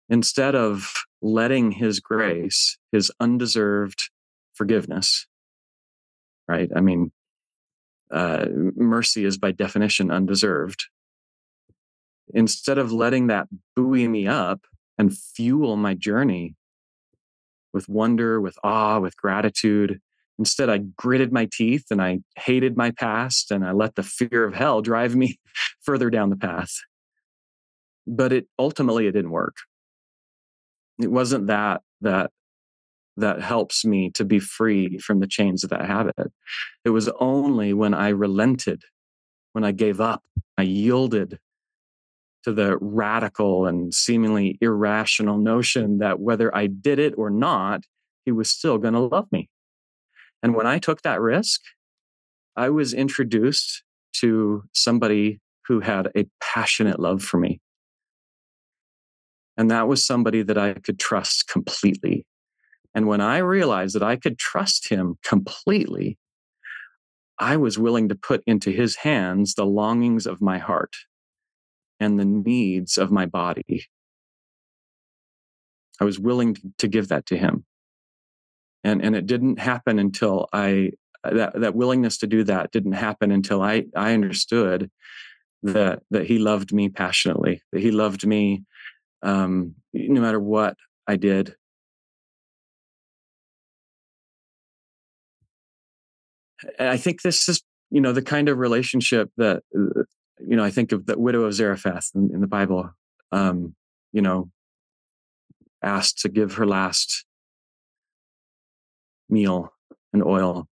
Instead 0.09 0.55
of 0.55 0.93
letting 1.23 1.71
his 1.73 2.01
grace, 2.01 2.77
his 2.93 3.11
undeserved 3.21 4.11
forgiveness, 4.55 5.27
right? 6.49 6.71
I 6.75 6.81
mean, 6.81 7.13
uh, 8.11 8.47
mercy 8.77 9.25
is 9.25 9.39
by 9.39 9.53
definition 9.53 10.11
undeserved. 10.11 10.87
Instead 12.33 12.79
of 12.79 12.93
letting 12.93 13.29
that 13.29 13.49
buoy 13.77 14.09
me 14.09 14.27
up 14.27 14.61
and 14.99 15.17
fuel 15.17 15.77
my 15.77 15.95
journey 15.95 16.57
with 17.73 17.89
wonder, 17.89 18.41
with 18.41 18.59
awe, 18.63 18.99
with 18.99 19.17
gratitude, 19.17 20.01
instead 20.39 20.69
I 20.69 20.79
gritted 20.79 21.33
my 21.33 21.49
teeth 21.53 21.85
and 21.91 22.03
I 22.03 22.21
hated 22.37 22.77
my 22.77 22.91
past 22.91 23.51
and 23.51 23.65
I 23.65 23.73
let 23.73 23.95
the 23.95 24.03
fear 24.03 24.45
of 24.45 24.55
hell 24.55 24.83
drive 24.83 25.15
me 25.15 25.39
further 25.83 26.11
down 26.11 26.31
the 26.31 26.37
path. 26.37 26.73
But 28.07 28.33
it 28.33 28.47
ultimately 28.59 29.07
it 29.07 29.13
didn't 29.13 29.31
work. 29.31 29.57
It 31.01 31.11
wasn't 31.11 31.47
that 31.49 31.83
that 32.03 32.31
that 33.17 33.41
helps 33.41 33.85
me 33.85 34.11
to 34.11 34.25
be 34.25 34.39
free 34.41 34.99
from 34.99 35.21
the 35.21 35.27
chains 35.27 35.63
of 35.63 35.71
that 35.71 35.87
habit. 35.87 36.33
It 36.85 36.91
was 36.91 37.09
only 37.21 37.73
when 37.73 37.95
I 37.95 38.09
relented, 38.09 38.83
when 39.53 39.65
I 39.65 39.73
gave 39.73 40.01
up, 40.01 40.25
I 40.59 40.63
yielded 40.63 41.39
to 42.45 42.53
the 42.53 42.77
radical 42.79 43.67
and 43.67 43.95
seemingly 43.95 44.59
irrational 44.61 45.39
notion 45.39 45.99
that 45.99 46.21
whether 46.21 46.55
I 46.55 46.67
did 46.67 46.99
it 46.99 47.15
or 47.17 47.31
not, 47.31 47.85
he 48.25 48.33
was 48.33 48.51
still 48.51 48.79
going 48.79 48.95
to 48.95 49.01
love 49.01 49.29
me. 49.33 49.49
And 50.45 50.55
when 50.55 50.69
I 50.69 50.79
took 50.79 51.03
that 51.03 51.21
risk, 51.21 51.61
I 52.55 52.71
was 52.71 52.95
introduced 52.95 53.83
to 54.21 54.63
somebody 54.73 55.41
who 55.67 55.81
had 55.81 56.13
a 56.17 56.27
passionate 56.41 57.01
love 57.01 57.21
for 57.21 57.39
me. 57.39 57.61
And 59.57 59.69
that 59.73 59.89
was 59.89 60.07
somebody 60.07 60.43
that 60.43 60.59
I 60.59 60.75
could 60.75 61.01
trust 61.01 61.49
completely 61.49 62.25
and 62.95 63.09
when 63.09 63.21
I 63.21 63.39
realized 63.39 63.97
that 63.97 64.03
I 64.03 64.17
could 64.17 64.39
trust 64.39 64.89
him 64.89 65.17
completely, 65.25 66.17
I 67.39 67.57
was 67.57 67.79
willing 67.79 68.09
to 68.09 68.15
put 68.15 68.43
into 68.47 68.71
his 68.71 68.97
hands 68.97 69.55
the 69.55 69.67
longings 69.67 70.27
of 70.27 70.41
my 70.41 70.59
heart 70.59 70.95
and 71.99 72.19
the 72.19 72.25
needs 72.25 72.97
of 72.97 73.11
my 73.11 73.27
body. 73.27 73.87
I 76.01 76.05
was 76.05 76.21
willing 76.21 76.57
to 76.79 76.87
give 76.87 77.09
that 77.09 77.27
to 77.27 77.37
him. 77.37 77.65
And, 78.85 79.03
and 79.03 79.17
it 79.17 79.27
didn't 79.27 79.59
happen 79.59 79.99
until 79.99 80.49
I, 80.53 80.91
that, 81.25 81.59
that 81.59 81.75
willingness 81.75 82.19
to 82.19 82.27
do 82.27 82.45
that 82.45 82.71
didn't 82.71 82.93
happen 82.93 83.33
until 83.33 83.63
I, 83.63 83.87
I 83.97 84.13
understood 84.13 84.91
that 85.63 86.03
that 86.11 86.27
he 86.27 86.39
loved 86.39 86.73
me 86.75 86.91
passionately, 86.91 87.63
that 87.73 87.81
he 87.81 87.91
loved 87.91 88.27
me 88.27 88.65
um, 89.23 89.75
no 89.95 90.21
matter 90.21 90.39
what 90.39 90.77
I 91.07 91.17
did. 91.17 91.55
I 96.79 96.99
think 96.99 97.23
this 97.23 97.49
is, 97.49 97.63
you 97.91 98.01
know, 98.01 98.13
the 98.13 98.23
kind 98.23 98.49
of 98.49 98.59
relationship 98.59 99.31
that, 99.39 99.63
uh, 99.75 100.03
you 100.47 100.57
know, 100.57 100.65
I 100.65 100.71
think 100.71 100.93
of 100.93 101.07
the 101.07 101.19
widow 101.19 101.45
of 101.45 101.55
Zarephath 101.55 102.11
in, 102.15 102.31
in 102.33 102.41
the 102.41 102.47
Bible, 102.47 102.91
um, 103.33 103.75
you 104.13 104.21
know, 104.21 104.51
asked 105.83 106.19
to 106.21 106.29
give 106.29 106.55
her 106.55 106.67
last 106.67 107.25
meal 109.29 109.73
and 110.13 110.23
oil 110.23 110.69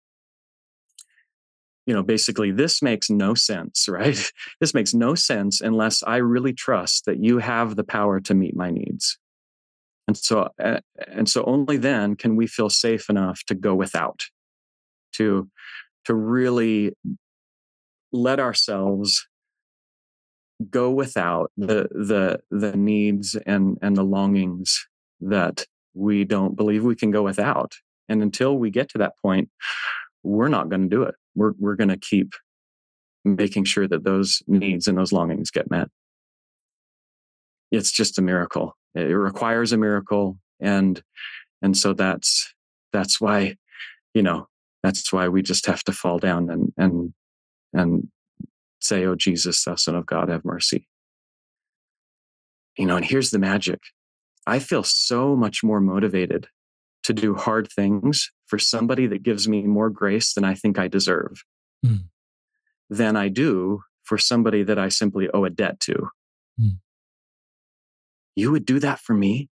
you 1.90 1.96
know, 1.96 2.05
basically, 2.05 2.53
this 2.53 2.82
makes 2.82 3.11
no 3.11 3.34
sense, 3.34 3.88
right? 3.90 4.30
this 4.61 4.74
makes 4.74 4.94
no 4.94 5.16
sense 5.16 5.61
unless 5.61 6.05
I 6.05 6.18
really 6.18 6.53
trust 6.53 7.05
that 7.07 7.22
you 7.22 7.38
have 7.38 7.74
the 7.74 7.82
power 7.82 8.20
to 8.20 8.32
meet 8.32 8.55
my 8.55 8.70
needs. 8.70 9.18
And 10.07 10.16
so, 10.16 10.48
eh, 10.61 10.78
and 11.09 11.28
so 11.28 11.42
only 11.44 11.76
then 11.76 12.14
can 12.14 12.36
we 12.36 12.46
feel 12.46 12.70
safe 12.70 13.11
enough 13.11 13.42
to 13.46 13.57
go 13.57 13.74
without, 13.74 14.26
to, 15.14 15.48
to 16.05 16.14
really 16.14 16.92
let 18.12 18.38
ourselves 18.38 19.26
go 20.70 20.90
without 20.90 21.51
the, 21.57 21.88
the, 21.90 22.40
the 22.53 22.76
needs 22.76 23.36
and, 23.46 23.78
and 23.82 23.96
the 23.96 24.05
longings 24.05 24.86
that 25.20 25.66
we 25.94 26.24
don't 26.24 26.57
believe 26.57 26.84
we 26.84 26.94
can 26.94 27.11
go 27.11 27.22
without. 27.22 27.74
And 28.11 28.22
until 28.22 28.58
we 28.58 28.70
get 28.70 28.90
to 28.90 28.98
that 28.98 29.14
point, 29.22 29.48
we're 30.22 30.48
not 30.48 30.68
going 30.68 30.82
to 30.82 30.88
do 30.88 31.02
it. 31.04 31.14
We're 31.34 31.52
we're 31.58 31.76
going 31.76 31.88
to 31.88 31.96
keep 31.96 32.34
making 33.24 33.64
sure 33.64 33.86
that 33.86 34.04
those 34.04 34.42
needs 34.46 34.86
and 34.86 34.98
those 34.98 35.12
longings 35.12 35.50
get 35.50 35.70
met. 35.70 35.88
It's 37.70 37.92
just 37.92 38.18
a 38.18 38.22
miracle. 38.22 38.76
It 38.94 39.02
requires 39.02 39.72
a 39.72 39.78
miracle 39.78 40.38
and 40.61 41.02
and 41.62 41.76
so 41.76 41.92
that's 41.92 42.52
that's 42.92 43.20
why 43.20 43.56
you 44.14 44.22
know 44.22 44.48
that's 44.82 45.12
why 45.12 45.28
we 45.28 45.42
just 45.42 45.66
have 45.66 45.82
to 45.84 45.92
fall 45.92 46.18
down 46.18 46.50
and 46.50 46.72
and 46.76 47.14
and 47.72 48.08
say 48.80 49.04
oh 49.04 49.14
jesus 49.14 49.64
thou 49.64 49.74
son 49.74 49.94
of 49.94 50.06
god 50.06 50.28
have 50.28 50.44
mercy. 50.44 50.88
You 52.76 52.86
know 52.86 52.96
and 52.96 53.04
here's 53.04 53.30
the 53.30 53.38
magic. 53.38 53.80
I 54.46 54.58
feel 54.58 54.82
so 54.82 55.36
much 55.36 55.62
more 55.62 55.80
motivated 55.80 56.48
to 57.05 57.12
do 57.12 57.34
hard 57.34 57.68
things 57.70 58.30
for 58.46 58.59
somebody 58.59 59.07
that 59.07 59.22
gives 59.22 59.48
me 59.48 59.62
more 59.62 59.90
grace 59.90 60.34
than 60.34 60.44
I 60.44 60.55
think 60.55 60.78
I 60.78 60.88
deserve 60.88 61.42
mm. 61.84 62.05
than 62.88 63.16
I 63.16 63.28
do 63.28 63.82
for 64.05 64.18
somebody 64.18 64.62
that 64.64 64.78
I 64.78 64.88
simply 64.88 65.28
owe 65.32 65.44
a 65.44 65.51
debt 65.51 65.80
to. 65.80 66.09
Mm. 66.61 66.78
You 68.36 68.51
would 68.51 68.64
do 68.64 68.78
that 68.80 69.01
for 69.01 69.14
me? 69.14 69.48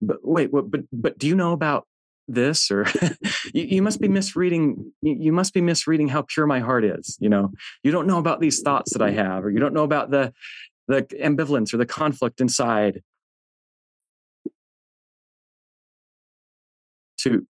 But 0.00 0.18
wait, 0.22 0.52
what, 0.52 0.70
but 0.70 0.82
but 0.92 1.18
do 1.18 1.26
you 1.26 1.34
know 1.34 1.52
about 1.52 1.86
this 2.28 2.70
or 2.70 2.86
you, 3.54 3.64
you, 3.64 3.82
must 3.82 4.00
be 4.00 4.08
misreading 4.08 4.92
you, 5.00 5.16
you 5.18 5.32
must 5.32 5.54
be 5.54 5.60
misreading 5.60 6.08
how 6.08 6.22
pure 6.22 6.46
my 6.46 6.60
heart 6.60 6.84
is 6.84 7.16
you 7.20 7.28
know 7.28 7.50
you 7.82 7.90
don't 7.90 8.06
know 8.06 8.18
about 8.18 8.38
these 8.38 8.60
thoughts 8.60 8.92
that 8.92 9.00
i 9.00 9.10
have 9.10 9.46
or 9.46 9.50
you 9.50 9.58
don't 9.58 9.72
know 9.72 9.82
about 9.82 10.10
the 10.10 10.30
the 10.88 11.02
ambivalence 11.22 11.72
or 11.72 11.78
the 11.78 11.86
conflict 11.86 12.40
inside 12.40 13.02
to 17.18 17.46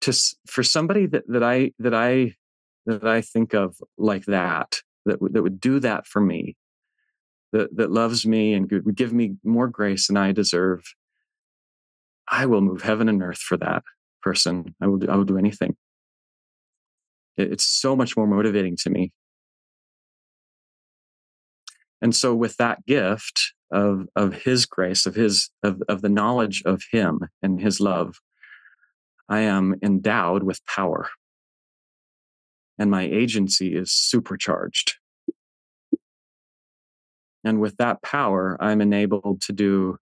to 0.00 0.12
for 0.46 0.62
somebody 0.62 1.06
that 1.06 1.24
that 1.28 1.42
I 1.42 1.72
that 1.78 1.94
I 1.94 2.34
that 2.86 3.06
I 3.06 3.20
think 3.20 3.54
of 3.54 3.76
like 3.96 4.26
that 4.26 4.80
that 5.06 5.18
that 5.32 5.42
would 5.42 5.60
do 5.60 5.80
that 5.80 6.06
for 6.06 6.20
me 6.20 6.56
that 7.52 7.76
that 7.76 7.90
loves 7.90 8.26
me 8.26 8.54
and 8.54 8.70
would 8.70 8.96
give 8.96 9.12
me 9.12 9.36
more 9.42 9.68
grace 9.68 10.06
than 10.06 10.16
I 10.16 10.32
deserve 10.32 10.82
I 12.30 12.46
will 12.46 12.60
move 12.60 12.82
heaven 12.82 13.08
and 13.08 13.22
earth 13.22 13.38
for 13.38 13.56
that 13.58 13.82
person. 14.22 14.74
I 14.80 14.86
will 14.86 14.98
do, 14.98 15.08
I 15.08 15.16
will 15.16 15.24
do 15.24 15.38
anything. 15.38 15.76
It's 17.36 17.64
so 17.64 17.94
much 17.94 18.16
more 18.16 18.26
motivating 18.26 18.76
to 18.82 18.90
me. 18.90 19.12
And 22.02 22.14
so 22.14 22.34
with 22.34 22.56
that 22.56 22.84
gift 22.86 23.54
of 23.70 24.06
of 24.16 24.32
his 24.32 24.66
grace 24.66 25.06
of 25.06 25.14
his 25.14 25.50
of, 25.62 25.82
of 25.88 26.00
the 26.02 26.08
knowledge 26.08 26.62
of 26.64 26.82
him 26.90 27.20
and 27.42 27.60
his 27.60 27.80
love 27.80 28.18
i 29.28 29.40
am 29.40 29.74
endowed 29.82 30.42
with 30.42 30.64
power. 30.66 31.08
And 32.80 32.92
my 32.92 33.02
agency 33.02 33.74
is 33.74 33.90
supercharged. 33.90 34.94
And 37.44 37.60
with 37.60 37.76
that 37.76 38.02
power 38.02 38.56
i'm 38.60 38.80
enabled 38.80 39.42
to 39.42 39.52
do 39.52 39.98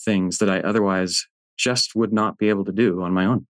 things 0.00 0.38
that 0.38 0.50
i 0.50 0.60
otherwise 0.60 1.26
just 1.56 1.94
would 1.94 2.12
not 2.12 2.38
be 2.38 2.48
able 2.48 2.64
to 2.64 2.72
do 2.72 3.02
on 3.02 3.12
my 3.12 3.26
own. 3.26 3.46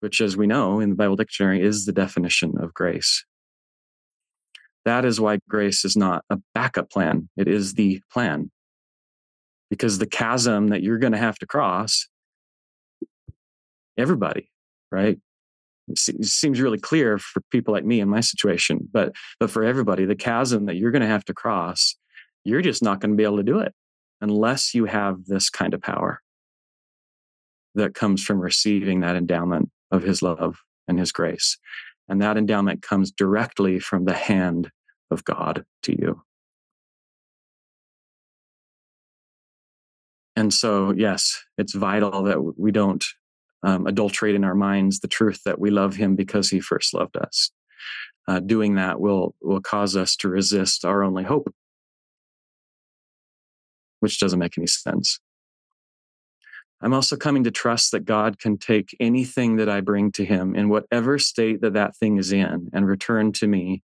Which 0.00 0.20
as 0.20 0.36
we 0.36 0.46
know 0.46 0.80
in 0.80 0.90
the 0.90 0.96
bible 0.96 1.16
dictionary 1.16 1.62
is 1.62 1.84
the 1.84 1.92
definition 1.92 2.54
of 2.58 2.74
grace 2.74 3.24
that 4.86 5.04
is 5.04 5.20
why 5.20 5.38
grace 5.48 5.84
is 5.84 5.96
not 5.96 6.24
a 6.30 6.38
backup 6.54 6.90
plan, 6.90 7.28
it 7.36 7.48
is 7.48 7.74
the 7.74 8.00
plan. 8.10 8.50
Because 9.68 9.98
the 9.98 10.06
chasm 10.06 10.68
that 10.68 10.82
you're 10.82 10.98
going 10.98 11.12
to 11.12 11.18
have 11.18 11.38
to 11.40 11.46
cross, 11.46 12.06
everybody, 13.98 14.48
right? 14.92 15.18
It 15.88 15.98
seems 15.98 16.60
really 16.60 16.78
clear 16.78 17.18
for 17.18 17.42
people 17.50 17.74
like 17.74 17.84
me 17.84 18.00
in 18.00 18.08
my 18.08 18.20
situation, 18.20 18.88
but 18.92 19.12
but 19.38 19.50
for 19.50 19.64
everybody, 19.64 20.04
the 20.04 20.16
chasm 20.16 20.66
that 20.66 20.76
you're 20.76 20.90
going 20.92 21.02
to 21.02 21.08
have 21.08 21.24
to 21.26 21.34
cross, 21.34 21.96
you're 22.44 22.62
just 22.62 22.82
not 22.82 23.00
going 23.00 23.10
to 23.10 23.16
be 23.16 23.24
able 23.24 23.36
to 23.36 23.42
do 23.42 23.58
it 23.58 23.72
unless 24.20 24.72
you 24.72 24.84
have 24.86 25.26
this 25.26 25.50
kind 25.50 25.74
of 25.74 25.82
power 25.82 26.20
that 27.74 27.94
comes 27.94 28.22
from 28.22 28.40
receiving 28.40 29.00
that 29.00 29.16
endowment 29.16 29.70
of 29.90 30.02
his 30.02 30.22
love 30.22 30.56
and 30.88 30.98
his 30.98 31.12
grace. 31.12 31.58
And 32.08 32.22
that 32.22 32.36
endowment 32.36 32.82
comes 32.82 33.10
directly 33.10 33.78
from 33.78 34.04
the 34.04 34.14
hand 34.14 34.70
of 35.10 35.24
God 35.24 35.64
to 35.82 35.92
you. 35.92 36.22
And 40.36 40.52
so, 40.52 40.92
yes, 40.92 41.42
it's 41.56 41.74
vital 41.74 42.22
that 42.24 42.58
we 42.58 42.70
don't 42.70 43.04
um, 43.62 43.86
adulterate 43.86 44.34
in 44.34 44.44
our 44.44 44.54
minds 44.54 45.00
the 45.00 45.08
truth 45.08 45.40
that 45.44 45.58
we 45.58 45.70
love 45.70 45.96
Him 45.96 46.14
because 46.14 46.50
He 46.50 46.60
first 46.60 46.92
loved 46.94 47.16
us. 47.16 47.50
Uh, 48.28 48.40
doing 48.40 48.74
that 48.74 49.00
will 49.00 49.34
will 49.40 49.60
cause 49.60 49.96
us 49.96 50.16
to 50.16 50.28
resist 50.28 50.84
our 50.84 51.02
only 51.02 51.24
hope, 51.24 51.52
which 54.00 54.18
doesn't 54.18 54.38
make 54.38 54.58
any 54.58 54.66
sense. 54.66 55.20
I'm 56.82 56.92
also 56.92 57.16
coming 57.16 57.44
to 57.44 57.50
trust 57.50 57.92
that 57.92 58.04
God 58.04 58.38
can 58.38 58.58
take 58.58 58.94
anything 59.00 59.56
that 59.56 59.68
I 59.68 59.80
bring 59.80 60.12
to 60.12 60.24
Him 60.24 60.54
in 60.54 60.68
whatever 60.68 61.18
state 61.18 61.60
that 61.62 61.72
that 61.72 61.96
thing 61.96 62.18
is 62.18 62.32
in 62.32 62.68
and 62.72 62.86
return 62.86 63.32
to 63.32 63.46
me 63.46 63.82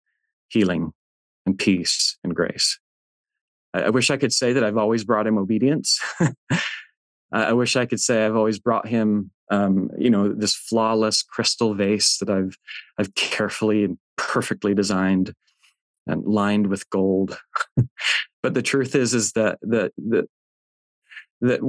healing 0.48 0.94
and 1.46 1.58
peace 1.58 2.18
and 2.24 2.36
grace. 2.36 2.80
I, 3.74 3.84
I 3.84 3.90
wish 3.90 4.10
I 4.10 4.18
could 4.18 4.34
say 4.34 4.54
that 4.54 4.64
I've 4.64 4.78
always 4.78 5.04
brought 5.04 5.28
him 5.28 5.38
obedience. 5.38 6.00
I 7.32 7.54
wish 7.54 7.76
I 7.76 7.86
could 7.86 8.00
say 8.00 8.26
I've 8.26 8.38
always 8.38 8.58
brought 8.58 8.88
him, 8.88 9.32
um, 9.52 9.90
you 9.98 10.10
know, 10.10 10.32
this 10.32 10.56
flawless 10.56 11.24
crystal 11.24 11.74
vase 11.74 12.18
that 12.20 12.30
I've 12.30 12.58
I've 12.98 13.14
carefully 13.16 13.84
and 13.84 13.98
perfectly 14.16 14.74
designed 14.74 15.34
and 16.06 16.26
lined 16.26 16.68
with 16.68 16.90
gold. 16.90 17.38
but 18.44 18.54
the 18.54 18.62
truth 18.62 18.96
is, 18.96 19.14
is 19.14 19.34
that 19.34 19.60
that 19.62 19.92
that 19.98 20.30
that 21.42 21.60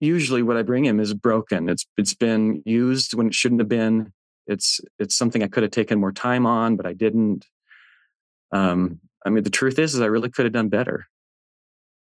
usually 0.00 0.42
what 0.42 0.56
I 0.56 0.62
bring 0.62 0.84
him 0.84 1.00
is 1.00 1.12
broken. 1.14 1.68
It's 1.68 1.86
it's 1.96 2.14
been 2.14 2.62
used 2.64 3.14
when 3.14 3.28
it 3.28 3.34
shouldn't 3.34 3.60
have 3.60 3.68
been. 3.68 4.12
It's 4.46 4.80
it's 4.98 5.16
something 5.16 5.42
I 5.42 5.48
could 5.48 5.62
have 5.62 5.72
taken 5.72 6.00
more 6.00 6.12
time 6.12 6.46
on, 6.46 6.76
but 6.76 6.86
I 6.86 6.92
didn't. 6.92 7.46
Um, 8.52 9.00
I 9.24 9.30
mean, 9.30 9.44
the 9.44 9.50
truth 9.50 9.78
is, 9.78 9.94
is 9.94 10.00
I 10.00 10.06
really 10.06 10.30
could 10.30 10.46
have 10.46 10.52
done 10.52 10.68
better. 10.68 11.06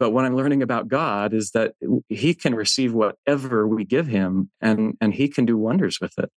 But 0.01 0.11
what 0.11 0.25
I'm 0.25 0.35
learning 0.35 0.63
about 0.63 0.89
God 0.89 1.33
is 1.35 1.51
that 1.51 1.75
He 2.09 2.35
can 2.35 2.55
receive 2.55 2.93
whatever 2.93 3.69
we 3.69 3.85
give 3.85 4.07
Him, 4.07 4.51
and 4.61 4.97
and 5.01 5.15
He 5.15 5.29
can 5.29 5.45
do 5.45 5.57
wonders 5.57 6.01
with 6.01 6.19
it. 6.19 6.31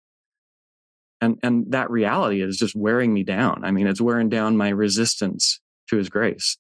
And 1.21 1.37
and 1.43 1.71
that 1.71 1.91
reality 1.91 2.41
is 2.41 2.57
just 2.57 2.75
wearing 2.75 3.13
me 3.13 3.23
down. 3.23 3.63
I 3.63 3.71
mean, 3.71 3.87
it's 3.87 4.01
wearing 4.01 4.29
down 4.29 4.57
my 4.57 4.69
resistance 4.69 5.59
to 5.89 5.97
His 5.97 6.09
grace, 6.09 6.57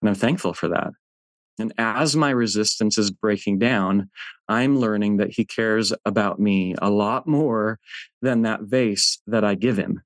and 0.00 0.08
I'm 0.08 0.14
thankful 0.14 0.54
for 0.54 0.68
that. 0.68 0.92
And 1.58 1.72
as 1.78 2.16
my 2.16 2.30
resistance 2.30 2.96
is 2.98 3.10
breaking 3.10 3.58
down, 3.58 4.08
I'm 4.48 4.78
learning 4.78 5.18
that 5.18 5.32
He 5.32 5.44
cares 5.44 5.92
about 6.04 6.40
me 6.40 6.74
a 6.80 6.90
lot 6.90 7.26
more 7.26 7.78
than 8.20 8.42
that 8.42 8.62
vase 8.62 9.20
that 9.26 9.44
I 9.44 9.54
give 9.54 9.76
Him 9.76 10.02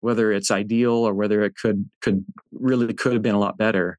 whether 0.00 0.32
it's 0.32 0.50
ideal 0.50 0.92
or 0.92 1.14
whether 1.14 1.42
it 1.42 1.56
could 1.56 1.88
could 2.00 2.24
really 2.52 2.94
could 2.94 3.12
have 3.12 3.22
been 3.22 3.34
a 3.34 3.40
lot 3.40 3.58
better. 3.58 3.98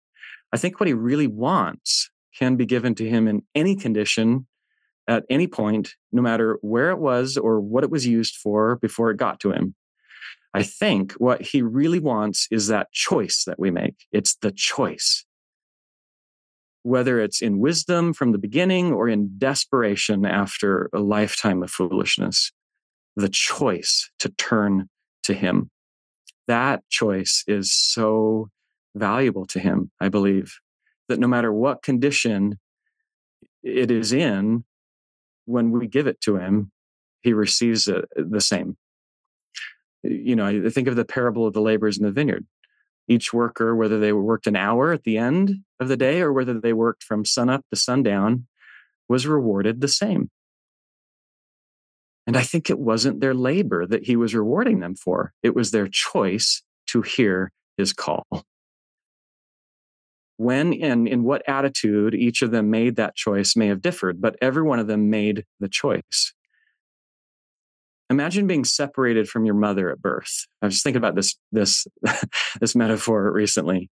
I 0.52 0.58
think 0.58 0.80
what 0.80 0.88
he 0.88 0.94
really 0.94 1.28
wants 1.28 2.10
can 2.38 2.56
be 2.56 2.66
given 2.66 2.96
to 2.96 3.10
him 3.10 3.28
in 3.28 3.44
any 3.54 3.76
condition 3.76 4.48
at 5.08 5.26
any 5.30 5.48
point, 5.48 5.96
no 6.12 6.22
matter 6.22 6.58
where 6.62 6.92
it 6.92 7.00
was 7.00 7.38
or 7.38 7.60
what 7.60 7.84
it 7.84 7.90
was 7.90 8.06
used 8.06 8.36
for 8.36 8.78
before 8.78 9.12
it 9.12 9.18
got 9.18 9.40
to 9.42 9.52
him. 9.52 9.76
I 10.54 10.64
think 10.64 11.14
what 11.14 11.42
he 11.42 11.62
really 11.62 12.00
wants 12.00 12.48
is 12.52 12.68
that 12.68 12.92
choice 12.92 13.44
that 13.46 13.60
we 13.60 13.70
make. 13.70 13.96
It's 14.12 14.36
the 14.36 14.52
choice. 14.52 15.26
Whether 16.90 17.20
it's 17.20 17.42
in 17.42 17.60
wisdom 17.60 18.14
from 18.14 18.32
the 18.32 18.40
beginning 18.40 18.92
or 18.92 19.08
in 19.08 19.38
desperation 19.38 20.26
after 20.26 20.90
a 20.92 21.00
lifetime 21.00 21.62
of 21.62 21.70
foolishness, 21.70 22.52
the 23.16 23.30
choice 23.30 24.10
to 24.20 24.30
turn 24.30 24.90
to 25.24 25.36
him. 25.36 25.70
That 26.48 26.82
choice 26.90 27.44
is 27.48 27.72
so 27.72 28.50
valuable 28.96 29.46
to 29.48 29.60
him, 29.60 29.92
I 30.02 30.10
believe, 30.10 30.56
that 31.10 31.20
no 31.20 31.28
matter 31.28 31.54
what 31.54 31.84
condition 31.84 32.58
it 33.62 33.92
is 33.92 34.12
in, 34.12 34.64
when 35.46 35.70
we 35.70 35.86
give 35.86 36.08
it 36.08 36.20
to 36.22 36.38
him, 36.38 36.72
he 37.22 37.34
receives 37.34 37.88
it 37.88 38.06
the 38.16 38.42
same 38.42 38.78
you 40.04 40.36
know, 40.36 40.46
I 40.46 40.70
think 40.70 40.88
of 40.88 40.96
the 40.96 41.06
parable 41.06 41.46
of 41.46 41.54
the 41.54 41.62
laborers 41.62 41.98
in 41.98 42.06
the 42.06 42.12
vineyard. 42.12 42.46
Each 43.10 43.34
worker, 43.34 43.76
whether 43.76 44.00
they 44.00 44.14
worked 44.14 44.46
an 44.46 44.56
hour 44.56 44.94
at 44.94 45.04
the 45.04 45.18
end 45.18 45.64
of 45.80 45.88
the 45.88 45.98
day 45.98 46.22
or 46.22 46.32
whether 46.32 46.60
they 46.60 46.74
worked 46.74 47.04
from 47.04 47.26
sunup 47.26 47.66
to 47.72 47.76
sundown, 47.76 48.46
was 49.10 49.26
rewarded 49.26 49.82
the 49.82 49.88
same. 49.88 50.30
And 52.28 52.38
I 52.38 52.44
think 52.44 52.70
it 52.70 52.78
wasn't 52.78 53.20
their 53.20 53.34
labor 53.34 53.88
that 53.88 54.06
he 54.06 54.16
was 54.16 54.36
rewarding 54.36 54.80
them 54.80 54.94
for, 54.94 55.34
it 55.42 55.56
was 55.56 55.72
their 55.72 55.88
choice 55.88 56.62
to 56.90 57.02
hear 57.02 57.52
his 57.76 57.92
call. 57.92 58.28
When 60.38 60.74
and 60.76 61.08
in 61.08 61.24
what 61.24 61.42
attitude 61.50 62.14
each 62.14 62.44
of 62.44 62.52
them 62.52 62.70
made 62.70 62.96
that 62.96 63.16
choice 63.16 63.56
may 63.56 63.68
have 63.68 63.82
differed, 63.82 64.22
but 64.22 64.38
every 64.40 64.62
one 64.62 64.78
of 64.78 64.88
them 64.88 65.10
made 65.10 65.44
the 65.60 65.68
choice 65.68 66.34
imagine 68.10 68.48
being 68.48 68.64
separated 68.64 69.28
from 69.28 69.46
your 69.46 69.56
mother 69.56 69.90
at 69.90 70.02
birth. 70.02 70.46
I 70.62 70.66
was 70.66 70.82
thinking 70.82 70.98
about 70.98 71.16
this 71.16 71.36
this 71.52 71.86
this 72.60 72.76
metaphor 72.76 73.32
recently. 73.32 73.90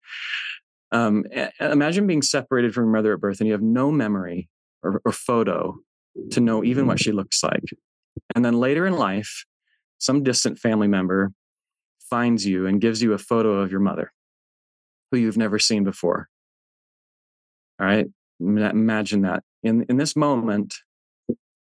Um, 0.92 1.26
imagine 1.60 2.08
being 2.08 2.22
separated 2.22 2.74
from 2.74 2.86
your 2.86 2.94
mother 2.94 3.14
at 3.14 3.20
birth, 3.20 3.40
and 3.40 3.48
you 3.48 3.54
have 3.54 3.62
no 3.62 3.92
memory 3.92 4.50
or, 4.84 5.02
or 5.04 5.12
photo 5.12 5.76
to 6.32 6.40
know 6.40 6.64
even 6.64 6.88
what 6.88 7.00
she 7.00 7.12
looks 7.12 7.44
like. 7.44 7.64
And 8.36 8.44
then 8.44 8.54
later 8.54 8.88
in 8.88 8.94
life, 8.94 9.46
some 10.00 10.24
distant 10.24 10.60
family 10.60 10.88
member 10.88 11.32
finds 12.10 12.46
you 12.46 12.66
and 12.66 12.82
gives 12.82 13.02
you 13.02 13.14
a 13.14 13.18
photo 13.18 13.60
of 13.60 13.70
your 13.70 13.82
mother, 13.82 14.14
who 15.12 15.18
you've 15.18 15.38
never 15.38 15.60
seen 15.60 15.84
before. 15.84 16.30
All 17.80 17.86
right, 17.86 18.08
imagine 18.40 19.22
that 19.22 19.44
in 19.62 19.84
in 19.84 19.98
this 19.98 20.16
moment 20.16 20.76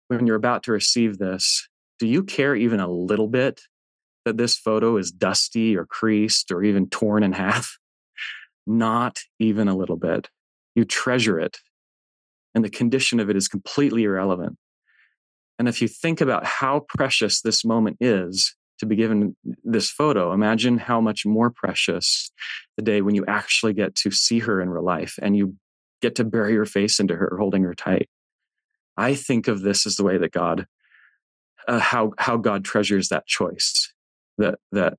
when 0.07 0.27
you're 0.27 0.35
about 0.35 0.63
to 0.63 0.71
receive 0.71 1.17
this 1.17 1.67
do 2.03 2.09
you 2.09 2.21
care 2.21 2.53
even 2.53 2.81
a 2.81 2.87
little 2.89 3.29
bit 3.29 3.61
that 4.25 4.35
this 4.35 4.57
photo 4.57 4.97
is 4.97 5.09
dusty 5.09 5.77
or 5.77 5.85
creased 5.85 6.51
or 6.51 6.61
even 6.61 6.89
torn 6.89 7.23
in 7.23 7.31
half? 7.31 7.77
Not 8.67 9.21
even 9.39 9.69
a 9.69 9.77
little 9.77 9.95
bit. 9.95 10.29
You 10.75 10.83
treasure 10.83 11.39
it, 11.39 11.59
and 12.53 12.61
the 12.61 12.69
condition 12.69 13.21
of 13.21 13.29
it 13.29 13.37
is 13.37 13.47
completely 13.47 14.03
irrelevant. 14.03 14.57
And 15.57 15.69
if 15.69 15.81
you 15.81 15.87
think 15.87 16.19
about 16.19 16.45
how 16.45 16.85
precious 16.89 17.39
this 17.39 17.63
moment 17.63 17.95
is 18.01 18.53
to 18.79 18.85
be 18.85 18.97
given 18.97 19.37
this 19.63 19.89
photo, 19.89 20.33
imagine 20.33 20.79
how 20.79 20.99
much 20.99 21.25
more 21.25 21.51
precious 21.51 22.33
the 22.75 22.83
day 22.83 23.01
when 23.01 23.15
you 23.15 23.23
actually 23.29 23.71
get 23.71 23.95
to 23.95 24.11
see 24.11 24.39
her 24.39 24.61
in 24.61 24.69
real 24.69 24.83
life 24.83 25.17
and 25.21 25.37
you 25.37 25.55
get 26.01 26.15
to 26.15 26.25
bury 26.25 26.51
your 26.51 26.65
face 26.65 26.99
into 26.99 27.15
her, 27.15 27.37
holding 27.39 27.63
her 27.63 27.73
tight. 27.73 28.09
I 28.97 29.15
think 29.15 29.47
of 29.47 29.61
this 29.61 29.85
as 29.85 29.95
the 29.95 30.03
way 30.03 30.17
that 30.17 30.33
God 30.33 30.67
uh, 31.67 31.79
how 31.79 32.13
how 32.17 32.37
God 32.37 32.63
treasures 32.65 33.09
that 33.09 33.25
choice, 33.25 33.93
that 34.37 34.59
that 34.71 34.97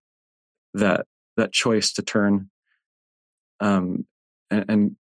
that 0.75 1.07
that 1.37 1.53
choice 1.53 1.93
to 1.95 2.03
turn 2.03 2.51
um, 3.61 4.07
and, 4.51 4.65
and 4.69 4.97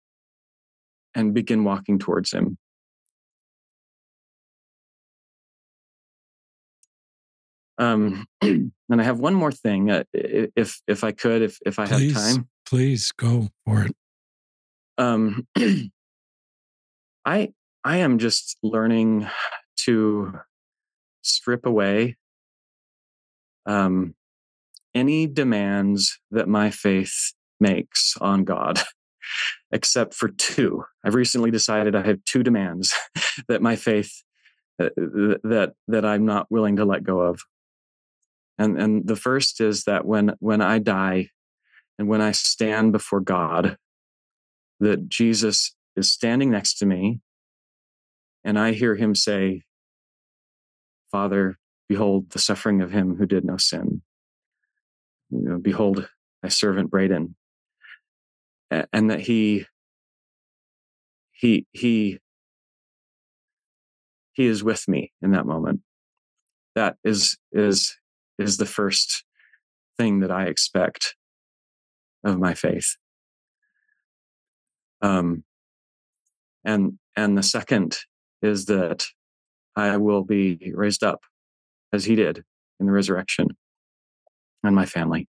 and 1.14 1.34
begin 1.34 1.64
walking 1.64 1.98
towards 1.98 2.32
Him. 2.32 2.56
Um, 7.78 8.26
and 8.42 8.72
I 8.90 9.02
have 9.02 9.18
one 9.18 9.34
more 9.34 9.52
thing, 9.52 9.90
uh, 9.90 10.04
if 10.12 10.80
if 10.86 11.04
I 11.04 11.12
could, 11.12 11.42
if 11.42 11.58
if 11.64 11.78
I 11.78 11.86
please, 11.86 12.14
have 12.14 12.34
time, 12.34 12.48
please 12.66 13.12
go 13.12 13.48
for 13.64 13.84
it. 13.84 13.96
Um, 14.98 15.46
I 17.24 17.52
I 17.84 17.96
am 17.98 18.18
just 18.18 18.56
learning 18.62 19.26
to 19.84 20.38
strip 21.22 21.66
away 21.66 22.16
um, 23.66 24.14
any 24.94 25.26
demands 25.26 26.18
that 26.30 26.48
my 26.48 26.70
faith 26.70 27.32
makes 27.60 28.16
on 28.20 28.44
God, 28.44 28.80
except 29.72 30.14
for 30.14 30.28
two. 30.28 30.84
I've 31.04 31.14
recently 31.14 31.50
decided 31.50 31.94
I 31.94 32.06
have 32.06 32.24
two 32.24 32.42
demands 32.42 32.94
that 33.48 33.62
my 33.62 33.76
faith 33.76 34.22
uh, 34.80 34.90
that 34.96 35.74
that 35.88 36.04
I'm 36.04 36.24
not 36.24 36.50
willing 36.50 36.76
to 36.76 36.84
let 36.84 37.04
go 37.04 37.20
of. 37.20 37.42
And 38.58 38.78
and 38.80 39.06
the 39.06 39.16
first 39.16 39.60
is 39.60 39.84
that 39.84 40.04
when 40.04 40.34
when 40.40 40.60
I 40.60 40.78
die 40.78 41.28
and 41.98 42.08
when 42.08 42.20
I 42.20 42.32
stand 42.32 42.92
before 42.92 43.20
God, 43.20 43.76
that 44.80 45.08
Jesus 45.08 45.74
is 45.96 46.10
standing 46.10 46.50
next 46.50 46.78
to 46.78 46.86
me 46.86 47.20
and 48.44 48.58
I 48.58 48.72
hear 48.72 48.96
him 48.96 49.14
say, 49.14 49.62
Father, 51.12 51.58
behold 51.88 52.30
the 52.30 52.38
suffering 52.38 52.80
of 52.80 52.90
him 52.90 53.16
who 53.16 53.26
did 53.26 53.44
no 53.44 53.58
sin. 53.58 54.02
You 55.30 55.40
know, 55.42 55.58
behold 55.58 56.08
my 56.42 56.48
servant 56.48 56.90
Braden. 56.90 57.36
And 58.70 59.10
that 59.10 59.20
he 59.20 59.66
he 61.32 61.66
he 61.72 62.18
he 64.32 64.46
is 64.46 64.64
with 64.64 64.88
me 64.88 65.12
in 65.20 65.32
that 65.32 65.44
moment. 65.44 65.80
That 66.74 66.96
is 67.04 67.36
is 67.52 67.94
is 68.38 68.56
the 68.56 68.66
first 68.66 69.24
thing 69.98 70.20
that 70.20 70.30
I 70.30 70.46
expect 70.46 71.14
of 72.24 72.38
my 72.38 72.54
faith. 72.54 72.96
Um, 75.02 75.44
and 76.64 76.98
and 77.16 77.36
the 77.36 77.42
second 77.42 77.98
is 78.40 78.64
that 78.66 79.06
I 79.76 79.96
will 79.96 80.24
be 80.24 80.72
raised 80.74 81.02
up 81.02 81.20
as 81.92 82.04
he 82.04 82.14
did 82.14 82.44
in 82.80 82.86
the 82.86 82.92
resurrection 82.92 83.48
and 84.62 84.74
my 84.74 84.86
family. 84.86 85.28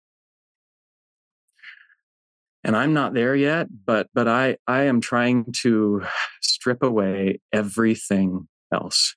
And 2.64 2.76
I'm 2.76 2.94
not 2.94 3.14
there 3.14 3.36
yet, 3.36 3.68
but 3.86 4.08
but 4.14 4.28
I 4.28 4.58
I 4.68 4.84
am 4.84 5.00
trying 5.00 5.54
to 5.62 6.04
strip 6.42 6.84
away 6.84 7.40
everything 7.54 8.48
else. 8.74 9.16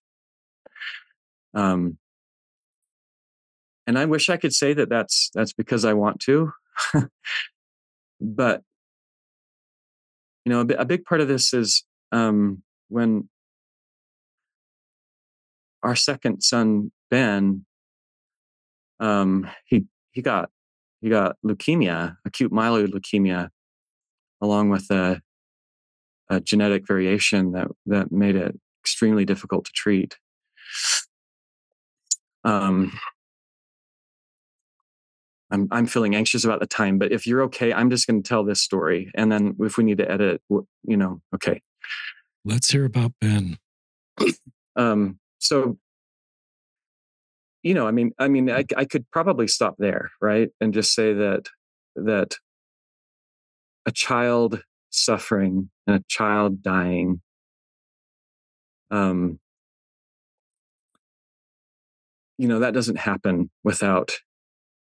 Um, 1.54 1.98
and 3.86 3.98
I 3.98 4.04
wish 4.04 4.30
I 4.30 4.36
could 4.36 4.54
say 4.54 4.74
that 4.74 4.88
that's 4.88 5.30
that's 5.34 5.52
because 5.52 5.84
I 5.84 5.92
want 5.92 6.20
to, 6.20 6.52
but 8.20 8.62
you 10.44 10.50
know, 10.50 10.60
a, 10.60 10.84
big 10.84 11.04
part 11.04 11.20
of 11.20 11.28
this 11.28 11.54
is 11.54 11.84
um, 12.10 12.62
when 12.88 13.28
our 15.82 15.96
second 15.96 16.42
son 16.42 16.92
Ben, 17.10 17.64
um, 19.00 19.48
he 19.64 19.84
he 20.12 20.22
got 20.22 20.50
he 21.00 21.08
got 21.08 21.36
leukemia, 21.44 22.16
acute 22.24 22.52
myeloid 22.52 22.88
leukemia, 22.88 23.48
along 24.40 24.70
with 24.70 24.90
a, 24.90 25.20
a 26.30 26.40
genetic 26.40 26.86
variation 26.86 27.52
that 27.52 27.68
that 27.86 28.12
made 28.12 28.36
it 28.36 28.58
extremely 28.82 29.24
difficult 29.24 29.64
to 29.64 29.72
treat. 29.74 30.16
Um, 32.44 32.98
I'm 35.50 35.68
I'm 35.70 35.86
feeling 35.86 36.14
anxious 36.14 36.44
about 36.44 36.60
the 36.60 36.66
time, 36.66 36.98
but 36.98 37.12
if 37.12 37.26
you're 37.26 37.42
okay, 37.42 37.72
I'm 37.72 37.90
just 37.90 38.06
going 38.06 38.22
to 38.22 38.28
tell 38.28 38.44
this 38.44 38.62
story, 38.62 39.10
and 39.14 39.30
then 39.30 39.54
if 39.60 39.76
we 39.76 39.84
need 39.84 39.98
to 39.98 40.10
edit, 40.10 40.40
you 40.48 40.96
know, 40.96 41.20
okay. 41.34 41.60
Let's 42.44 42.70
hear 42.70 42.84
about 42.84 43.12
Ben. 43.20 43.58
um, 44.76 45.18
so 45.42 45.76
you 47.62 47.74
know 47.74 47.86
i 47.86 47.90
mean 47.90 48.12
i 48.18 48.28
mean 48.28 48.48
I, 48.50 48.64
I 48.76 48.84
could 48.84 49.10
probably 49.10 49.48
stop 49.48 49.74
there 49.78 50.10
right 50.20 50.50
and 50.60 50.72
just 50.72 50.94
say 50.94 51.12
that 51.12 51.48
that 51.96 52.36
a 53.84 53.90
child 53.90 54.62
suffering 54.90 55.68
and 55.86 55.96
a 55.96 56.04
child 56.08 56.62
dying 56.62 57.20
um 58.90 59.40
you 62.38 62.46
know 62.46 62.60
that 62.60 62.74
doesn't 62.74 62.98
happen 62.98 63.50
without 63.64 64.12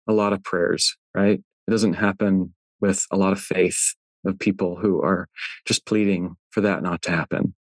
a 0.06 0.12
lot 0.12 0.32
of 0.32 0.42
prayers 0.44 0.96
right? 1.14 1.40
It 1.66 1.70
doesn't 1.70 1.94
happen 1.94 2.54
with 2.80 3.06
a 3.10 3.16
lot 3.16 3.32
of 3.32 3.40
faith 3.40 3.94
of 4.26 4.38
people 4.38 4.76
who 4.76 5.00
are 5.02 5.28
just 5.66 5.86
pleading 5.86 6.36
for 6.50 6.60
that 6.62 6.82
not 6.82 7.02
to 7.02 7.10
happen 7.10 7.54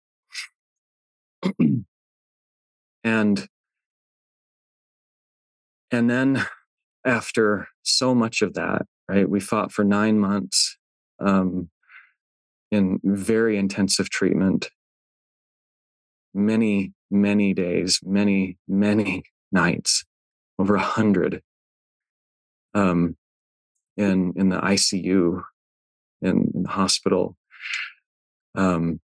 and 3.05 3.46
and 5.90 6.09
then 6.09 6.46
after 7.05 7.68
so 7.82 8.14
much 8.14 8.42
of 8.42 8.55
that, 8.55 8.82
right? 9.09 9.28
We 9.28 9.40
fought 9.40 9.72
for 9.72 9.84
nine 9.84 10.18
months 10.18 10.76
um, 11.18 11.70
in 12.70 13.01
very 13.03 13.57
intensive 13.57 14.11
treatment, 14.11 14.68
many, 16.34 16.92
many 17.11 17.55
days, 17.55 18.01
many, 18.03 18.59
many 18.68 19.24
nights, 19.53 20.05
over 20.59 20.76
a 20.76 20.80
hundred 20.80 21.42
um, 22.74 23.16
in 23.96 24.32
in 24.36 24.48
the 24.51 24.61
ICU 24.61 25.42
in, 26.22 26.51
in 26.55 26.62
the 26.64 26.68
hospital. 26.68 27.36
Um, 28.55 29.01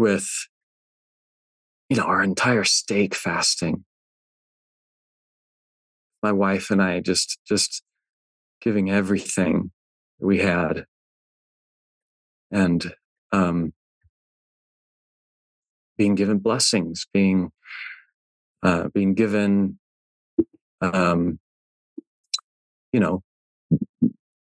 with 0.00 0.28
you 1.90 1.96
know 1.96 2.04
our 2.04 2.22
entire 2.22 2.64
stake 2.64 3.14
fasting. 3.14 3.84
My 6.22 6.32
wife 6.32 6.70
and 6.70 6.82
i 6.82 7.00
just 7.00 7.38
just 7.46 7.82
giving 8.60 8.90
everything 8.90 9.70
we 10.18 10.38
had. 10.38 10.86
And 12.50 12.92
um 13.32 13.72
being 15.96 16.14
given 16.14 16.38
blessings 16.38 17.06
being 17.12 17.50
uh 18.62 18.88
being 18.94 19.14
given 19.14 19.78
um 20.80 21.38
you 22.92 23.00
know 23.00 23.22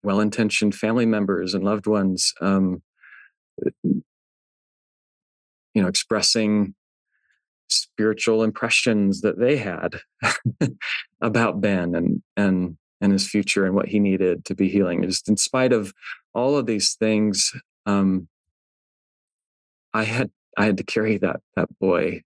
well-intentioned 0.03 0.75
family 0.75 1.05
members 1.05 1.53
and 1.53 1.63
loved 1.63 1.87
ones 1.87 2.33
um 2.41 2.81
you 5.75 5.81
know 5.81 5.87
expressing 5.87 6.73
spiritual 7.67 8.43
impressions 8.43 9.21
that 9.21 9.39
they 9.39 9.57
had 9.57 9.99
about 11.21 11.61
Ben 11.61 11.93
and 11.93 12.23
and 12.35 12.77
and 13.01 13.11
his 13.11 13.29
future 13.29 13.65
and 13.65 13.75
what 13.75 13.89
he 13.89 13.99
needed 13.99 14.45
to 14.45 14.55
be 14.55 14.69
healing. 14.69 15.03
Just 15.03 15.29
in 15.29 15.37
spite 15.37 15.73
of 15.73 15.93
all 16.33 16.57
of 16.57 16.65
these 16.65 16.95
things, 16.95 17.51
um, 17.85 18.27
I 19.93 20.03
had 20.03 20.31
I 20.57 20.65
had 20.65 20.77
to 20.77 20.83
carry 20.83 21.17
that 21.17 21.41
that 21.55 21.69
boy 21.79 22.21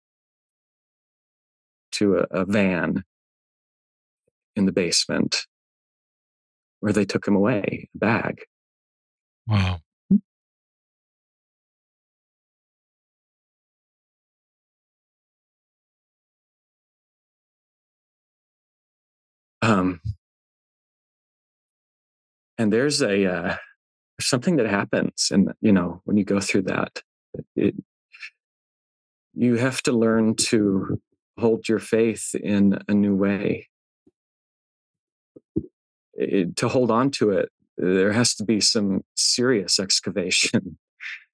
to 1.94 2.20
a, 2.20 2.28
a 2.32 2.46
van 2.46 3.04
in 4.56 4.66
the 4.66 4.72
basement 4.72 5.48
where 6.82 6.94
they 6.94 7.06
took 7.06 7.28
him 7.28 7.36
away, 7.36 7.90
a 7.96 7.98
bag. 7.98 8.42
Wow. 9.48 9.80
Um, 19.62 20.02
and 22.58 22.72
there's 22.72 23.02
a 23.02 23.26
uh, 23.26 23.56
something 24.20 24.58
that 24.58 24.68
happens, 24.68 25.30
and 25.32 25.54
you 25.62 25.72
know 25.72 26.02
when 26.06 26.18
you 26.18 26.26
go 26.26 26.40
through 26.40 26.64
that, 26.64 27.02
it, 27.56 27.76
you 29.34 29.56
have 29.56 29.82
to 29.84 29.92
learn 29.92 30.36
to 30.36 31.00
hold 31.38 31.70
your 31.70 31.80
faith 31.80 32.36
in 32.36 32.80
a 32.88 32.94
new 32.94 33.16
way. 33.16 33.68
It, 36.14 36.58
to 36.58 36.68
hold 36.68 36.92
on 36.92 37.12
to 37.12 37.32
it, 37.32 37.50
there 37.78 38.12
has 38.12 38.36
to 38.36 38.44
be 38.44 38.60
some 38.60 39.04
serious 39.16 39.80
excavation 39.80 40.78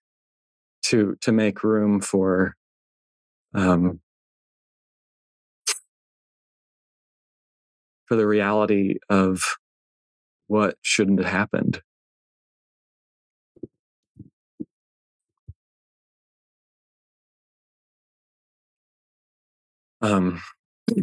to 0.84 1.15
to 1.21 1.32
make 1.32 1.63
room 1.63 2.01
for 2.01 2.55
um, 3.55 3.99
for 8.05 8.15
the 8.15 8.27
reality 8.27 8.97
of 9.09 9.43
what 10.47 10.77
shouldn't 10.81 11.19
have 11.19 11.31
happened. 11.31 11.81
Um, 20.01 20.41
this 20.87 20.99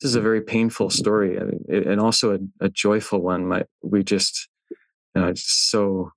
is 0.00 0.14
a 0.14 0.20
very 0.20 0.40
painful 0.40 0.88
story 0.88 1.38
I 1.38 1.44
mean, 1.44 1.64
and 1.68 2.00
also 2.00 2.34
a, 2.34 2.38
a, 2.64 2.68
joyful 2.70 3.20
one. 3.20 3.46
My, 3.46 3.64
we 3.82 4.02
just, 4.02 4.48
you 4.70 5.20
know, 5.20 5.32
just 5.32 5.70
so 5.70 6.12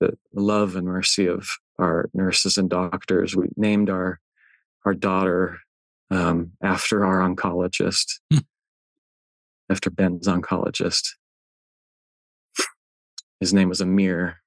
the 0.00 0.16
love 0.34 0.76
and 0.76 0.86
mercy 0.86 1.26
of 1.26 1.48
our 1.78 2.08
nurses 2.14 2.56
and 2.56 2.68
doctors. 2.68 3.34
We 3.34 3.48
named 3.56 3.90
our 3.90 4.20
our 4.84 4.94
daughter 4.94 5.58
um, 6.10 6.52
after 6.62 7.04
our 7.04 7.18
oncologist, 7.18 8.20
hmm. 8.32 8.38
after 9.70 9.90
Ben's 9.90 10.28
oncologist. 10.28 11.08
His 13.40 13.52
name 13.52 13.68
was 13.68 13.80
Amir. 13.80 14.40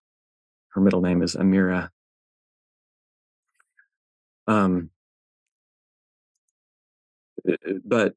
Her 0.70 0.82
middle 0.82 1.02
name 1.02 1.22
is 1.22 1.36
Amira. 1.36 1.90
Um, 4.48 4.90
uh, 7.48 7.54
uh, 7.54 7.74
but 7.86 8.16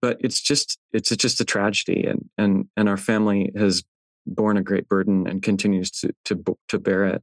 but 0.00 0.18
it's 0.20 0.40
just 0.40 0.78
it's 0.92 1.10
just 1.10 1.40
a 1.40 1.44
tragedy, 1.44 2.04
and 2.04 2.28
and 2.38 2.68
and 2.76 2.88
our 2.88 2.96
family 2.96 3.52
has 3.56 3.82
borne 4.26 4.56
a 4.56 4.62
great 4.62 4.88
burden 4.88 5.26
and 5.26 5.42
continues 5.42 5.90
to 5.90 6.12
to 6.26 6.56
to 6.68 6.78
bear 6.78 7.06
it. 7.06 7.22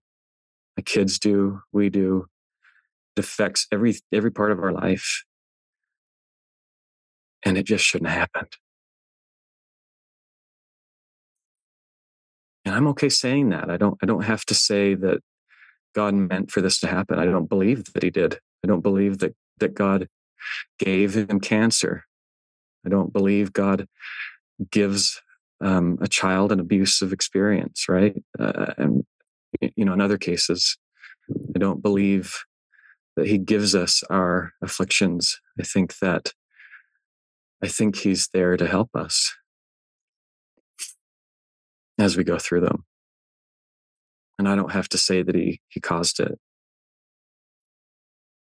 My 0.77 0.83
kids 0.83 1.19
do, 1.19 1.61
we 1.71 1.89
do. 1.89 2.27
It 3.15 3.21
affects 3.21 3.67
every 3.71 3.95
every 4.11 4.31
part 4.31 4.51
of 4.51 4.59
our 4.59 4.73
life 4.73 5.23
and 7.43 7.57
it 7.57 7.63
just 7.63 7.85
shouldn't 7.85 8.09
have 8.09 8.19
happened. 8.19 8.53
And 12.65 12.75
I'm 12.75 12.87
okay 12.89 13.09
saying 13.09 13.49
that. 13.49 13.69
I 13.69 13.77
don't 13.77 13.97
I 14.01 14.05
don't 14.05 14.23
have 14.23 14.45
to 14.45 14.53
say 14.53 14.93
that 14.95 15.21
God 15.95 16.13
meant 16.13 16.51
for 16.51 16.61
this 16.61 16.79
to 16.81 16.87
happen. 16.87 17.17
I 17.17 17.25
don't 17.25 17.49
believe 17.49 17.93
that 17.93 18.03
he 18.03 18.09
did. 18.09 18.39
I 18.63 18.67
don't 18.67 18.81
believe 18.81 19.19
that 19.19 19.35
that 19.59 19.73
God 19.73 20.07
gave 20.77 21.15
him 21.15 21.39
cancer. 21.39 22.05
I 22.85 22.89
don't 22.89 23.11
believe 23.11 23.53
God 23.53 23.87
gives 24.71 25.21
um, 25.61 25.97
a 26.01 26.07
child 26.07 26.51
an 26.51 26.59
abusive 26.59 27.11
experience, 27.11 27.87
right? 27.89 28.15
Uh, 28.37 28.73
and 28.77 29.03
you 29.75 29.85
know, 29.85 29.93
in 29.93 30.01
other 30.01 30.17
cases, 30.17 30.77
I 31.55 31.59
don't 31.59 31.81
believe 31.81 32.43
that 33.15 33.27
He 33.27 33.37
gives 33.37 33.75
us 33.75 34.03
our 34.09 34.53
afflictions. 34.61 35.39
I 35.59 35.63
think 35.63 35.99
that 35.99 36.33
I 37.61 37.67
think 37.67 37.97
he's 37.97 38.29
there 38.33 38.57
to 38.57 38.67
help 38.67 38.89
us 38.95 39.35
as 41.99 42.15
we 42.15 42.23
go 42.23 42.37
through 42.37 42.61
them. 42.61 42.85
And 44.37 44.47
I 44.47 44.55
don't 44.55 44.71
have 44.71 44.87
to 44.89 44.97
say 44.97 45.21
that 45.21 45.35
he 45.35 45.59
he 45.67 45.79
caused 45.79 46.19
it. 46.19 46.39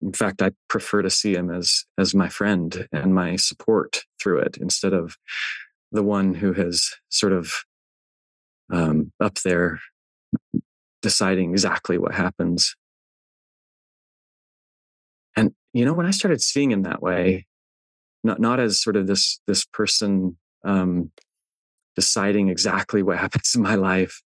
In 0.00 0.12
fact, 0.12 0.40
I 0.40 0.52
prefer 0.68 1.02
to 1.02 1.10
see 1.10 1.34
him 1.34 1.50
as 1.50 1.84
as 1.98 2.14
my 2.14 2.28
friend 2.28 2.88
and 2.92 3.14
my 3.14 3.36
support 3.36 4.04
through 4.22 4.38
it 4.40 4.56
instead 4.56 4.92
of 4.92 5.16
the 5.92 6.04
one 6.04 6.34
who 6.34 6.52
has 6.52 6.90
sort 7.08 7.32
of 7.32 7.64
um, 8.72 9.12
up 9.20 9.34
there 9.44 9.80
deciding 11.02 11.50
exactly 11.50 11.98
what 11.98 12.14
happens. 12.14 12.76
And 15.36 15.52
you 15.72 15.84
know, 15.84 15.92
when 15.92 16.06
I 16.06 16.12
started 16.12 16.40
seeing 16.40 16.70
him 16.70 16.82
that 16.82 17.02
way, 17.02 17.46
not 18.22 18.40
not 18.40 18.60
as 18.60 18.82
sort 18.82 18.96
of 18.96 19.06
this 19.06 19.40
this 19.46 19.64
person 19.64 20.36
um, 20.64 21.10
deciding 21.96 22.48
exactly 22.48 23.02
what 23.02 23.18
happens 23.24 23.52
in 23.54 23.62
my 23.62 23.74
life, 23.74 24.22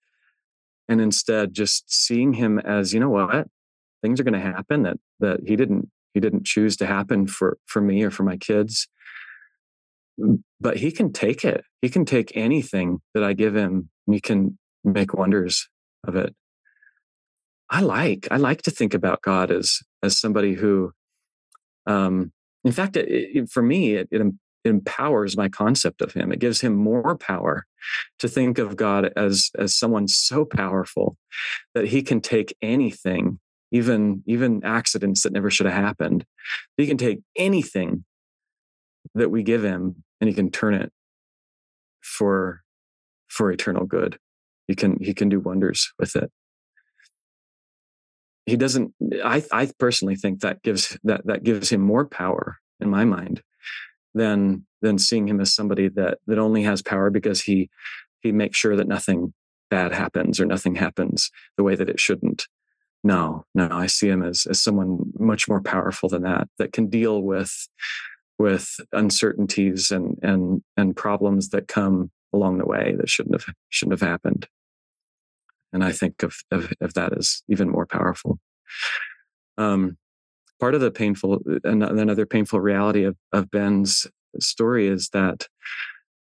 and 0.89 1.01
instead 1.01 1.55
just 1.55 1.85
seeing 1.93 2.35
him 2.35 2.59
as 2.59 2.93
you 2.93 3.01
know 3.01 3.11
what? 3.11 3.49
Things 4.03 4.21
are 4.21 4.25
going 4.25 4.35
to 4.35 4.41
happen 4.41 4.83
that 4.83 4.99
that 5.21 5.41
he 5.47 5.57
didn't 5.57 5.91
he 6.15 6.21
didn't 6.21 6.47
choose 6.47 6.77
to 6.79 6.87
happen 6.87 7.27
for 7.27 7.59
for 7.67 7.81
me 7.81 8.03
or 8.03 8.11
for 8.11 8.23
my 8.23 8.37
kids. 8.37 8.89
But 10.61 10.79
he 10.79 10.91
can 10.91 11.13
take 11.13 11.45
it. 11.45 11.65
He 11.81 11.89
can 11.89 12.05
take 12.05 12.33
anything 12.35 13.01
that 13.15 13.23
i 13.23 13.33
give 13.33 13.55
him 13.55 13.89
and 14.07 14.15
he 14.15 14.21
can 14.21 14.59
make 14.83 15.15
wonders 15.15 15.69
of 16.05 16.17
it. 16.17 16.35
I 17.71 17.81
like 17.81 18.29
i 18.31 18.37
like 18.37 18.63
to 18.63 18.71
think 18.71 18.95
about 18.95 19.23
god 19.23 19.51
as 19.51 19.81
as 20.03 20.19
somebody 20.19 20.55
who 20.55 20.93
um 21.87 22.33
in 22.69 22.73
fact, 22.73 22.97
it, 22.99 23.09
it, 23.09 23.51
for 23.51 23.63
me, 23.63 23.95
it, 23.95 24.09
it 24.11 24.21
empowers 24.65 25.39
my 25.39 25.49
concept 25.49 26.03
of 26.03 26.13
him. 26.13 26.31
It 26.31 26.39
gives 26.39 26.61
him 26.61 26.75
more 26.75 27.17
power 27.17 27.65
to 28.19 28.29
think 28.29 28.59
of 28.59 28.77
God 28.77 29.11
as 29.17 29.51
as 29.59 29.75
someone 29.75 30.07
so 30.07 30.45
powerful 30.45 31.17
that 31.75 31.89
he 31.89 32.03
can 32.03 32.21
take 32.21 32.55
anything, 32.61 33.41
even 33.73 34.23
even 34.27 34.63
accidents 34.65 35.23
that 35.23 35.33
never 35.33 35.51
should 35.51 35.65
have 35.65 35.83
happened. 35.83 36.27
He 36.77 36.87
can 36.87 36.99
take 36.99 37.21
anything 37.37 38.05
that 39.15 39.31
we 39.31 39.43
give 39.43 39.65
him 39.65 40.05
and 40.21 40.29
he 40.29 40.35
can 40.35 40.51
turn 40.51 40.75
it 40.75 40.93
for 42.03 42.61
for 43.29 43.51
eternal 43.51 43.87
good. 43.87 44.19
He 44.67 44.75
can 44.75 44.99
he 45.01 45.15
can 45.15 45.31
do 45.31 45.41
wonders 45.41 45.91
with 45.99 46.17
it. 46.17 46.31
He 48.49 48.57
doesn't 48.57 48.93
i 49.25 49.45
i 49.53 49.71
personally 49.79 50.17
think 50.17 50.41
that 50.41 50.63
gives 50.63 50.99
that 51.05 51.27
that 51.27 51.43
gives 51.43 51.71
him 51.71 51.81
more 51.81 52.07
power 52.07 52.59
in 52.81 52.89
my 52.89 53.05
mind 53.05 53.43
than 54.15 54.65
than 54.81 54.99
seeing 54.99 55.29
him 55.29 55.41
as 55.41 55.55
somebody 55.55 55.89
that 55.89 56.19
that 56.27 56.39
only 56.39 56.63
has 56.63 56.83
power 56.83 57.11
because 57.11 57.43
he 57.43 57.69
he 58.21 58.33
makes 58.33 58.57
sure 58.57 58.77
that 58.77 58.89
nothing 58.89 59.33
bad 59.71 59.93
happens 59.93 60.41
or 60.41 60.47
nothing 60.47 60.75
happens 60.75 61.31
the 61.57 61.63
way 61.63 61.75
that 61.75 61.91
it 61.91 62.01
shouldn't. 62.01 62.47
No 63.05 63.45
no 63.55 63.69
i 63.71 63.87
see 63.87 64.09
him 64.09 64.23
as 64.23 64.47
as 64.47 64.61
someone 64.61 65.13
much 65.19 65.49
more 65.49 65.63
powerful 65.63 66.09
than 66.09 66.23
that 66.23 66.49
that 66.59 66.73
can 66.73 66.89
deal 66.89 67.23
with 67.23 67.69
with 68.39 68.81
uncertainties 68.93 69.91
and 69.91 70.19
and 70.23 70.63
and 70.77 70.97
problems 70.97 71.51
that 71.51 71.69
come 71.69 72.11
along 72.33 72.59
the 72.59 72.67
way 72.67 72.95
that 72.99 73.09
shouldn't 73.09 73.41
have 73.41 73.55
shouldn't 73.69 73.99
have 74.01 74.09
happened 74.09 74.49
and 75.73 75.85
i 75.85 75.93
think 75.93 76.23
of 76.23 76.35
of, 76.51 76.73
of 76.81 76.95
that 76.95 77.17
as 77.17 77.43
even 77.49 77.69
more 77.71 77.87
powerful. 77.87 78.39
Um 79.57 79.97
part 80.61 80.75
of 80.75 80.81
the 80.81 80.91
painful 80.91 81.41
another 81.65 82.27
painful 82.27 82.61
reality 82.61 83.05
of, 83.05 83.17
of 83.33 83.51
ben's 83.51 84.07
story 84.41 84.89
is 84.89 85.09
that 85.11 85.47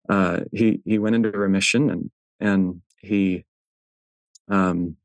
uh, 0.10 0.42
he 0.52 0.82
he 0.86 1.00
went 1.00 1.16
into 1.16 1.32
remission 1.32 1.90
and 1.90 2.12
and 2.40 2.82
he 3.00 3.46
um 4.50 4.98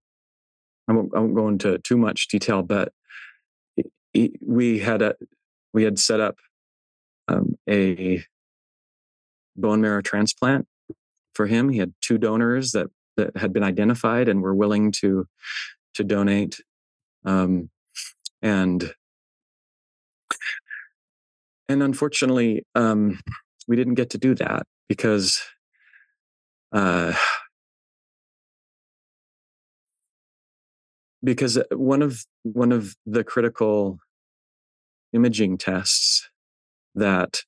I 0.88 0.92
won't, 0.92 1.10
I 1.14 1.20
won't 1.20 1.34
go 1.34 1.48
into 1.48 1.78
too 1.78 1.96
much 1.96 2.28
detail 2.28 2.62
but 2.62 2.92
he, 4.12 4.36
we 4.40 4.80
had 4.80 5.02
a 5.02 5.14
we 5.72 5.84
had 5.84 5.98
set 5.98 6.20
up 6.20 6.36
um, 7.28 7.56
a 7.68 8.24
bone 9.56 9.80
marrow 9.80 10.02
transplant 10.02 10.66
for 11.34 11.46
him. 11.46 11.68
He 11.68 11.78
had 11.78 11.94
two 12.00 12.18
donors 12.18 12.72
that 12.72 12.88
that 13.16 13.36
had 13.36 13.52
been 13.52 13.62
identified 13.62 14.28
and 14.28 14.42
were 14.42 14.54
willing 14.54 14.92
to 14.92 15.26
to 15.94 16.04
donate 16.04 16.60
um, 17.24 17.70
and 18.42 18.92
and 21.68 21.82
unfortunately 21.82 22.64
um, 22.74 23.18
we 23.68 23.76
didn't 23.76 23.94
get 23.94 24.10
to 24.10 24.18
do 24.18 24.34
that 24.34 24.64
because 24.88 25.40
uh, 26.72 27.12
because 31.22 31.58
one 31.70 32.02
of 32.02 32.24
one 32.42 32.72
of 32.72 32.96
the 33.06 33.24
critical 33.24 33.98
imaging 35.12 35.58
tests 35.58 36.28
that 36.94 37.42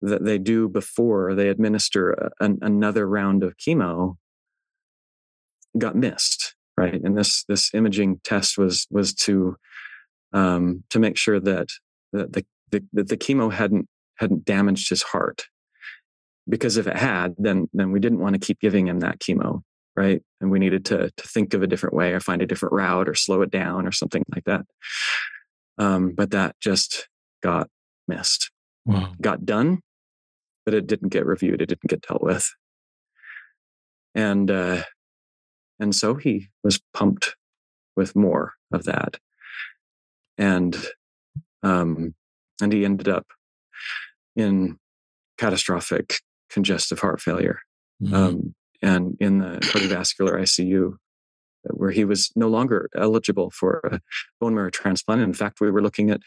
that 0.00 0.24
they 0.24 0.38
do 0.38 0.68
before 0.68 1.34
they 1.34 1.48
administer 1.48 2.30
an, 2.40 2.58
another 2.62 3.08
round 3.08 3.42
of 3.42 3.56
chemo 3.56 4.16
got 5.76 5.96
missed 5.96 6.54
right? 6.78 7.00
And 7.02 7.18
this 7.18 7.44
this 7.44 7.74
imaging 7.74 8.20
test 8.22 8.56
was 8.56 8.86
was 8.90 9.12
to 9.26 9.56
um, 10.32 10.84
to 10.90 10.98
make 10.98 11.16
sure 11.16 11.40
that 11.40 11.68
that 12.12 12.32
the, 12.32 12.46
the 12.70 12.84
that 12.92 13.08
the 13.08 13.16
chemo 13.16 13.52
hadn't 13.52 13.88
hadn't 14.16 14.44
damaged 14.44 14.88
his 14.88 15.02
heart. 15.02 15.46
Because 16.48 16.76
if 16.76 16.86
it 16.86 16.96
had 16.96 17.34
then 17.36 17.68
then 17.72 17.90
we 17.90 18.00
didn't 18.00 18.20
want 18.20 18.34
to 18.34 18.46
keep 18.46 18.60
giving 18.60 18.86
him 18.86 19.00
that 19.00 19.18
chemo 19.18 19.62
right? 19.96 20.22
And 20.40 20.48
we 20.52 20.60
needed 20.60 20.84
to 20.86 21.10
to 21.10 21.28
think 21.28 21.54
of 21.54 21.62
a 21.62 21.66
different 21.66 21.96
way 21.96 22.12
or 22.12 22.20
find 22.20 22.40
a 22.40 22.46
different 22.46 22.72
route 22.72 23.08
or 23.08 23.14
slow 23.14 23.42
it 23.42 23.50
down 23.50 23.84
or 23.84 23.90
something 23.90 24.22
like 24.32 24.44
that. 24.44 24.64
Um, 25.76 26.12
but 26.14 26.30
that 26.30 26.54
just 26.60 27.08
got 27.42 27.68
missed. 28.06 28.50
Wow. 28.86 29.12
got 29.20 29.44
done 29.44 29.80
but 30.64 30.74
it 30.74 30.86
didn't 30.86 31.08
get 31.08 31.24
reviewed. 31.24 31.62
It 31.62 31.66
didn't 31.66 31.88
get 31.88 32.06
dealt 32.06 32.22
with. 32.22 32.46
And 34.14 34.50
uh, 34.50 34.82
and 35.80 35.94
so 35.94 36.14
he 36.14 36.48
was 36.62 36.80
pumped 36.94 37.36
with 37.96 38.14
more 38.16 38.54
of 38.72 38.84
that 38.84 39.18
and 40.36 40.76
um, 41.62 42.14
and 42.60 42.72
he 42.72 42.84
ended 42.84 43.08
up 43.08 43.26
in 44.36 44.78
catastrophic 45.36 46.20
congestive 46.50 47.00
heart 47.00 47.20
failure 47.20 47.60
mm-hmm. 48.02 48.14
um, 48.14 48.54
and 48.82 49.16
in 49.20 49.38
the 49.38 49.58
cardiovascular 49.60 50.40
ICU 50.40 50.96
where 51.64 51.90
he 51.90 52.04
was 52.04 52.30
no 52.36 52.48
longer 52.48 52.88
eligible 52.96 53.50
for 53.50 53.80
a 53.84 54.00
bone 54.40 54.54
marrow 54.54 54.70
transplant. 54.70 55.20
In 55.20 55.34
fact, 55.34 55.60
we 55.60 55.70
were 55.70 55.82
looking 55.82 56.10
at 56.10 56.20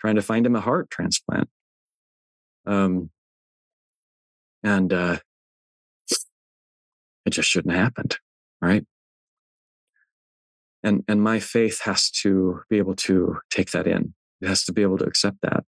trying 0.00 0.16
to 0.16 0.22
find 0.22 0.46
him 0.46 0.56
a 0.56 0.60
heart 0.60 0.90
transplant. 0.90 1.48
Um, 2.66 3.10
and 4.62 4.92
uh, 4.92 5.18
it 7.24 7.30
just 7.30 7.48
shouldn't 7.48 7.74
have 7.74 7.82
happened, 7.82 8.18
right? 8.60 8.84
And 10.86 11.04
and 11.08 11.20
my 11.20 11.38
faith 11.40 11.80
has 11.82 12.10
to 12.22 12.62
be 12.70 12.78
able 12.78 12.96
to 12.96 13.38
take 13.50 13.72
that 13.72 13.86
in. 13.86 14.14
It 14.40 14.48
has 14.48 14.64
to 14.64 14.72
be 14.72 14.82
able 14.82 14.98
to 14.98 15.04
accept 15.04 15.38
that, 15.42 15.64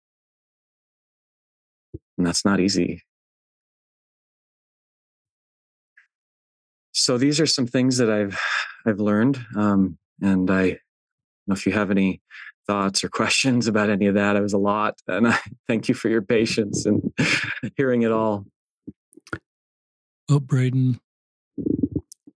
and 2.17 2.27
that's 2.27 2.45
not 2.45 2.59
easy. 2.59 3.01
so 6.95 7.17
these 7.17 7.39
are 7.39 7.45
some 7.45 7.67
things 7.67 7.97
that 7.97 8.09
I've 8.09 8.39
I've 8.87 8.99
learned, 8.99 9.45
um, 9.55 9.97
and 10.21 10.49
I 10.49 10.79
if 11.49 11.67
you 11.67 11.73
have 11.73 11.91
any 11.91 12.21
thoughts 12.65 13.03
or 13.03 13.09
questions 13.21 13.67
about 13.67 13.89
any 13.89 14.07
of 14.07 14.15
that. 14.15 14.35
It 14.35 14.41
was 14.41 14.53
a 14.53 14.57
lot, 14.57 14.95
and 15.07 15.27
I 15.33 15.39
thank 15.67 15.87
you 15.87 15.93
for 15.93 16.09
your 16.09 16.21
patience 16.21 16.85
and 16.85 17.13
hearing 17.77 18.01
it 18.01 18.11
all. 18.11 18.45
Well, 20.27 20.39
Braden, 20.39 20.99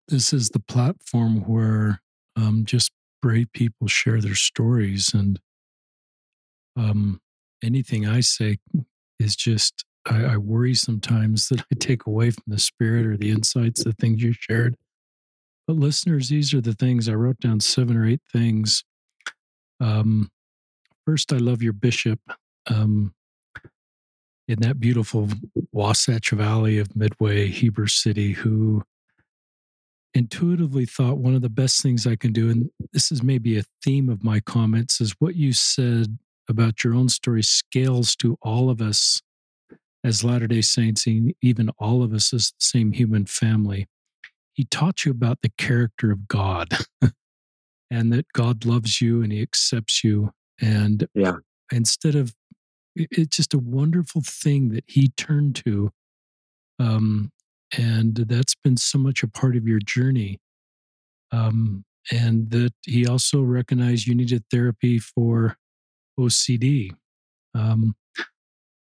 this 0.10 0.34
is 0.34 0.50
the 0.50 0.60
platform 0.60 1.48
where 1.48 2.02
um, 2.40 2.64
just 2.66 2.92
brave 3.22 3.52
people 3.54 3.88
share 3.88 4.22
their 4.22 4.36
stories, 4.36 5.14
and 5.14 5.40
um, 6.78 7.20
anything 7.64 8.08
I 8.08 8.22
say 8.22 8.58
is 9.20 9.36
just 9.36 9.84
I, 10.10 10.24
I, 10.24 10.38
worry 10.38 10.74
sometimes 10.74 11.50
that 11.50 11.62
I 11.62 11.76
take 11.78 12.06
away 12.06 12.32
from 12.32 12.46
the 12.48 12.60
spirit 12.60 13.06
or 13.06 13.18
the 13.18 13.32
insights, 13.32 13.84
the 13.84 13.94
things 13.94 14.24
you 14.24 14.34
shared. 14.34 14.76
But 15.68 15.76
listeners, 15.76 16.30
these 16.30 16.54
are 16.54 16.62
the 16.62 16.74
things 16.74 17.10
I 17.10 17.14
wrote 17.14 17.40
down 17.40 17.60
seven 17.60 17.96
or 17.96 18.06
eight 18.06 18.22
things. 18.32 18.84
Um, 19.80 20.30
first, 21.06 21.32
I 21.32 21.38
love 21.38 21.62
your 21.62 21.74
bishop 21.74 22.20
um, 22.68 23.14
in 24.48 24.62
that 24.62 24.80
beautiful 24.80 25.28
Wasatch 25.72 26.32
Valley 26.32 26.80
of 26.80 26.96
Midway, 26.96 27.48
Heber 27.50 27.88
City, 27.88 28.32
who 28.32 28.84
intuitively 30.14 30.86
thought 30.86 31.18
one 31.18 31.36
of 31.36 31.42
the 31.42 31.50
best 31.50 31.82
things 31.82 32.08
I 32.08 32.16
can 32.16 32.34
do, 32.34 32.50
and 32.50 32.70
this 32.94 33.12
is 33.12 33.22
maybe 33.22 33.58
a 33.58 33.64
theme 33.84 34.10
of 34.10 34.24
my 34.24 34.40
comments, 34.40 35.02
is 35.02 35.16
what 35.20 35.36
you 35.36 35.54
said 35.54 36.18
about 36.50 36.84
your 36.84 36.96
own 36.96 37.10
story 37.10 37.44
scales 37.44 38.16
to 38.18 38.38
all 38.42 38.70
of 38.70 38.82
us 38.82 39.22
as 40.04 40.24
Latter 40.24 40.48
day 40.48 40.62
Saints, 40.62 41.06
and 41.06 41.34
even 41.42 41.70
all 41.78 42.02
of 42.04 42.14
us 42.14 42.34
as 42.34 42.50
the 42.50 42.66
same 42.66 42.92
human 42.94 43.26
family. 43.26 43.88
He 44.54 44.66
taught 44.66 45.06
you 45.06 45.12
about 45.12 45.40
the 45.42 45.52
character 45.58 46.12
of 46.12 46.28
God 46.28 46.70
and 47.92 48.12
that 48.12 48.26
God 48.34 48.66
loves 48.66 49.02
you 49.02 49.22
and 49.22 49.32
he 49.32 49.42
accepts 49.42 50.04
you. 50.04 50.32
And 50.62 51.08
yeah. 51.14 51.36
instead 51.72 52.16
of, 52.16 52.34
it's 52.96 53.38
just 53.38 53.54
a 53.54 53.60
wonderful 53.60 54.22
thing 54.26 54.70
that 54.70 54.84
he 54.88 55.10
turned 55.10 55.56
to. 55.58 55.92
Um, 56.80 57.32
and 57.78 58.16
that's 58.16 58.56
been 58.56 58.78
so 58.78 58.98
much 58.98 59.24
a 59.24 59.28
part 59.28 59.56
of 59.56 59.68
your 59.68 59.80
journey. 59.80 60.40
Um, 61.32 61.86
and 62.12 62.50
that 62.52 62.74
he 62.84 63.06
also 63.06 63.42
recognized 63.42 64.08
you 64.08 64.16
needed 64.16 64.44
therapy 64.50 65.00
for 65.00 65.58
OCD. 66.20 66.92
Um, 67.54 67.96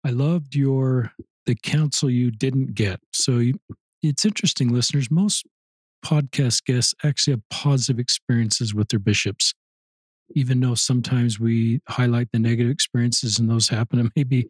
I 0.05 0.11
loved 0.11 0.55
your 0.55 1.13
the 1.47 1.55
counsel 1.55 2.11
you 2.11 2.31
didn't 2.31 2.75
get. 2.75 3.01
So 3.13 3.39
you, 3.39 3.55
it's 4.03 4.25
interesting, 4.25 4.73
listeners. 4.73 5.11
Most 5.11 5.47
podcast 6.05 6.65
guests 6.65 6.95
actually 7.05 7.33
have 7.35 7.43
positive 7.51 7.99
experiences 7.99 8.75
with 8.75 8.89
their 8.89 9.01
bishops, 9.01 9.55
even 10.35 10.61
though 10.61 10.75
sometimes 10.75 11.41
we 11.41 11.81
highlight 11.89 12.29
the 12.33 12.39
negative 12.39 12.71
experiences 12.71 13.39
and 13.39 13.51
those 13.51 13.69
happen. 13.69 13.99
And 13.99 14.13
maybe 14.15 14.49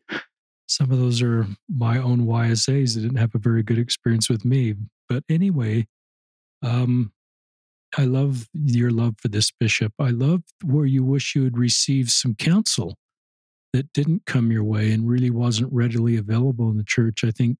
some 0.66 0.90
of 0.90 0.98
those 0.98 1.22
are 1.22 1.46
my 1.68 1.98
own 1.98 2.26
YSAs 2.26 2.94
that 2.94 3.00
didn't 3.00 3.18
have 3.18 3.34
a 3.34 3.38
very 3.38 3.62
good 3.62 3.78
experience 3.78 4.28
with 4.28 4.44
me. 4.44 4.74
But 5.08 5.22
anyway, 5.28 5.86
um, 6.62 7.12
I 7.96 8.04
love 8.04 8.48
your 8.52 8.90
love 8.90 9.14
for 9.20 9.28
this 9.28 9.50
bishop. 9.50 9.92
I 9.98 10.10
love 10.10 10.42
where 10.64 10.86
you 10.86 11.04
wish 11.04 11.34
you 11.34 11.44
had 11.44 11.56
received 11.56 12.10
some 12.10 12.34
counsel 12.34 12.96
that 13.72 13.92
didn't 13.92 14.26
come 14.26 14.50
your 14.50 14.64
way 14.64 14.92
and 14.92 15.08
really 15.08 15.30
wasn't 15.30 15.72
readily 15.72 16.16
available 16.16 16.70
in 16.70 16.76
the 16.76 16.84
church. 16.84 17.22
I 17.24 17.30
think 17.30 17.58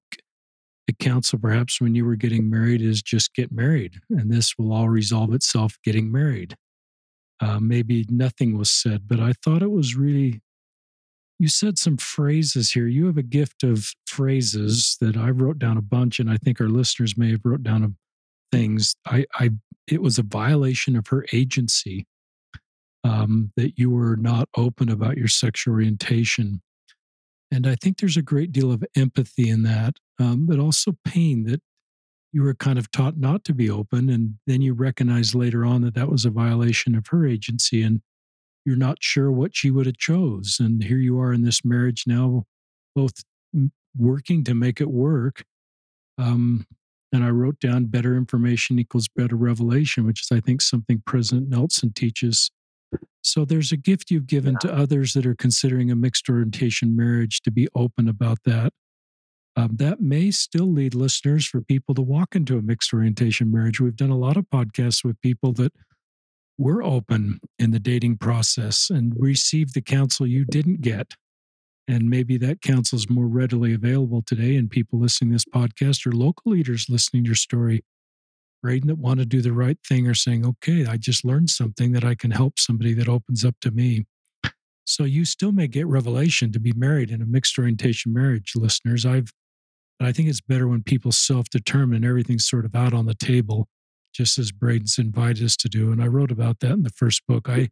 the 0.87 0.93
counsel, 0.93 1.37
perhaps 1.39 1.81
when 1.81 1.95
you 1.95 2.05
were 2.05 2.15
getting 2.15 2.49
married, 2.49 2.81
is 2.81 3.01
just 3.01 3.33
get 3.33 3.51
married, 3.51 3.99
and 4.09 4.31
this 4.31 4.57
will 4.57 4.73
all 4.73 4.89
resolve 4.89 5.33
itself 5.33 5.77
getting 5.83 6.11
married. 6.11 6.55
Uh, 7.39 7.59
maybe 7.59 8.05
nothing 8.09 8.57
was 8.57 8.71
said, 8.71 9.07
but 9.07 9.19
I 9.19 9.33
thought 9.43 9.61
it 9.61 9.71
was 9.71 9.95
really. 9.95 10.41
You 11.39 11.47
said 11.47 11.77
some 11.77 11.97
phrases 11.97 12.71
here. 12.71 12.87
You 12.87 13.05
have 13.05 13.17
a 13.17 13.23
gift 13.23 13.63
of 13.63 13.91
phrases 14.07 14.97
that 15.01 15.15
I 15.15 15.29
wrote 15.29 15.59
down 15.59 15.77
a 15.77 15.81
bunch, 15.81 16.19
and 16.19 16.29
I 16.29 16.37
think 16.37 16.59
our 16.59 16.69
listeners 16.69 17.17
may 17.17 17.31
have 17.31 17.41
wrote 17.43 17.63
down 17.63 17.95
things. 18.51 18.95
I, 19.05 19.25
I, 19.35 19.51
it 19.87 20.01
was 20.01 20.17
a 20.17 20.23
violation 20.23 20.95
of 20.95 21.07
her 21.07 21.25
agency 21.31 22.07
um, 23.03 23.51
that 23.55 23.77
you 23.77 23.89
were 23.89 24.17
not 24.17 24.49
open 24.57 24.89
about 24.89 25.17
your 25.17 25.27
sexual 25.27 25.75
orientation. 25.75 26.61
And 27.51 27.65
I 27.65 27.75
think 27.75 27.97
there's 27.97 28.17
a 28.17 28.21
great 28.21 28.51
deal 28.51 28.71
of 28.71 28.83
empathy 28.95 29.49
in 29.49 29.63
that, 29.63 29.97
um, 30.19 30.45
but 30.47 30.59
also 30.59 30.97
pain 31.05 31.43
that 31.43 31.61
you 32.33 32.43
were 32.43 32.53
kind 32.53 32.77
of 32.77 32.91
taught 32.91 33.17
not 33.17 33.43
to 33.45 33.53
be 33.53 33.69
open. 33.69 34.09
And 34.09 34.35
then 34.45 34.61
you 34.61 34.73
recognize 34.73 35.33
later 35.33 35.63
on 35.63 35.81
that 35.81 35.95
that 35.95 36.09
was 36.09 36.25
a 36.25 36.29
violation 36.29 36.95
of 36.95 37.07
her 37.07 37.25
agency. 37.25 37.81
And 37.81 38.01
you're 38.67 38.75
not 38.75 38.97
sure 38.99 39.31
what 39.31 39.55
she 39.55 39.71
would 39.71 39.85
have 39.85 39.97
chose. 39.97 40.57
And 40.59 40.83
here 40.83 40.97
you 40.97 41.19
are 41.19 41.31
in 41.31 41.41
this 41.41 41.63
marriage 41.63 42.03
now, 42.05 42.43
both 42.95 43.23
working 43.97 44.43
to 44.43 44.53
make 44.53 44.81
it 44.81 44.91
work. 44.91 45.45
Um, 46.17 46.67
and 47.13 47.23
I 47.23 47.29
wrote 47.29 47.59
down 47.59 47.85
better 47.85 48.17
information 48.17 48.77
equals 48.77 49.07
better 49.07 49.37
revelation, 49.37 50.05
which 50.05 50.21
is, 50.21 50.35
I 50.35 50.41
think, 50.41 50.61
something 50.61 51.01
President 51.05 51.49
Nelson 51.49 51.93
teaches 51.93 52.51
so 53.21 53.43
there's 53.43 53.71
a 53.71 53.77
gift 53.77 54.09
you've 54.09 54.27
given 54.27 54.53
yeah. 54.53 54.69
to 54.69 54.73
others 54.73 55.13
that 55.13 55.25
are 55.25 55.35
considering 55.35 55.91
a 55.91 55.95
mixed 55.95 56.29
orientation 56.29 56.95
marriage 56.95 57.41
to 57.41 57.51
be 57.51 57.67
open 57.75 58.07
about 58.07 58.39
that. 58.45 58.71
Um, 59.55 59.75
that 59.77 59.99
may 59.99 60.31
still 60.31 60.71
lead 60.71 60.93
listeners 60.93 61.45
for 61.45 61.61
people 61.61 61.95
to 61.95 62.01
walk 62.01 62.35
into 62.35 62.57
a 62.57 62.61
mixed 62.61 62.93
orientation 62.93 63.51
marriage. 63.51 63.81
We've 63.81 63.95
done 63.95 64.11
a 64.11 64.17
lot 64.17 64.37
of 64.37 64.45
podcasts 64.53 65.03
with 65.03 65.19
people 65.21 65.51
that 65.53 65.73
were 66.57 66.83
open 66.83 67.39
in 67.59 67.71
the 67.71 67.79
dating 67.79 68.17
process 68.17 68.89
and 68.89 69.13
received 69.17 69.73
the 69.73 69.81
counsel 69.81 70.25
you 70.25 70.45
didn't 70.45 70.81
get. 70.81 71.13
And 71.87 72.09
maybe 72.09 72.37
that 72.39 72.61
counsel 72.61 72.97
is 72.97 73.09
more 73.09 73.27
readily 73.27 73.73
available 73.73 74.21
today. 74.21 74.55
And 74.55 74.69
people 74.69 74.99
listening 74.99 75.29
to 75.29 75.35
this 75.35 75.45
podcast 75.45 76.05
or 76.05 76.11
local 76.11 76.51
leaders 76.51 76.87
listening 76.89 77.23
to 77.23 77.29
your 77.29 77.35
story 77.35 77.83
Braden, 78.61 78.87
that 78.87 78.97
want 78.97 79.19
to 79.19 79.25
do 79.25 79.41
the 79.41 79.53
right 79.53 79.77
thing 79.87 80.07
are 80.07 80.13
saying, 80.13 80.45
okay, 80.45 80.85
I 80.85 80.97
just 80.97 81.23
learned 81.23 81.49
something 81.49 81.91
that 81.91 82.03
I 82.03 82.15
can 82.15 82.31
help 82.31 82.59
somebody 82.59 82.93
that 82.95 83.07
opens 83.07 83.45
up 83.45 83.55
to 83.61 83.71
me. 83.71 84.05
So 84.85 85.03
you 85.03 85.25
still 85.25 85.51
may 85.51 85.67
get 85.67 85.85
revelation 85.87 86.51
to 86.53 86.59
be 86.59 86.73
married 86.73 87.11
in 87.11 87.21
a 87.21 87.25
mixed 87.25 87.57
orientation 87.59 88.13
marriage, 88.13 88.53
listeners. 88.55 89.05
I've 89.05 89.31
I 89.99 90.11
think 90.11 90.29
it's 90.29 90.41
better 90.41 90.67
when 90.67 90.83
people 90.83 91.11
self-determine 91.11 92.05
everything's 92.05 92.47
sort 92.47 92.65
of 92.65 92.75
out 92.75 92.93
on 92.93 93.07
the 93.07 93.15
table, 93.15 93.67
just 94.17 94.39
as 94.39 94.51
Braden's 94.51 94.97
invited 94.97 95.45
us 95.45 95.55
to 95.57 95.69
do. 95.69 95.91
And 95.91 96.01
I 96.01 96.07
wrote 96.07 96.31
about 96.31 96.59
that 96.61 96.71
in 96.71 96.81
the 96.81 96.89
first 96.89 97.21
book. 97.27 97.47
I 97.47 97.69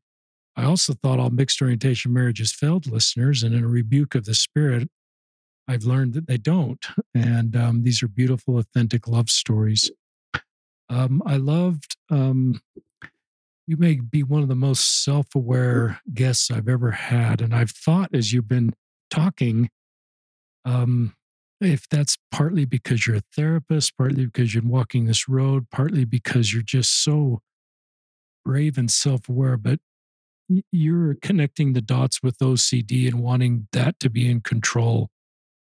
I 0.56 0.64
also 0.64 0.94
thought 0.94 1.20
all 1.20 1.32
mixed 1.32 1.62
orientation 1.62 2.14
marriages 2.14 2.54
failed 2.54 2.88
listeners, 2.88 3.44
and 3.44 3.54
in 3.54 3.64
a 3.64 3.68
rebuke 3.68 4.16
of 4.16 4.24
the 4.24 4.34
spirit, 4.34 4.88
I've 5.68 5.84
learned 5.84 6.14
that 6.14 6.28
they 6.28 6.38
don't. 6.38 6.86
And 7.14 7.56
um, 7.58 7.84
these 7.84 8.02
are 8.02 8.08
beautiful, 8.08 8.58
authentic 8.58 9.08
love 9.08 9.30
stories. 9.30 9.92
Um, 10.88 11.22
I 11.26 11.38
loved, 11.38 11.98
um, 12.10 12.62
you 13.68 13.76
may 13.76 13.96
be 13.96 14.24
one 14.24 14.44
of 14.44 14.48
the 14.48 14.56
most 14.56 15.04
self 15.04 15.36
aware 15.36 16.00
guests 16.14 16.52
I've 16.52 16.70
ever 16.70 16.92
had. 16.92 17.42
And 17.42 17.54
I've 17.54 17.72
thought 17.72 18.12
as 18.14 18.32
you've 18.32 18.48
been 18.48 18.74
talking, 19.10 19.70
um, 20.64 21.16
if 21.72 21.88
that's 21.90 22.18
partly 22.32 22.66
because 22.66 23.06
you're 23.06 23.18
a 23.18 23.24
therapist, 23.36 23.98
partly 23.98 24.26
because 24.26 24.54
you're 24.54 24.64
walking 24.64 25.06
this 25.06 25.28
road, 25.28 25.70
partly 25.72 26.06
because 26.06 26.54
you're 26.54 26.64
just 26.64 27.04
so 27.04 27.40
brave 28.44 28.78
and 28.78 28.92
self 28.92 29.28
aware, 29.28 29.58
but 29.58 29.80
you're 30.72 31.16
connecting 31.22 31.74
the 31.74 31.82
dots 31.82 32.22
with 32.22 32.38
OCD 32.40 33.08
and 33.08 33.20
wanting 33.22 33.68
that 33.72 34.00
to 34.00 34.10
be 34.10 34.30
in 34.30 34.42
control, 34.42 35.10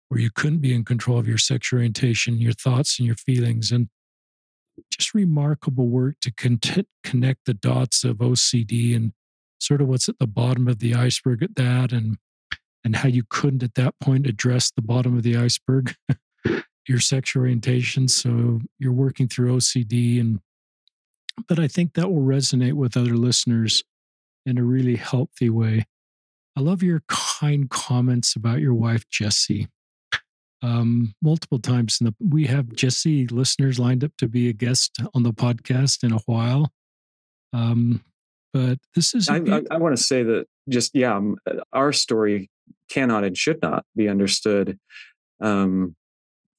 where 0.10 0.20
you 0.20 0.30
couldn't 0.34 0.60
be 0.60 0.74
in 0.74 0.86
control 0.86 1.18
of 1.18 1.28
your 1.28 1.38
sexual 1.40 1.80
orientation, 1.80 2.40
your 2.40 2.54
thoughts, 2.54 3.00
and 3.00 3.08
your 3.08 3.16
feelings. 3.16 3.72
And 3.72 3.90
just 4.92 5.14
remarkable 5.14 5.88
work 5.88 6.16
to 6.22 6.32
connect 6.32 7.46
the 7.46 7.54
dots 7.54 8.04
of 8.04 8.18
OCD 8.18 8.96
and 8.96 9.14
sort 9.60 9.82
of 9.82 9.88
what's 9.88 10.10
at 10.10 10.20
the 10.20 10.28
bottom 10.28 10.68
of 10.68 10.80
the 10.80 10.94
iceberg 10.94 11.42
at 11.42 11.56
that 11.56 11.92
and 11.92 12.18
and 12.86 12.96
how 12.96 13.10
you 13.10 13.24
couldn't 13.30 13.64
at 13.64 13.74
that 13.74 13.94
point 14.00 14.28
address 14.28 14.72
the 14.72 14.82
bottom 14.82 15.18
of 15.18 15.24
the 15.24 15.36
iceberg 15.36 15.96
your 16.88 17.00
sexual 17.00 17.42
orientation 17.42 18.08
so 18.08 18.62
you're 18.80 18.94
working 18.94 19.28
through 19.28 19.58
OCD 19.58 20.22
and 20.22 20.40
but 21.48 21.60
I 21.60 21.68
think 21.68 21.94
that 21.94 22.10
will 22.10 22.22
resonate 22.22 22.74
with 22.74 22.96
other 22.96 23.16
listeners 23.18 23.84
in 24.46 24.58
a 24.58 24.64
really 24.64 24.96
healthy 24.96 25.50
way. 25.50 25.86
I 26.56 26.62
love 26.62 26.82
your 26.82 27.04
kind 27.10 27.70
comments 27.70 28.36
about 28.36 28.62
your 28.62 28.74
wife 28.74 29.04
Jessi 29.10 29.68
um, 30.62 31.14
multiple 31.22 31.60
times. 31.60 32.00
in 32.00 32.06
The, 32.06 32.16
we 32.20 32.46
have 32.46 32.68
Jessi 32.68 33.30
listeners 33.30 33.78
lined 33.78 34.04
up 34.04 34.12
to 34.18 34.28
be 34.28 34.48
a 34.48 34.54
guest 34.54 34.98
on 35.14 35.24
the 35.24 35.34
podcast 35.34 36.04
in 36.04 36.14
a 36.14 36.20
while. 36.26 36.72
Um, 37.52 38.04
but 38.54 38.80
this 38.96 39.14
is. 39.14 39.28
I, 39.28 39.38
I, 39.38 39.62
I 39.72 39.78
want 39.78 39.98
to 39.98 40.02
say 40.02 40.24
that 40.24 40.46
just, 40.70 40.92
yeah, 40.96 41.16
um, 41.16 41.38
our 41.74 41.92
story 41.92 42.50
cannot 42.90 43.24
and 43.24 43.38
should 43.38 43.62
not 43.62 43.86
be 43.96 44.08
understood 44.08 44.80
um, 45.42 45.96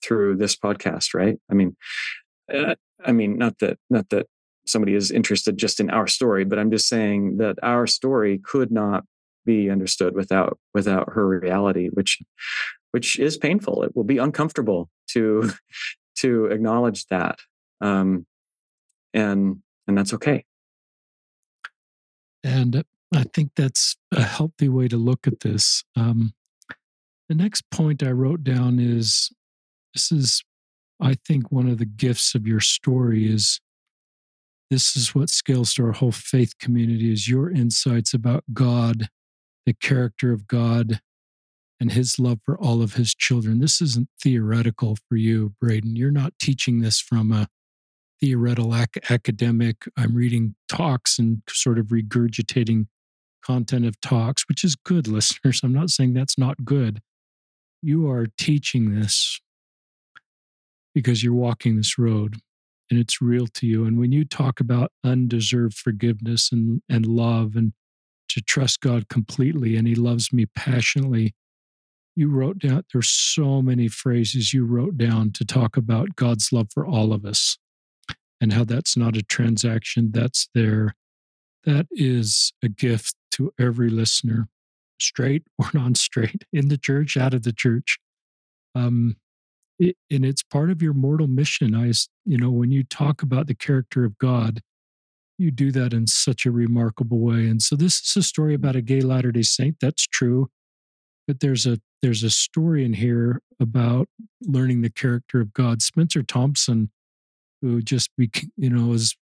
through 0.03 0.37
this 0.37 0.57
podcast, 0.57 1.15
right? 1.15 1.39
I 1.51 1.55
mean, 1.55 1.77
uh, 2.53 2.75
I 3.05 3.13
mean, 3.13 3.39
not 3.39 3.59
that, 3.61 3.79
not 3.91 4.09
that 4.11 4.27
somebody 4.67 4.95
is 4.95 5.11
interested 5.11 5.57
just 5.57 5.81
in 5.81 5.91
our 5.91 6.07
story, 6.07 6.45
but 6.45 6.59
I'm 6.59 6.71
just 6.71 6.89
saying 6.89 7.39
that 7.39 7.57
our 7.63 7.87
story 7.87 8.41
could 8.45 8.71
not 8.71 9.05
be 9.45 9.71
understood 9.71 10.15
without 10.15 10.59
without 10.75 11.13
her 11.13 11.27
reality, 11.27 11.89
which 11.89 12.19
which 12.91 13.19
is 13.19 13.39
painful. 13.39 13.85
It 13.85 13.95
will 13.95 14.05
be 14.05 14.19
uncomfortable 14.19 14.91
to 15.11 15.51
to 16.17 16.47
acknowledge 16.47 17.07
that, 17.07 17.39
um, 17.81 18.27
and 19.15 19.63
and 19.87 19.97
that's 19.97 20.15
okay. 20.15 20.45
And 22.43 22.85
I 23.15 23.25
think 23.35 23.53
that's 23.57 23.97
a 24.13 24.23
healthy 24.23 24.69
way 24.69 24.89
to 24.89 24.97
look 24.97 25.27
at 25.27 25.41
this. 25.41 25.85
Um, 25.95 26.33
the 27.29 27.35
next 27.35 27.71
point 27.71 28.03
I 28.03 28.11
wrote 28.11 28.45
down 28.45 28.79
is 28.79 29.31
this 29.95 30.13
is, 30.13 30.43
I 31.01 31.17
think, 31.27 31.51
one 31.51 31.69
of 31.69 31.79
the 31.79 31.87
gifts 31.87 32.35
of 32.35 32.47
your 32.47 32.61
story 32.61 33.31
is 33.31 33.61
this 34.71 34.97
is 34.97 35.15
what 35.15 35.31
scales 35.31 35.75
to 35.75 35.85
our 35.85 35.93
whole 35.93 36.13
faith 36.13 36.59
community 36.59 37.13
is 37.13 37.29
your 37.29 37.51
insights 37.51 38.13
about 38.13 38.45
God, 38.53 39.09
the 39.65 39.75
character 39.75 40.33
of 40.33 40.47
God, 40.49 41.01
and 41.79 41.93
his 41.93 42.19
love 42.19 42.41
for 42.45 42.59
all 42.59 42.83
of 42.83 42.95
his 42.95 43.15
children. 43.15 43.61
This 43.61 43.81
isn't 43.81 44.09
theoretical 44.21 44.97
for 45.09 45.17
you, 45.17 45.55
Braden. 45.61 45.95
You're 45.95 46.11
not 46.11 46.33
teaching 46.41 46.81
this 46.81 47.01
from 47.01 47.31
a 47.33 47.49
theoretical 48.21 48.75
ac- 48.75 49.01
academic. 49.11 49.85
I'm 49.97 50.15
reading 50.15 50.55
talks 50.69 51.19
and 51.19 51.43
sort 51.49 51.79
of 51.79 51.87
regurgitating 51.87 52.87
content 53.47 53.87
of 53.87 54.01
talks, 54.01 54.45
which 54.49 54.65
is 54.65 54.75
good, 54.75 55.07
listeners. 55.09 55.61
I'm 55.63 55.73
not 55.73 55.91
saying 55.91 56.15
that's 56.15 56.39
not 56.39 56.65
good. 56.65 57.01
You 57.83 58.11
are 58.11 58.27
teaching 58.39 58.95
this 58.95 59.41
because 60.95 61.23
you're 61.23 61.35
walking 61.35 61.77
this 61.77 61.99
road 61.99 62.37
and 62.91 62.99
it's 62.99 63.21
real 63.21 63.47
to 63.49 63.67
you. 63.67 63.85
And 63.85 63.99
when 63.99 64.13
you 64.13 64.25
talk 64.25 64.61
about 64.61 64.93
undeserved 65.05 65.77
forgiveness 65.77 66.51
and, 66.51 66.81
and 66.89 67.05
love 67.07 67.55
and 67.57 67.73
to 68.29 68.41
trust 68.41 68.81
God 68.81 69.09
completely, 69.09 69.77
and 69.77 69.87
He 69.87 69.95
loves 69.95 70.33
me 70.33 70.47
passionately, 70.47 71.35
you 72.15 72.31
wrote 72.31 72.59
down 72.59 72.83
there's 72.93 73.11
so 73.11 73.61
many 73.61 73.89
phrases 73.89 74.55
you 74.55 74.65
wrote 74.65 74.97
down 74.97 75.33
to 75.33 75.45
talk 75.45 75.77
about 75.77 76.17
God's 76.17 76.51
love 76.51 76.69
for 76.73 76.87
all 76.87 77.13
of 77.13 77.25
us 77.25 77.59
and 78.41 78.53
how 78.53 78.65
that's 78.65 78.97
not 78.97 79.17
a 79.17 79.23
transaction 79.23 80.11
that's 80.13 80.49
there 80.55 80.95
that 81.67 81.87
is 81.91 82.53
a 82.63 82.69
gift 82.69 83.15
to 83.37 83.53
every 83.59 83.89
listener 83.89 84.49
straight 85.01 85.45
or 85.59 85.71
non-straight 85.75 86.45
in 86.53 86.69
the 86.69 86.79
church 86.79 87.17
out 87.17 87.35
of 87.35 87.43
the 87.43 87.53
church 87.53 87.99
um 88.75 89.17
it, 89.79 89.97
and 90.11 90.25
it's 90.25 90.43
part 90.43 90.71
of 90.71 90.83
your 90.83 90.95
mortal 90.95 91.27
mission 91.27 91.75
i 91.75 91.93
you 92.25 92.39
know 92.39 92.51
when 92.51 92.71
you 92.71 92.83
talk 92.83 93.23
about 93.23 93.47
the 93.47 93.55
character 93.55 94.05
of 94.05 94.17
god 94.19 94.61
you 95.39 95.51
do 95.51 95.71
that 95.71 95.93
in 95.93 96.07
such 96.07 96.47
a 96.47 96.51
remarkable 96.51 97.19
way 97.19 97.47
and 97.47 97.61
so 97.61 97.77
this 97.77 98.01
is 98.01 98.17
a 98.17 98.23
story 98.23 98.55
about 98.55 98.77
a 98.77 98.81
gay 98.81 99.03
latter 99.03 99.31
day 99.31 99.43
saint 99.43 99.77
that's 99.81 100.07
true 100.07 100.49
but 101.27 101.41
there's 101.41 101.67
a 101.67 101.79
there's 102.03 102.23
a 102.23 102.31
story 102.31 102.85
in 102.85 102.93
here 102.93 103.41
about 103.61 104.09
learning 104.43 104.83
the 104.83 104.91
character 104.91 105.41
of 105.41 105.53
God. 105.53 105.83
Spencer 105.83 106.23
Thompson, 106.23 106.91
who 107.63 107.83
just 107.83 108.11
be, 108.17 108.31
you 108.57 108.71
know 108.71 108.93
is 108.93 109.17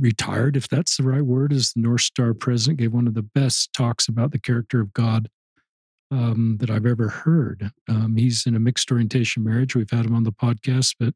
retired, 0.00 0.56
if 0.56 0.68
that's 0.68 0.96
the 0.96 1.02
right 1.04 1.22
word, 1.22 1.52
as 1.52 1.72
the 1.72 1.80
North 1.80 2.02
Star 2.02 2.34
president, 2.34 2.80
gave 2.80 2.92
one 2.92 3.06
of 3.06 3.14
the 3.14 3.22
best 3.22 3.72
talks 3.72 4.08
about 4.08 4.32
the 4.32 4.38
character 4.38 4.80
of 4.80 4.92
God 4.92 5.28
um, 6.10 6.58
that 6.60 6.70
I've 6.70 6.86
ever 6.86 7.08
heard. 7.08 7.70
Um, 7.88 8.16
he's 8.16 8.46
in 8.46 8.54
a 8.54 8.60
mixed 8.60 8.90
orientation 8.90 9.44
marriage. 9.44 9.74
We've 9.74 9.90
had 9.90 10.06
him 10.06 10.14
on 10.14 10.24
the 10.24 10.32
podcast, 10.32 10.94
but 10.98 11.14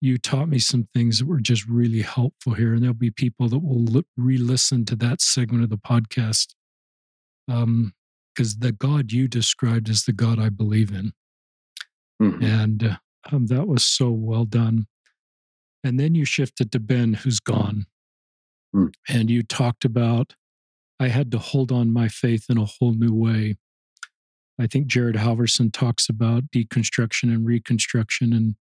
you 0.00 0.18
taught 0.18 0.48
me 0.48 0.58
some 0.58 0.88
things 0.94 1.18
that 1.18 1.26
were 1.26 1.40
just 1.40 1.66
really 1.66 2.02
helpful 2.02 2.54
here, 2.54 2.74
and 2.74 2.82
there'll 2.82 2.94
be 2.94 3.10
people 3.10 3.48
that 3.48 3.58
will 3.58 4.02
re-listen 4.16 4.84
to 4.86 4.96
that 4.96 5.20
segment 5.20 5.64
of 5.64 5.70
the 5.70 5.78
podcast. 5.78 6.54
Um, 7.48 7.92
because 8.36 8.58
the 8.58 8.72
God 8.72 9.12
you 9.12 9.28
described 9.28 9.88
is 9.88 10.04
the 10.04 10.12
God 10.12 10.38
I 10.38 10.50
believe 10.50 10.90
in. 10.90 11.12
Mm-hmm. 12.22 12.44
And 12.44 12.84
uh, 12.84 12.96
um, 13.32 13.46
that 13.46 13.66
was 13.66 13.84
so 13.84 14.10
well 14.10 14.44
done. 14.44 14.86
And 15.86 16.00
then 16.00 16.16
you 16.16 16.24
shifted 16.24 16.72
to 16.72 16.80
Ben, 16.80 17.14
who's 17.14 17.38
gone. 17.38 17.86
Mm. 18.74 18.92
And 19.08 19.30
you 19.30 19.44
talked 19.44 19.84
about 19.84 20.34
I 20.98 21.08
had 21.08 21.30
to 21.30 21.38
hold 21.38 21.70
on 21.70 21.92
my 21.92 22.08
faith 22.08 22.46
in 22.48 22.58
a 22.58 22.64
whole 22.64 22.92
new 22.92 23.14
way. 23.14 23.56
I 24.58 24.66
think 24.66 24.86
Jared 24.88 25.14
Halverson 25.14 25.72
talks 25.72 26.08
about 26.08 26.50
deconstruction 26.50 27.24
and 27.24 27.46
reconstruction 27.46 28.32
and 28.32 28.56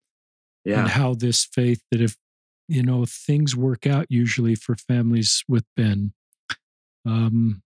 yeah. 0.65 0.81
and 0.81 0.89
how 0.89 1.15
this 1.15 1.45
faith 1.45 1.83
that 1.93 2.01
if 2.01 2.17
you 2.67 2.83
know 2.83 3.05
things 3.07 3.55
work 3.55 3.87
out 3.87 4.07
usually 4.09 4.57
for 4.57 4.75
families 4.75 5.45
with 5.47 5.65
Ben, 5.77 6.15
um, 7.07 7.63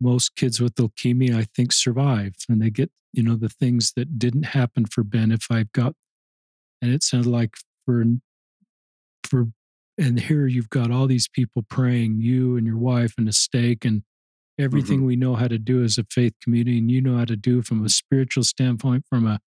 most 0.00 0.36
kids 0.36 0.60
with 0.60 0.76
leukemia 0.76 1.34
I 1.36 1.46
think 1.56 1.72
survive 1.72 2.34
and 2.48 2.62
they 2.62 2.70
get 2.70 2.92
you 3.12 3.24
know 3.24 3.34
the 3.34 3.48
things 3.48 3.94
that 3.96 4.20
didn't 4.20 4.44
happen 4.44 4.84
for 4.84 5.02
Ben 5.02 5.32
if 5.32 5.46
I've 5.50 5.72
got 5.72 5.94
and 6.80 6.92
it 6.92 7.02
sounded 7.02 7.30
like 7.30 7.54
for 7.84 8.04
for 9.34 9.48
and 9.96 10.20
here 10.20 10.46
you've 10.46 10.70
got 10.70 10.90
all 10.90 11.06
these 11.06 11.28
people 11.28 11.62
praying 11.68 12.20
you 12.20 12.56
and 12.56 12.66
your 12.66 12.76
wife 12.76 13.14
and 13.16 13.28
a 13.28 13.32
stake 13.32 13.84
and 13.84 14.02
everything 14.58 14.98
mm-hmm. 14.98 15.06
we 15.06 15.16
know 15.16 15.34
how 15.34 15.48
to 15.48 15.58
do 15.58 15.82
as 15.82 15.98
a 15.98 16.04
faith 16.10 16.34
community 16.42 16.78
and 16.78 16.90
you 16.90 17.00
know 17.00 17.16
how 17.16 17.24
to 17.24 17.36
do 17.36 17.62
from 17.62 17.84
a 17.84 17.88
spiritual 17.88 18.44
standpoint 18.44 19.04
from 19.08 19.26
a 19.26 19.40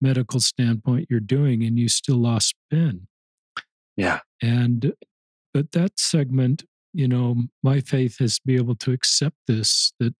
medical 0.00 0.40
standpoint 0.40 1.06
you're 1.10 1.20
doing 1.20 1.62
and 1.62 1.78
you 1.78 1.88
still 1.88 2.16
lost 2.16 2.54
ben. 2.70 3.06
Yeah. 3.96 4.20
And 4.42 4.94
but 5.52 5.72
that 5.72 5.98
segment 5.98 6.64
you 6.92 7.06
know 7.06 7.44
my 7.62 7.80
faith 7.80 8.18
has 8.18 8.36
to 8.36 8.42
be 8.44 8.56
able 8.56 8.74
to 8.76 8.92
accept 8.92 9.36
this 9.46 9.92
that 10.00 10.14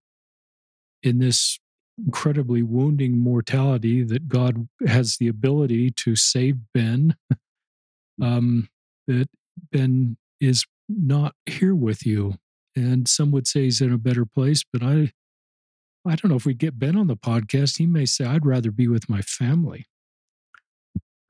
in 1.03 1.19
this 1.19 1.59
incredibly 1.99 2.63
wounding 2.63 3.19
mortality 3.19 4.03
that 4.03 4.29
god 4.29 4.69
has 4.87 5.17
the 5.19 5.29
ability 5.29 5.91
to 5.91 6.17
save 6.17 6.57
ben. 6.75 7.17
Um 8.23 8.69
that 9.11 9.29
ben 9.73 10.17
is 10.41 10.65
not 10.89 11.35
here 11.47 11.75
with 11.75 12.07
you 12.07 12.35
and 12.77 13.09
some 13.09 13.31
would 13.31 13.47
say 13.47 13.65
he's 13.65 13.81
in 13.81 13.93
a 13.93 13.99
better 13.99 14.25
place 14.25 14.63
but 14.73 14.83
i 14.83 15.13
i 16.07 16.15
don't 16.15 16.31
know 16.31 16.37
if 16.37 16.47
we 16.47 16.55
get 16.55 16.79
ben 16.79 16.97
on 16.97 17.07
the 17.07 17.17
podcast 17.17 17.79
he 17.79 17.87
may 17.87 18.07
say 18.07 18.25
i'd 18.25 18.47
rather 18.47 18.71
be 18.71 18.89
with 18.89 19.09
my 19.09 19.21
family 19.23 19.87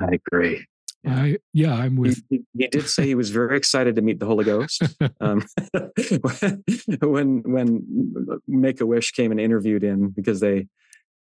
i 0.00 0.08
agree 0.12 0.66
yeah. 1.02 1.14
I 1.14 1.38
yeah, 1.54 1.74
I'm 1.74 1.96
with. 1.96 2.22
He, 2.28 2.42
he, 2.54 2.66
did 2.68 2.86
say 2.86 3.06
he 3.06 3.14
was 3.14 3.30
very 3.30 3.56
excited 3.56 3.96
to 3.96 4.02
meet 4.02 4.20
the 4.20 4.26
Holy 4.26 4.44
Ghost. 4.44 4.82
um, 5.20 5.46
when 7.00 7.42
when 7.42 8.42
Make 8.46 8.82
a 8.82 8.86
Wish 8.86 9.12
came 9.12 9.30
and 9.30 9.40
interviewed 9.40 9.82
him 9.82 10.10
because 10.10 10.40
they 10.40 10.66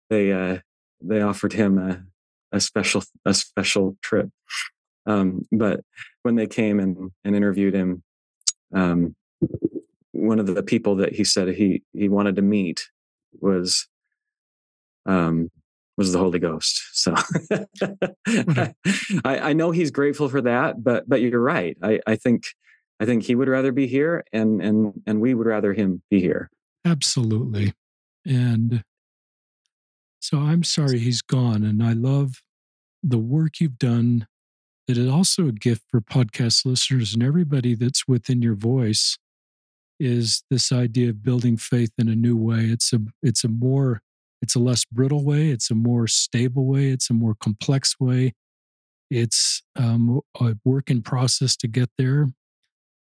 they 0.10 0.32
uh, 0.32 0.58
they 1.02 1.22
offered 1.22 1.54
him 1.54 1.78
a, 1.78 2.04
a 2.52 2.60
special 2.60 3.04
a 3.26 3.34
special 3.36 3.96
trip. 4.02 4.30
Um, 5.06 5.46
but 5.52 5.82
when 6.24 6.36
they 6.36 6.48
came 6.48 6.80
and, 6.80 7.12
and 7.24 7.36
interviewed 7.36 7.74
him, 7.74 8.04
um, 8.74 9.16
one 10.12 10.40
of 10.40 10.48
the 10.48 10.64
people 10.64 10.96
that 10.98 11.16
he 11.16 11.24
said 11.24 11.48
he 11.50 11.82
he 11.94 12.10
wanted 12.10 12.36
to 12.36 12.42
meet 12.42 12.90
was 13.40 13.88
um, 15.06 15.50
was 15.98 16.12
the 16.12 16.20
Holy 16.20 16.40
Ghost. 16.40 16.82
So 16.94 17.14
I, 18.28 18.74
I, 19.26 19.54
know 19.54 19.72
he's 19.72 19.92
grateful 19.92 20.30
for 20.30 20.42
that, 20.42 20.84
but 20.84 21.08
but 21.08 21.22
you're 21.22 21.42
right. 21.42 21.78
I, 21.82 22.00
I 22.06 22.16
think 22.16 22.44
I 23.00 23.06
think 23.06 23.24
he 23.24 23.36
would 23.36 23.48
rather 23.48 23.72
be 23.72 23.88
here, 23.88 24.24
and 24.34 24.62
and 24.62 24.94
and 25.08 25.22
we 25.22 25.34
would 25.34 25.48
rather 25.48 25.74
him 25.74 26.02
be 26.10 26.20
here. 26.20 26.50
Absolutely, 26.86 27.74
and 28.26 28.84
so 30.20 30.40
I'm 30.40 30.64
sorry 30.64 31.00
he's 31.00 31.22
gone, 31.22 31.64
and 31.64 31.84
I 31.84 31.94
love 31.94 32.42
the 33.04 33.18
work 33.18 33.60
you've 33.60 33.80
done. 33.80 34.28
It 34.90 34.98
is 34.98 35.08
also 35.08 35.48
a 35.48 35.52
gift 35.52 35.84
for 35.88 36.02
podcast 36.02 36.66
listeners 36.66 37.14
and 37.14 37.22
everybody 37.22 37.76
that's 37.76 38.08
within 38.08 38.42
your 38.42 38.56
voice 38.56 39.20
is 40.00 40.42
this 40.50 40.72
idea 40.72 41.12
of 41.12 41.22
building 41.22 41.58
faith 41.58 41.92
in 42.00 42.10
a 42.10 42.16
new 42.16 42.36
way. 42.36 42.62
It's 42.62 42.92
a 42.92 43.02
it's 43.22 43.44
a 43.44 43.50
more 43.50 44.02
it's 44.42 44.56
a 44.56 44.60
less 44.60 44.86
brittle 44.86 45.24
way. 45.24 45.50
It's 45.50 45.70
a 45.70 45.76
more 45.76 46.08
stable 46.08 46.66
way. 46.66 46.88
It's 46.88 47.08
a 47.12 47.14
more 47.14 47.36
complex 47.40 48.00
way. 48.00 48.34
It's 49.12 49.62
um, 49.76 50.22
a 50.42 50.56
work 50.66 50.90
in 50.90 51.04
process 51.04 51.56
to 51.58 51.68
get 51.68 51.92
there. 52.00 52.30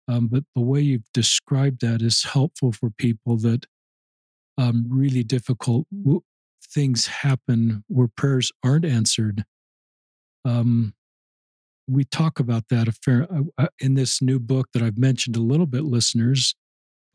Um, 0.09 0.29
but 0.29 0.45
the 0.55 0.63
way 0.63 0.81
you've 0.81 1.13
described 1.13 1.83
that 1.83 2.01
is 2.01 2.25
helpful 2.25 2.73
for 2.73 2.89
people 2.89 3.37
that 3.41 3.67
um, 4.57 4.87
really 4.89 5.25
difficult 5.25 5.87
w- 5.93 6.23
things 6.67 7.07
happen 7.07 7.85
where 7.89 8.09
prayers 8.09 8.51
aren't 8.65 8.87
answered. 8.87 9.45
Um, 10.47 10.95
we 11.89 12.05
talk 12.05 12.41
about 12.41 12.65
that 12.71 12.89
a 12.89 12.93
fair 12.93 13.27
uh, 13.33 13.43
uh, 13.59 13.69
in 13.79 13.95
this 13.95 14.21
new 14.21 14.39
book 14.39 14.69
that 14.73 14.83
I've 14.83 14.99
mentioned 14.99 15.37
a 15.37 15.41
little 15.41 15.67
bit, 15.67 15.85
listeners 15.85 16.55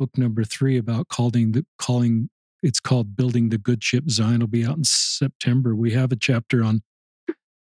book 0.02 0.18
number 0.18 0.44
three 0.44 0.78
about 0.78 1.10
calling 1.10 1.52
the 1.52 1.64
calling. 1.78 2.28
It's 2.64 2.80
called 2.80 3.16
"Building 3.16 3.50
the 3.50 3.60
Good 3.60 3.84
Ship." 3.84 4.10
Zion 4.10 4.40
will 4.40 4.48
be 4.48 4.66
out 4.66 4.78
in 4.78 4.84
September. 4.84 5.76
We 5.76 5.92
have 5.92 6.12
a 6.12 6.16
chapter 6.16 6.64
on 6.64 6.82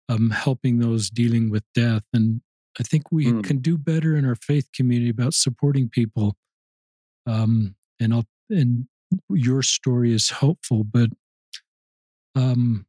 um, 0.10 0.32
helping 0.32 0.80
those 0.80 1.12
dealing 1.12 1.52
with 1.52 1.64
death, 1.76 2.02
and 2.12 2.42
I 2.80 2.84
think 2.84 3.12
we 3.12 3.28
mm. 3.28 3.44
can 3.44 3.60
do 3.60 3.78
better 3.78 4.16
in 4.16 4.26
our 4.26 4.34
faith 4.34 4.70
community 4.76 5.12
about 5.12 5.36
supporting 5.36 5.90
people. 5.90 6.36
Um, 7.28 7.76
and 8.00 8.16
I'll 8.16 8.26
and 8.50 8.88
your 9.30 9.62
story 9.62 10.12
is 10.12 10.32
helpful, 10.32 10.84
but 10.84 11.12
um, 12.36 12.88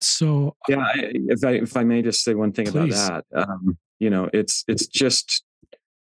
so 0.00 0.56
yeah, 0.68 0.78
I, 0.78 1.12
if 1.12 1.44
I 1.44 1.50
if 1.52 1.76
I 1.76 1.84
may 1.84 2.02
just 2.02 2.24
say 2.24 2.34
one 2.34 2.52
thing 2.52 2.66
please. 2.66 3.04
about 3.04 3.24
that, 3.30 3.48
um, 3.48 3.78
you 3.98 4.10
know, 4.10 4.30
it's 4.32 4.64
it's 4.66 4.86
just 4.86 5.44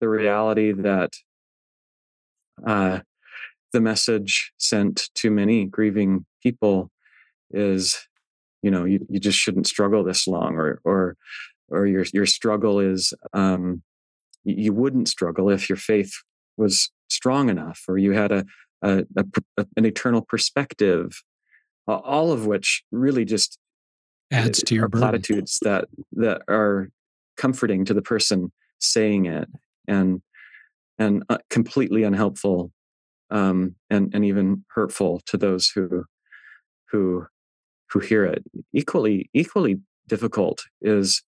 the 0.02 0.10
reality 0.10 0.72
that 0.74 1.14
uh, 2.66 3.00
the 3.72 3.82
message 3.82 4.52
sent 4.58 5.10
to 5.16 5.32
many 5.32 5.66
grieving 5.66 6.26
people 6.42 6.92
is 7.52 8.08
you 8.62 8.72
know 8.72 8.84
you, 8.84 9.06
you 9.10 9.20
just 9.20 9.38
shouldn't 9.38 9.68
struggle 9.68 10.04
this 10.04 10.28
long 10.28 10.56
or 10.56 10.82
or 10.84 11.16
or 11.70 11.86
your 11.86 12.06
your 12.14 12.26
struggle 12.26 12.80
is 12.80 13.14
um, 13.34 13.82
you 14.44 14.74
wouldn't 14.74 15.08
struggle 15.08 15.50
if 15.50 15.70
your 15.70 15.78
faith 15.78 16.14
was 16.58 16.92
strong 17.10 17.50
enough 17.50 17.84
or 17.88 17.98
you 17.98 18.12
had 18.12 18.32
a, 18.32 18.46
a, 18.82 19.06
a 19.18 19.66
an 19.78 19.86
eternal 19.86 20.22
perspective 20.22 21.22
all 21.88 22.32
of 22.32 22.48
which 22.48 22.84
really 22.92 23.26
just 23.26 23.60
adds 24.32 24.62
to 24.64 24.76
your 24.76 24.90
platitudes 24.90 25.60
that 25.62 25.86
that 26.14 26.42
are 26.48 26.90
comforting 27.38 27.86
to 27.86 27.94
the 27.94 28.02
person 28.02 28.52
saying 28.80 29.26
it 29.26 29.48
and 29.88 30.22
and 30.98 31.24
uh, 31.30 31.38
completely 31.50 32.04
unhelpful 32.04 32.72
um, 33.30 33.76
and 33.90 34.14
and 34.14 34.26
even 34.26 34.64
hurtful 34.70 35.22
to 35.28 35.38
those 35.38 35.70
who 35.70 36.06
who 36.92 37.26
who 37.92 38.00
hear 38.00 38.26
it. 38.26 38.44
Equally 38.74 39.30
equally 39.34 39.80
difficult 40.08 40.64
is 40.82 41.22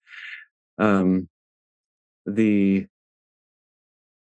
um, 0.77 1.27
the 2.25 2.85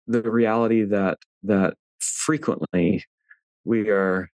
the 0.08 0.22
reality 0.24 0.84
that 0.84 1.18
that 1.44 1.76
frequently 2.00 3.04
we 3.64 3.90
are 3.90 4.30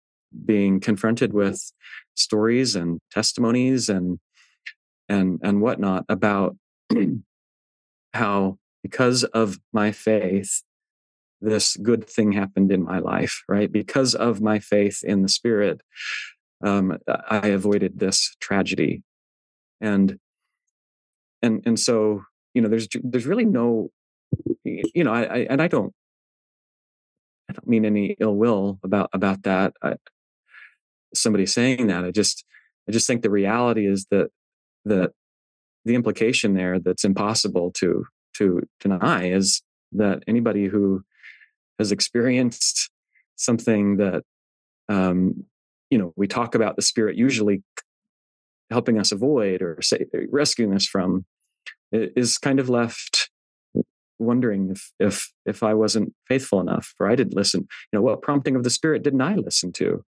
being 0.45 0.79
confronted 0.79 1.33
with 1.33 1.71
stories 2.15 2.75
and 2.75 2.99
testimonies 3.11 3.89
and 3.89 4.19
and 5.09 5.39
and 5.43 5.61
whatnot 5.61 6.05
about 6.09 6.55
how 8.13 8.57
because 8.81 9.23
of 9.25 9.59
my 9.71 9.91
faith 9.91 10.63
this 11.41 11.75
good 11.77 12.09
thing 12.09 12.31
happened 12.31 12.71
in 12.71 12.81
my 12.81 12.99
life, 12.99 13.43
right? 13.49 13.69
Because 13.69 14.15
of 14.15 14.41
my 14.41 14.59
faith 14.59 15.03
in 15.03 15.23
the 15.23 15.27
Spirit, 15.27 15.81
um, 16.63 16.97
I 17.29 17.47
avoided 17.47 17.99
this 17.99 18.33
tragedy, 18.39 19.03
and 19.81 20.17
and 21.41 21.61
and 21.65 21.77
so 21.77 22.23
you 22.53 22.61
know, 22.61 22.69
there's 22.69 22.87
there's 23.03 23.25
really 23.25 23.45
no, 23.45 23.89
you 24.63 25.03
know, 25.03 25.13
I, 25.13 25.23
I 25.23 25.37
and 25.49 25.61
I 25.61 25.67
don't 25.67 25.93
I 27.49 27.53
don't 27.53 27.67
mean 27.67 27.85
any 27.85 28.15
ill 28.19 28.35
will 28.35 28.79
about 28.83 29.09
about 29.13 29.43
that. 29.43 29.73
I, 29.81 29.95
somebody 31.13 31.45
saying 31.45 31.87
that, 31.87 32.03
I 32.03 32.11
just 32.11 32.45
I 32.87 32.91
just 32.91 33.07
think 33.07 33.21
the 33.21 33.29
reality 33.29 33.87
is 33.87 34.05
that 34.11 34.29
that 34.85 35.11
the 35.85 35.95
implication 35.95 36.53
there 36.53 36.79
that's 36.79 37.03
impossible 37.03 37.71
to 37.71 38.05
to 38.35 38.61
deny 38.79 39.29
is 39.29 39.61
that 39.91 40.23
anybody 40.27 40.67
who 40.67 41.03
has 41.79 41.91
experienced 41.91 42.89
something 43.35 43.97
that 43.97 44.23
um, 44.89 45.45
you 45.89 45.97
know 45.97 46.13
we 46.15 46.27
talk 46.27 46.55
about 46.55 46.75
the 46.75 46.81
spirit 46.81 47.15
usually 47.15 47.63
helping 48.71 48.97
us 48.97 49.11
avoid 49.11 49.61
or 49.61 49.77
say, 49.81 50.05
rescuing 50.31 50.73
us 50.73 50.85
from 50.85 51.25
is 51.91 52.37
kind 52.37 52.59
of 52.59 52.69
left 52.69 53.29
wondering 54.19 54.71
if 54.71 54.91
if 54.99 55.31
if 55.45 55.63
I 55.63 55.73
wasn't 55.73 56.13
faithful 56.27 56.59
enough 56.59 56.93
or 56.99 57.09
I 57.09 57.15
didn't 57.15 57.35
listen. 57.35 57.61
You 57.91 57.99
know, 57.99 58.01
what 58.01 58.21
prompting 58.21 58.55
of 58.55 58.63
the 58.63 58.69
spirit 58.69 59.03
didn't 59.03 59.21
I 59.21 59.35
listen 59.35 59.71
to? 59.73 60.03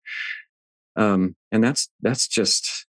Um, 0.96 1.36
and 1.50 1.62
that's 1.62 1.88
that's 2.00 2.28
just 2.28 2.86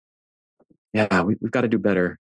yeah, 0.92 1.22
we, 1.22 1.36
we've 1.40 1.52
got 1.52 1.62
to 1.62 1.68
do 1.68 1.78
better. 1.78 2.18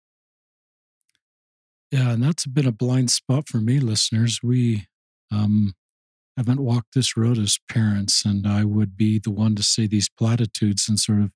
Yeah, 1.91 2.11
and 2.11 2.23
that's 2.23 2.45
been 2.45 2.67
a 2.67 2.71
blind 2.71 3.09
spot 3.09 3.47
for 3.47 3.57
me, 3.57 3.79
listeners. 3.79 4.41
We 4.43 4.85
um, 5.31 5.73
haven't 6.37 6.61
walked 6.61 6.93
this 6.93 7.17
road 7.17 7.39
as 7.39 7.59
parents, 7.67 8.23
and 8.25 8.47
I 8.47 8.63
would 8.63 8.95
be 8.95 9.19
the 9.19 9.31
one 9.31 9.55
to 9.55 9.63
say 9.63 9.87
these 9.87 10.09
platitudes 10.09 10.87
and 10.87 10.99
sort 10.99 11.21
of 11.21 11.31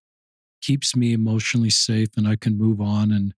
keeps 0.62 0.96
me 0.96 1.12
emotionally 1.12 1.70
safe 1.70 2.10
and 2.16 2.28
I 2.28 2.38
can 2.38 2.58
move 2.58 2.80
on. 2.80 3.12
And 3.12 3.34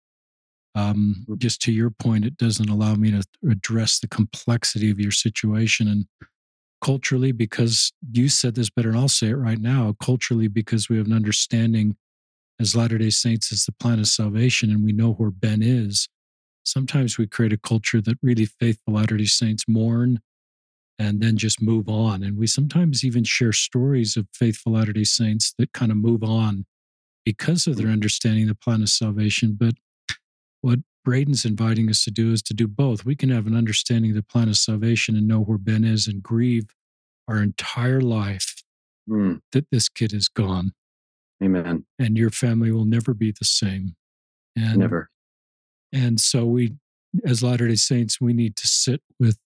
um, 0.76 1.26
mm. 1.28 1.38
just 1.38 1.62
to 1.64 1.72
your 1.72 1.90
point, 1.90 2.26
it 2.26 2.38
doesn't 2.38 2.70
allow 2.70 2.96
me 2.96 3.12
to 3.12 3.24
address 3.50 4.00
the 4.00 4.08
complexity 4.08 4.92
of 4.92 5.00
your 5.00 5.12
situation. 5.12 5.88
And 5.88 6.06
culturally, 6.86 7.32
because 7.32 7.92
you 8.12 8.30
said 8.30 8.54
this 8.54 8.70
better, 8.70 8.90
and 8.90 8.98
I'll 8.98 9.08
say 9.08 9.30
it 9.30 9.38
right 9.38 9.60
now 9.60 9.96
culturally, 10.00 10.48
because 10.48 10.88
we 10.88 10.98
have 10.98 11.08
an 11.08 11.14
understanding 11.14 11.98
as 12.60 12.76
Latter 12.76 13.00
day 13.00 13.10
Saints 13.10 13.52
as 13.52 13.66
the 13.66 13.72
plan 13.72 13.98
of 13.98 14.08
salvation 14.08 14.70
and 14.70 14.84
we 14.84 14.92
know 14.92 15.14
where 15.14 15.32
Ben 15.32 15.64
is. 15.64 16.08
Sometimes 16.64 17.18
we 17.18 17.26
create 17.26 17.52
a 17.52 17.58
culture 17.58 18.02
that 18.02 18.20
really 18.22 18.46
faithful 18.46 18.94
Latter 18.94 19.18
day 19.18 19.26
Saints 19.26 19.66
mourn 19.68 20.20
and 21.00 21.22
then 21.22 21.38
just 21.38 21.60
move 21.60 21.90
on. 21.90 22.22
And 22.22 22.38
we 22.38 22.46
sometimes 22.46 23.04
even 23.04 23.24
share 23.24 23.52
stories 23.52 24.16
of 24.16 24.28
faithful 24.32 24.74
Latter 24.74 24.94
day 24.94 25.06
Saints 25.06 25.56
that 25.58 25.74
kind 25.74 25.92
of 25.92 25.98
move 25.98 26.24
on 26.24 26.66
because 27.26 27.66
of 27.66 27.78
their 27.78 27.88
mm. 27.88 27.94
understanding 27.94 28.44
of 28.44 28.50
the 28.50 28.56
plan 28.56 28.84
of 28.84 28.90
salvation. 28.90 29.58
But 29.60 29.74
what 30.62 30.80
Braden's 31.06 31.46
inviting 31.46 31.90
us 31.90 32.04
to 32.04 32.12
do 32.12 32.34
is 32.34 32.42
to 32.44 32.54
do 32.54 32.68
both. 32.68 33.06
We 33.06 33.16
can 33.16 33.30
have 33.30 33.48
an 33.48 33.56
understanding 33.56 34.12
of 34.12 34.18
the 34.18 34.24
plan 34.24 34.50
of 34.50 34.58
salvation 34.58 35.16
and 35.16 35.28
know 35.28 35.40
where 35.40 35.58
Ben 35.58 35.86
is 35.86 36.08
and 36.08 36.22
grieve 36.22 36.66
our 37.28 37.42
entire 37.42 38.02
life 38.02 38.64
mm. 39.10 39.40
that 39.54 39.68
this 39.72 39.88
kid 39.88 40.12
is 40.12 40.28
gone. 40.28 40.74
Amen. 41.44 41.86
And 41.98 42.18
your 42.18 42.30
family 42.30 42.72
will 42.72 42.86
never 42.86 43.14
be 43.14 43.32
the 43.32 43.46
same. 43.46 43.96
And 44.58 44.80
never. 44.80 45.10
And 45.94 46.20
so 46.20 46.46
we, 46.46 46.74
as 47.26 47.42
Latter 47.42 47.68
day 47.68 47.76
Saints, 47.76 48.20
we 48.20 48.34
need 48.34 48.58
to 48.58 48.68
sit 48.68 49.02
with 49.20 49.38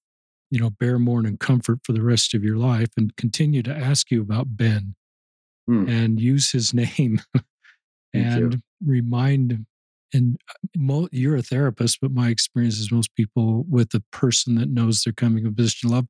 you 0.52 0.60
know, 0.60 0.70
bear 0.70 0.98
mourn 0.98 1.26
and 1.26 1.40
comfort 1.40 1.80
for 1.84 1.94
the 1.94 2.02
rest 2.02 2.34
of 2.34 2.44
your 2.44 2.58
life 2.58 2.90
and 2.98 3.16
continue 3.16 3.62
to 3.64 3.76
ask 3.76 4.10
you 4.10 4.22
about 4.22 4.58
Ben 4.58 4.96
hmm. 5.68 5.88
and 5.88 6.20
use 6.20 6.52
his 6.52 6.74
name 6.74 7.22
and 8.14 8.62
remind 8.84 9.66
and 10.14 10.38
uh, 10.50 11.08
you're 11.12 11.36
a 11.36 11.42
therapist 11.42 12.00
but 12.02 12.12
my 12.12 12.30
experience 12.30 12.78
is 12.78 12.92
most 12.92 13.14
people 13.16 13.66
with 13.70 13.94
a 13.94 14.04
person 14.12 14.56
that 14.56 14.70
knows 14.70 15.04
they're 15.04 15.14
coming 15.14 15.46
of 15.46 15.56
position 15.56 15.88
of 15.88 15.94
love 15.94 16.06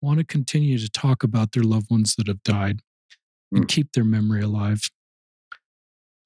want 0.00 0.18
to 0.18 0.24
continue 0.24 0.78
to 0.78 0.88
talk 0.88 1.22
about 1.22 1.52
their 1.52 1.64
loved 1.64 1.90
ones 1.90 2.14
that 2.16 2.28
have 2.28 2.42
died 2.42 2.80
and 3.52 3.64
hmm. 3.64 3.66
keep 3.66 3.92
their 3.92 4.04
memory 4.04 4.42
alive 4.42 4.82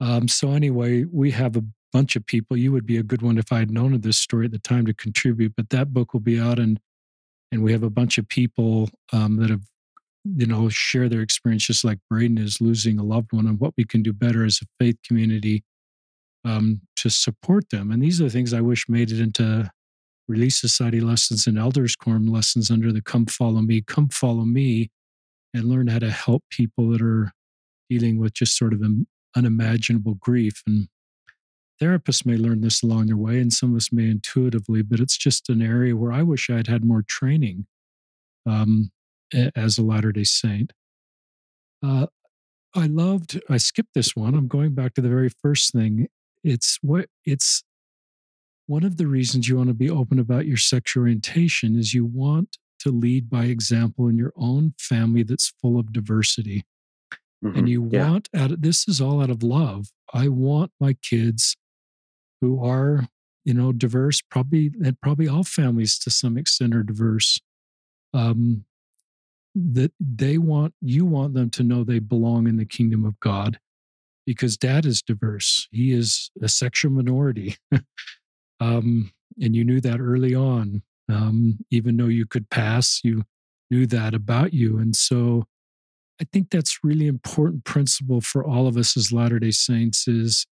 um, 0.01 0.29
so 0.29 0.53
anyway 0.53 1.05
we 1.05 1.31
have 1.31 1.57
a 1.57 1.65
bunch 1.93 2.17
of 2.17 2.27
people 2.27 2.57
you 2.57 2.73
would 2.73 2.87
be 2.87 2.97
a 2.97 3.03
good 3.03 3.23
one 3.23 3.39
if 3.39 3.53
i 3.53 3.59
had 3.59 3.71
known 3.71 3.93
of 3.95 4.03
this 4.03 4.19
story 4.19 4.47
at 4.47 4.53
the 4.53 4.59
time 4.59 4.87
to 4.87 4.95
contribute 4.95 5.53
but 5.57 5.71
that 5.71 5.93
book 5.93 6.13
will 6.13 6.21
be 6.21 6.41
out 6.41 6.59
in 6.59 6.79
and 7.51 7.63
we 7.63 7.73
have 7.73 7.83
a 7.83 7.91
bunch 7.91 8.17
of 8.17 8.27
people 8.29 8.89
um, 9.13 9.37
that 9.37 9.51
have 9.51 9.63
you 10.25 10.47
know 10.47 10.69
share 10.69 11.09
their 11.09 11.21
experience 11.21 11.67
just 11.67 11.85
like 11.85 11.99
braden 12.09 12.39
is 12.39 12.61
losing 12.61 12.99
a 12.99 13.03
loved 13.03 13.33
one 13.33 13.47
and 13.47 13.61
what 13.61 13.75
we 13.77 13.85
can 13.85 14.03
do 14.03 14.13
better 14.13 14.45
as 14.45 14.61
a 14.63 14.67
faith 14.79 14.97
community 15.07 15.65
um, 16.45 16.81
to 16.97 17.09
support 17.09 17.69
them 17.71 17.91
and 17.91 18.03
these 18.03 18.21
are 18.21 18.25
the 18.25 18.31
things 18.31 18.53
i 18.53 18.61
wish 18.61 18.89
made 18.89 19.11
it 19.11 19.21
into 19.21 19.71
Relief 20.29 20.55
Society 20.55 21.01
lessons 21.01 21.47
and 21.49 21.59
elders 21.59 21.97
quorum 21.97 22.27
lessons 22.27 22.71
under 22.71 22.93
the 22.93 23.03
come 23.03 23.27
follow 23.27 23.61
me 23.61 23.83
come 23.83 24.09
follow 24.09 24.45
me 24.45 24.91
and 25.53 25.65
learn 25.65 25.89
how 25.89 25.99
to 25.99 26.11
help 26.11 26.45
people 26.49 26.91
that 26.91 27.03
are 27.03 27.33
dealing 27.91 28.19
with 28.19 28.33
just 28.33 28.57
sort 28.57 28.73
of 28.73 28.83
unimaginable 29.37 30.15
grief 30.15 30.63
and 30.67 30.89
therapists 31.83 32.25
may 32.25 32.37
learn 32.37 32.61
this 32.61 32.83
along 32.83 33.07
their 33.07 33.17
way, 33.17 33.41
and 33.41 33.53
some 33.53 33.71
of 33.71 33.77
us 33.77 33.93
may 33.93 34.09
intuitively, 34.09 34.83
but 34.83 35.01
it's 35.01 35.17
just 35.17 35.49
an 35.49 35.61
area 35.61 35.97
where 35.97 36.13
I 36.13 36.23
wish 36.23 36.49
I 36.49 36.57
had 36.57 36.69
had 36.69 36.85
more 36.85 37.03
training 37.07 37.67
um, 38.47 38.91
as 39.57 39.79
a 39.79 39.83
Latter 39.83 40.13
day 40.13 40.25
Saint. 40.25 40.73
Uh, 41.85 42.07
I 42.75 42.87
loved, 42.87 43.41
I 43.51 43.57
skipped 43.57 43.95
this 43.95 44.15
one. 44.15 44.35
I'm 44.35 44.49
going 44.49 44.75
back 44.75 44.95
to 44.95 45.01
the 45.01 45.09
very 45.09 45.29
first 45.29 45.73
thing. 45.73 46.07
It's 46.45 46.79
what 46.83 47.07
it's 47.25 47.63
one 48.67 48.85
of 48.85 48.97
the 48.97 49.07
reasons 49.07 49.49
you 49.49 49.57
want 49.57 49.69
to 49.69 49.75
be 49.75 49.91
open 49.91 50.19
about 50.19 50.47
your 50.47 50.57
sexual 50.57 51.03
orientation 51.03 51.79
is 51.79 51.95
you 51.95 52.05
want 52.05 52.57
to 52.81 52.91
lead 52.91 53.29
by 53.31 53.45
example 53.45 54.09
in 54.09 54.17
your 54.17 54.33
own 54.37 54.75
family 54.79 55.23
that's 55.23 55.53
full 55.61 55.79
of 55.79 55.93
diversity. 55.93 56.65
Mm-hmm. 57.45 57.59
And 57.59 57.69
you 57.69 57.89
yeah. 57.91 58.09
want 58.09 58.29
out 58.35 58.53
of, 58.53 58.63
this 58.63 58.89
is 58.89 59.01
all 59.01 59.23
out 59.23 59.31
of 59.31 59.43
love. 59.43 59.89
I 60.13 60.29
want 60.29 60.73
my 60.81 60.95
kids 60.95 61.57
who 62.41 62.63
are 62.63 63.09
you 63.45 63.55
know 63.55 63.73
diverse 63.73 64.21
probably 64.21 64.73
and 64.85 65.01
probably 65.01 65.29
all 65.29 65.45
families 65.45 65.99
to 65.99 66.11
some 66.11 66.37
extent 66.37 66.75
are 66.75 66.83
diverse 66.83 67.41
um, 68.15 68.65
that 69.55 69.93
they 69.99 70.39
want 70.39 70.75
you 70.81 71.05
want 71.07 71.35
them 71.35 71.51
to 71.51 71.63
know 71.63 71.85
they 71.85 71.99
belong 71.99 72.47
in 72.47 72.57
the 72.57 72.65
kingdom 72.65 73.05
of 73.05 73.19
god 73.21 73.59
because 74.27 74.57
dad 74.57 74.87
is 74.87 75.03
diverse. 75.03 75.69
He 75.71 75.93
is 75.93 76.31
a 76.41 76.49
sexual 76.49 76.93
minority. 76.93 77.57
Um, 78.61 79.11
and 79.41 79.57
you 79.57 79.65
knew 79.65 79.81
that 79.81 79.99
early 79.99 80.37
on. 80.37 80.83
Um, 81.09 81.59
even 81.73 81.97
though 81.97 82.07
you 82.07 82.27
could 82.27 82.49
pass 82.49 83.01
you 83.03 83.25
knew 83.73 83.89
that 83.89 84.15
about 84.15 84.55
you. 84.55 84.79
And 84.79 84.95
so 84.95 85.47
i 86.21 86.27
think 86.33 86.51
that's 86.51 86.79
really 86.83 87.07
important 87.07 87.65
principle 87.65 88.21
for 88.21 88.45
all 88.45 88.67
of 88.67 88.77
us 88.77 88.97
as 88.97 89.13
latter 89.13 89.39
day 89.39 89.51
saints 89.51 90.07
is 90.07 90.47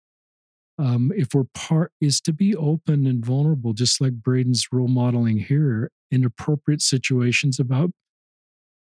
um, 0.79 1.11
if 1.15 1.33
we're 1.33 1.45
part 1.55 1.91
is 1.99 2.21
to 2.21 2.31
be 2.31 2.55
open 2.55 3.07
and 3.07 3.25
vulnerable 3.25 3.73
just 3.73 3.99
like 3.99 4.13
braden's 4.13 4.67
role 4.71 4.87
modeling 4.87 5.37
here 5.39 5.91
in 6.11 6.23
appropriate 6.23 6.81
situations 6.81 7.59
about 7.59 7.91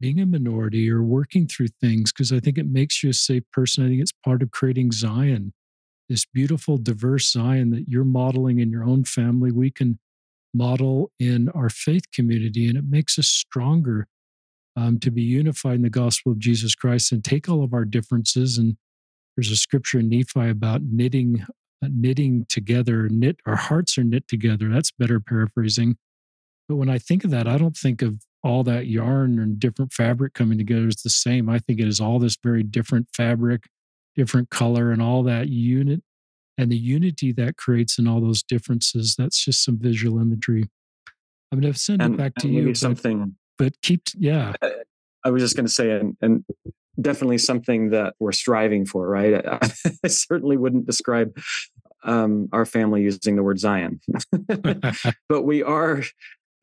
being 0.04 0.20
a 0.20 0.26
minority 0.26 0.92
or 0.92 1.02
working 1.02 1.48
through 1.48 1.70
things 1.80 2.12
because 2.12 2.34
i 2.34 2.40
think 2.40 2.58
it 2.58 2.68
makes 2.68 3.02
you 3.02 3.10
a 3.10 3.14
safe 3.14 3.44
person 3.54 3.86
i 3.86 3.88
think 3.88 4.02
it's 4.02 4.12
part 4.26 4.42
of 4.42 4.52
creating 4.52 4.92
zion 4.92 5.54
this 6.10 6.26
beautiful 6.26 6.78
diverse 6.78 7.32
zion 7.32 7.70
that 7.70 7.88
you're 7.88 8.04
modeling 8.04 8.60
in 8.60 8.70
your 8.70 8.84
own 8.84 9.06
family 9.06 9.50
we 9.50 9.72
can 9.72 9.98
model 10.54 11.10
in 11.22 11.48
our 11.56 11.70
faith 11.70 12.04
community 12.12 12.68
and 12.68 12.78
it 12.78 12.84
makes 12.86 13.18
us 13.18 13.28
stronger 13.28 14.06
um, 14.76 15.00
to 15.00 15.10
be 15.10 15.22
unified 15.22 15.76
in 15.76 15.84
the 15.84 15.90
gospel 15.90 16.34
of 16.34 16.38
jesus 16.38 16.76
christ 16.76 17.14
and 17.14 17.24
take 17.24 17.48
all 17.48 17.64
of 17.64 17.74
our 17.74 17.86
differences 17.86 18.58
and 18.58 18.76
there's 19.38 19.52
a 19.52 19.56
scripture 19.56 20.00
in 20.00 20.10
nephi 20.10 20.50
about 20.50 20.82
knitting 20.84 21.46
uh, 21.84 21.90
knitting 21.92 22.46
together, 22.48 23.10
knit 23.10 23.38
our 23.46 23.56
hearts 23.56 23.98
are 23.98 24.04
knit 24.04 24.28
together. 24.28 24.70
That's 24.70 24.92
better 24.92 25.20
paraphrasing. 25.20 25.98
But 26.70 26.78
when 26.78 26.90
I 26.90 26.98
think 26.98 27.26
of 27.26 27.32
that, 27.32 27.48
I 27.48 27.58
don't 27.58 27.76
think 27.76 28.02
of 28.02 28.22
all 28.44 28.64
that 28.64 28.88
yarn 28.88 29.40
and 29.40 29.60
different 29.60 29.94
fabric 29.94 30.34
coming 30.34 30.58
together 30.58 30.88
is 30.88 30.98
the 30.98 31.10
same. 31.10 31.50
I 31.50 31.60
think 31.60 31.80
it 31.80 31.88
is 31.88 32.02
all 32.02 32.20
this 32.20 32.38
very 32.42 32.64
different 32.64 33.08
fabric, 33.16 33.68
different 34.16 34.50
color, 34.50 34.92
and 34.92 35.02
all 35.02 35.24
that 35.24 35.50
unit 35.50 36.02
and 36.58 36.72
the 36.72 36.78
unity 36.78 37.32
that 37.34 37.58
creates 37.58 37.98
in 37.98 38.08
all 38.08 38.22
those 38.22 38.44
differences. 38.44 39.16
That's 39.18 39.44
just 39.44 39.64
some 39.64 39.78
visual 39.80 40.20
imagery. 40.20 40.70
I'm 41.52 41.60
going 41.60 41.74
to 41.74 41.80
send 41.80 42.02
and, 42.02 42.16
it 42.16 42.18
back 42.18 42.36
to 42.40 42.48
you. 42.48 42.74
Something, 42.76 43.36
but, 43.58 43.66
but 43.66 43.82
keep, 43.82 44.02
yeah. 44.18 44.54
I 45.24 45.30
was 45.30 45.42
just 45.42 45.56
going 45.56 45.66
to 45.66 45.72
say, 45.72 45.92
and, 45.92 46.18
and 46.22 46.46
definitely 47.00 47.38
something 47.38 47.92
that 47.92 48.16
we're 48.20 48.32
striving 48.32 48.86
for, 48.86 49.08
right? 49.08 49.46
I, 49.46 49.60
I 50.04 50.08
certainly 50.08 50.58
wouldn't 50.58 50.86
describe 50.86 51.38
um, 52.04 52.50
our 52.52 52.66
family 52.66 53.04
using 53.04 53.36
the 53.36 53.44
word 53.44 53.60
Zion, 53.60 54.02
but 55.30 55.44
we 55.44 55.64
are, 55.64 56.04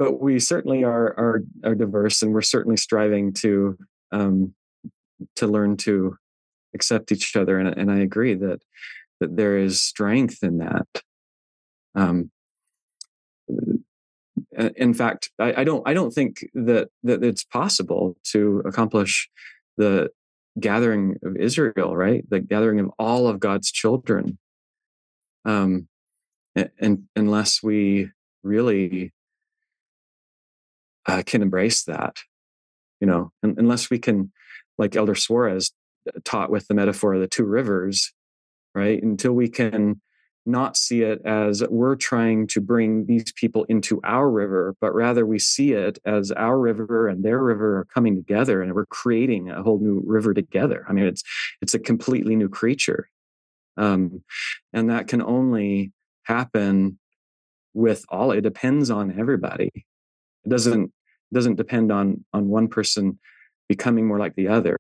but 0.01 0.19
we 0.19 0.41
certainly 0.41 0.83
are, 0.83 1.09
are 1.19 1.43
are 1.63 1.75
diverse, 1.75 2.23
and 2.23 2.33
we're 2.33 2.41
certainly 2.41 2.79
striving 2.79 3.35
to 3.35 3.77
um, 4.11 4.55
to 5.37 5.47
learn 5.47 5.77
to 5.77 6.17
accept 6.75 7.13
each 7.13 7.37
other. 7.37 7.59
And, 7.59 7.69
and 7.69 7.93
I 7.93 7.99
agree 7.99 8.35
that 8.35 8.63
that 9.21 9.37
there 9.37 9.59
is 9.59 9.83
strength 9.83 10.43
in 10.43 10.57
that. 10.57 10.87
Um, 11.95 12.31
in 14.75 14.95
fact, 14.95 15.31
I, 15.39 15.61
I 15.61 15.65
don't 15.65 15.87
I 15.87 15.93
don't 15.93 16.13
think 16.13 16.47
that 16.55 16.89
that 17.03 17.23
it's 17.23 17.45
possible 17.45 18.17
to 18.33 18.63
accomplish 18.65 19.29
the 19.77 20.09
gathering 20.59 21.17
of 21.23 21.37
Israel, 21.37 21.95
right? 21.95 22.25
The 22.31 22.41
gathering 22.41 22.81
of 22.81 22.91
all 22.99 23.29
of 23.29 23.39
God's 23.39 23.71
children. 23.71 24.39
Um, 25.45 25.89
and 26.57 27.05
unless 27.15 27.63
we 27.63 28.11
really 28.43 29.13
uh, 31.07 31.23
can 31.25 31.43
embrace 31.43 31.85
that, 31.85 32.17
you 33.01 33.07
know, 33.07 33.33
unless 33.43 33.91
we 33.91 33.99
can, 33.99 34.33
like 34.79 34.97
Elder 34.97 35.15
Soares 35.15 35.73
taught 36.25 36.51
with 36.51 36.67
the 36.69 36.75
metaphor 36.75 37.15
of 37.15 37.21
the 37.21 37.29
two 37.29 37.45
rivers, 37.45 38.13
right? 38.75 39.03
Until 39.03 39.33
we 39.33 39.49
can 39.49 40.01
not 40.47 40.77
see 40.77 41.03
it 41.03 41.21
as 41.25 41.63
we're 41.69 41.97
trying 41.97 42.47
to 42.49 42.61
bring 42.61 43.07
these 43.07 43.33
people 43.33 43.65
into 43.65 44.01
our 44.05 44.31
river, 44.31 44.75
but 44.81 44.95
rather 44.95 45.27
we 45.27 45.39
see 45.39 45.73
it 45.73 45.99
as 46.05 46.33
our 46.33 46.59
river 46.59 47.09
and 47.09 47.25
their 47.25 47.43
river 47.43 47.79
are 47.79 47.85
coming 47.87 48.17
together 48.17 48.63
and 48.63 48.75
we're 48.75 48.87
creating 48.87 49.51
a 49.51 49.63
whole 49.63 49.79
new 49.79 50.03
river 50.05 50.33
together. 50.33 50.85
I 50.89 50.93
mean, 50.93 51.05
it's 51.05 51.23
it's 51.61 51.75
a 51.75 51.79
completely 51.79 52.37
new 52.37 52.49
creature. 52.49 53.09
Um, 53.77 54.23
and 54.73 54.91
that 54.91 55.09
can 55.09 55.23
only 55.23 55.93
happen 56.25 56.99
with 57.73 58.05
all 58.09 58.33
it 58.33 58.41
depends 58.41 58.91
on 58.91 59.19
everybody. 59.19 59.87
It 60.45 60.51
doesn't 60.51 60.93
doesn't 61.33 61.57
depend 61.57 61.93
on 61.93 62.25
on 62.33 62.49
one 62.49 62.69
person 62.69 63.19
becoming 63.69 64.07
more 64.07 64.19
like 64.19 64.35
the 64.35 64.49
other, 64.49 64.77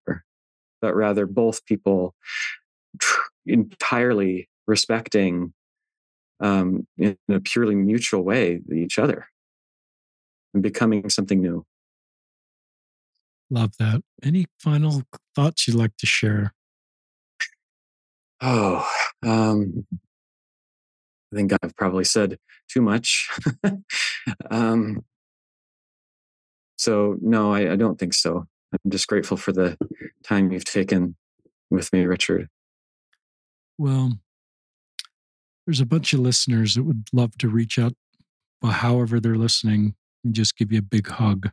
but 0.80 0.94
rather 0.94 1.26
both 1.26 1.64
people 1.66 2.14
entirely 3.46 4.48
respecting 4.66 5.52
um, 6.40 6.86
in 6.96 7.16
a 7.28 7.40
purely 7.40 7.74
mutual 7.74 8.22
way 8.22 8.60
each 8.72 8.98
other 8.98 9.26
and 10.54 10.62
becoming 10.62 11.08
something 11.08 11.40
new. 11.40 11.64
Love 13.50 13.72
that. 13.78 14.02
Any 14.22 14.46
final 14.58 15.02
thoughts 15.34 15.66
you'd 15.66 15.76
like 15.76 15.96
to 15.98 16.06
share? 16.06 16.54
Oh, 18.40 18.88
um, 19.22 19.86
I 21.32 21.36
think 21.36 21.52
I've 21.62 21.76
probably 21.76 22.04
said 22.04 22.38
too 22.68 22.80
much. 22.80 23.28
um, 24.50 25.04
so, 26.80 27.18
no, 27.20 27.52
I, 27.52 27.72
I 27.72 27.76
don't 27.76 27.98
think 27.98 28.14
so. 28.14 28.46
I'm 28.72 28.90
just 28.90 29.06
grateful 29.06 29.36
for 29.36 29.52
the 29.52 29.76
time 30.24 30.50
you've 30.50 30.64
taken 30.64 31.14
with 31.70 31.92
me, 31.92 32.06
Richard. 32.06 32.48
Well, 33.76 34.18
there's 35.66 35.80
a 35.80 35.86
bunch 35.86 36.14
of 36.14 36.20
listeners 36.20 36.76
that 36.76 36.84
would 36.84 37.08
love 37.12 37.36
to 37.36 37.50
reach 37.50 37.78
out, 37.78 37.92
well, 38.62 38.72
however 38.72 39.20
they're 39.20 39.34
listening, 39.34 39.94
and 40.24 40.32
just 40.32 40.56
give 40.56 40.72
you 40.72 40.78
a 40.78 40.82
big 40.82 41.08
hug 41.08 41.50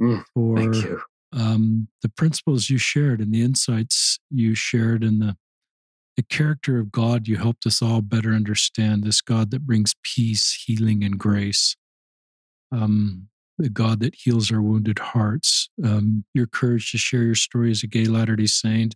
mm, 0.00 0.22
for 0.32 1.02
um, 1.32 1.88
the 2.02 2.08
principles 2.08 2.70
you 2.70 2.78
shared 2.78 3.20
and 3.20 3.34
the 3.34 3.42
insights 3.42 4.20
you 4.30 4.54
shared 4.54 5.02
and 5.02 5.20
the 5.20 5.36
the 6.16 6.22
character 6.22 6.78
of 6.78 6.92
God 6.92 7.28
you 7.28 7.36
helped 7.36 7.66
us 7.66 7.82
all 7.82 8.00
better 8.00 8.32
understand. 8.32 9.02
This 9.02 9.20
God 9.20 9.50
that 9.50 9.66
brings 9.66 9.94
peace, 10.02 10.64
healing, 10.66 11.04
and 11.04 11.18
grace. 11.18 11.76
Um, 12.72 13.28
the 13.58 13.70
God 13.70 14.00
that 14.00 14.14
heals 14.14 14.50
our 14.50 14.62
wounded 14.62 14.98
hearts. 14.98 15.68
Um, 15.82 16.24
your 16.34 16.46
courage 16.46 16.90
to 16.92 16.98
share 16.98 17.22
your 17.22 17.34
story 17.34 17.70
as 17.70 17.82
a 17.82 17.86
gay 17.86 18.04
Latter 18.04 18.36
Day 18.36 18.46
Saint 18.46 18.94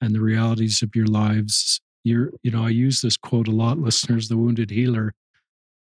and 0.00 0.14
the 0.14 0.20
realities 0.20 0.82
of 0.82 0.94
your 0.94 1.06
lives. 1.06 1.80
You're, 2.04 2.32
you 2.42 2.50
know, 2.50 2.64
I 2.64 2.68
use 2.68 3.00
this 3.00 3.16
quote 3.16 3.48
a 3.48 3.52
lot, 3.52 3.78
listeners. 3.78 4.28
The 4.28 4.36
wounded 4.36 4.70
healer 4.70 5.14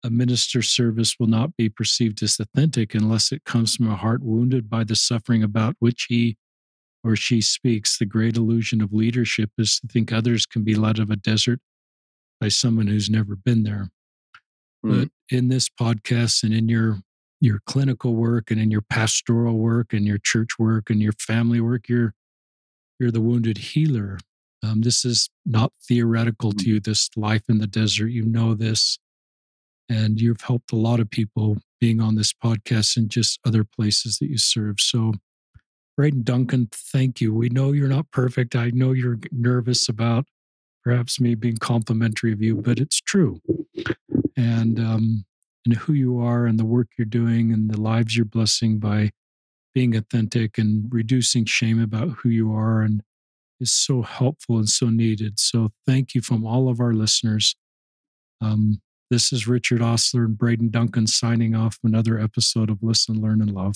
a 0.03 0.09
minister's 0.09 0.69
service 0.69 1.15
will 1.19 1.27
not 1.27 1.55
be 1.57 1.69
perceived 1.69 2.21
as 2.23 2.39
authentic 2.39 2.93
unless 2.93 3.31
it 3.31 3.43
comes 3.43 3.75
from 3.75 3.89
a 3.89 3.95
heart 3.95 4.23
wounded 4.23 4.69
by 4.69 4.83
the 4.83 4.95
suffering 4.95 5.43
about 5.43 5.75
which 5.79 6.05
he 6.09 6.37
or 7.03 7.15
she 7.15 7.41
speaks. 7.41 7.97
The 7.97 8.05
great 8.05 8.37
illusion 8.37 8.81
of 8.81 8.93
leadership 8.93 9.51
is 9.57 9.79
to 9.79 9.87
think 9.87 10.11
others 10.11 10.45
can 10.45 10.63
be 10.63 10.75
led 10.75 10.99
of 10.99 11.09
a 11.09 11.15
desert 11.15 11.59
by 12.39 12.49
someone 12.49 12.87
who's 12.87 13.09
never 13.09 13.35
been 13.35 13.63
there. 13.63 13.89
Mm. 14.85 14.99
But 14.99 15.35
in 15.35 15.49
this 15.49 15.67
podcast 15.67 16.43
and 16.43 16.53
in 16.53 16.69
your 16.69 16.99
your 17.39 17.61
clinical 17.65 18.15
work 18.15 18.49
and 18.51 18.59
in 18.59 18.71
your 18.71 18.81
pastoral 18.81 19.57
work 19.57 19.93
and 19.93 20.05
your 20.05 20.17
church 20.17 20.57
work 20.57 20.89
and 20.89 21.01
your 21.01 21.13
family 21.13 21.61
work, 21.61 21.87
you're 21.87 22.13
you're 22.99 23.11
the 23.11 23.21
wounded 23.21 23.57
healer. 23.59 24.17
Um, 24.63 24.81
this 24.81 25.05
is 25.05 25.29
not 25.45 25.71
theoretical 25.87 26.51
mm. 26.51 26.57
to 26.59 26.69
you. 26.69 26.79
This 26.79 27.09
life 27.15 27.43
in 27.47 27.59
the 27.59 27.67
desert, 27.67 28.07
you 28.07 28.23
know 28.23 28.55
this 28.55 28.97
and 29.89 30.19
you've 30.19 30.41
helped 30.41 30.71
a 30.71 30.77
lot 30.77 30.99
of 30.99 31.09
people 31.09 31.57
being 31.79 32.01
on 32.01 32.15
this 32.15 32.33
podcast 32.33 32.97
and 32.97 33.09
just 33.09 33.39
other 33.45 33.63
places 33.63 34.17
that 34.19 34.29
you 34.29 34.37
serve. 34.37 34.79
So, 34.79 35.13
Braden 35.95 36.23
Duncan, 36.23 36.69
thank 36.71 37.21
you. 37.21 37.33
We 37.33 37.49
know 37.49 37.71
you're 37.71 37.87
not 37.87 38.11
perfect. 38.11 38.55
I 38.55 38.69
know 38.71 38.91
you're 38.91 39.19
nervous 39.31 39.89
about 39.89 40.25
perhaps 40.83 41.19
me 41.19 41.35
being 41.35 41.57
complimentary 41.57 42.31
of 42.31 42.41
you, 42.41 42.55
but 42.55 42.79
it's 42.79 43.01
true. 43.01 43.41
And 44.35 44.79
um, 44.79 45.25
and 45.67 45.75
who 45.75 45.91
you 45.91 46.17
are 46.17 46.45
and 46.45 46.57
the 46.57 46.65
work 46.65 46.87
you're 46.97 47.05
doing 47.05 47.51
and 47.51 47.69
the 47.69 47.79
lives 47.79 48.15
you're 48.15 48.25
blessing 48.25 48.79
by 48.79 49.11
being 49.75 49.97
authentic 49.97 50.57
and 50.57 50.87
reducing 50.89 51.43
shame 51.43 51.81
about 51.81 52.09
who 52.09 52.29
you 52.29 52.53
are 52.53 52.81
and 52.81 53.03
is 53.59 53.73
so 53.73 54.01
helpful 54.01 54.57
and 54.57 54.69
so 54.69 54.89
needed. 54.89 55.37
So 55.39 55.71
thank 55.85 56.15
you 56.15 56.21
from 56.21 56.45
all 56.45 56.69
of 56.69 56.79
our 56.79 56.93
listeners. 56.93 57.53
Um, 58.39 58.81
this 59.09 59.33
is 59.33 59.45
Richard 59.45 59.81
Ostler 59.81 60.23
and 60.23 60.37
Braden 60.37 60.69
Duncan 60.69 61.05
signing 61.05 61.53
off 61.53 61.79
another 61.83 62.17
episode 62.17 62.69
of 62.69 62.81
Listen, 62.81 63.21
Learn, 63.21 63.41
and 63.41 63.51
Love. 63.51 63.75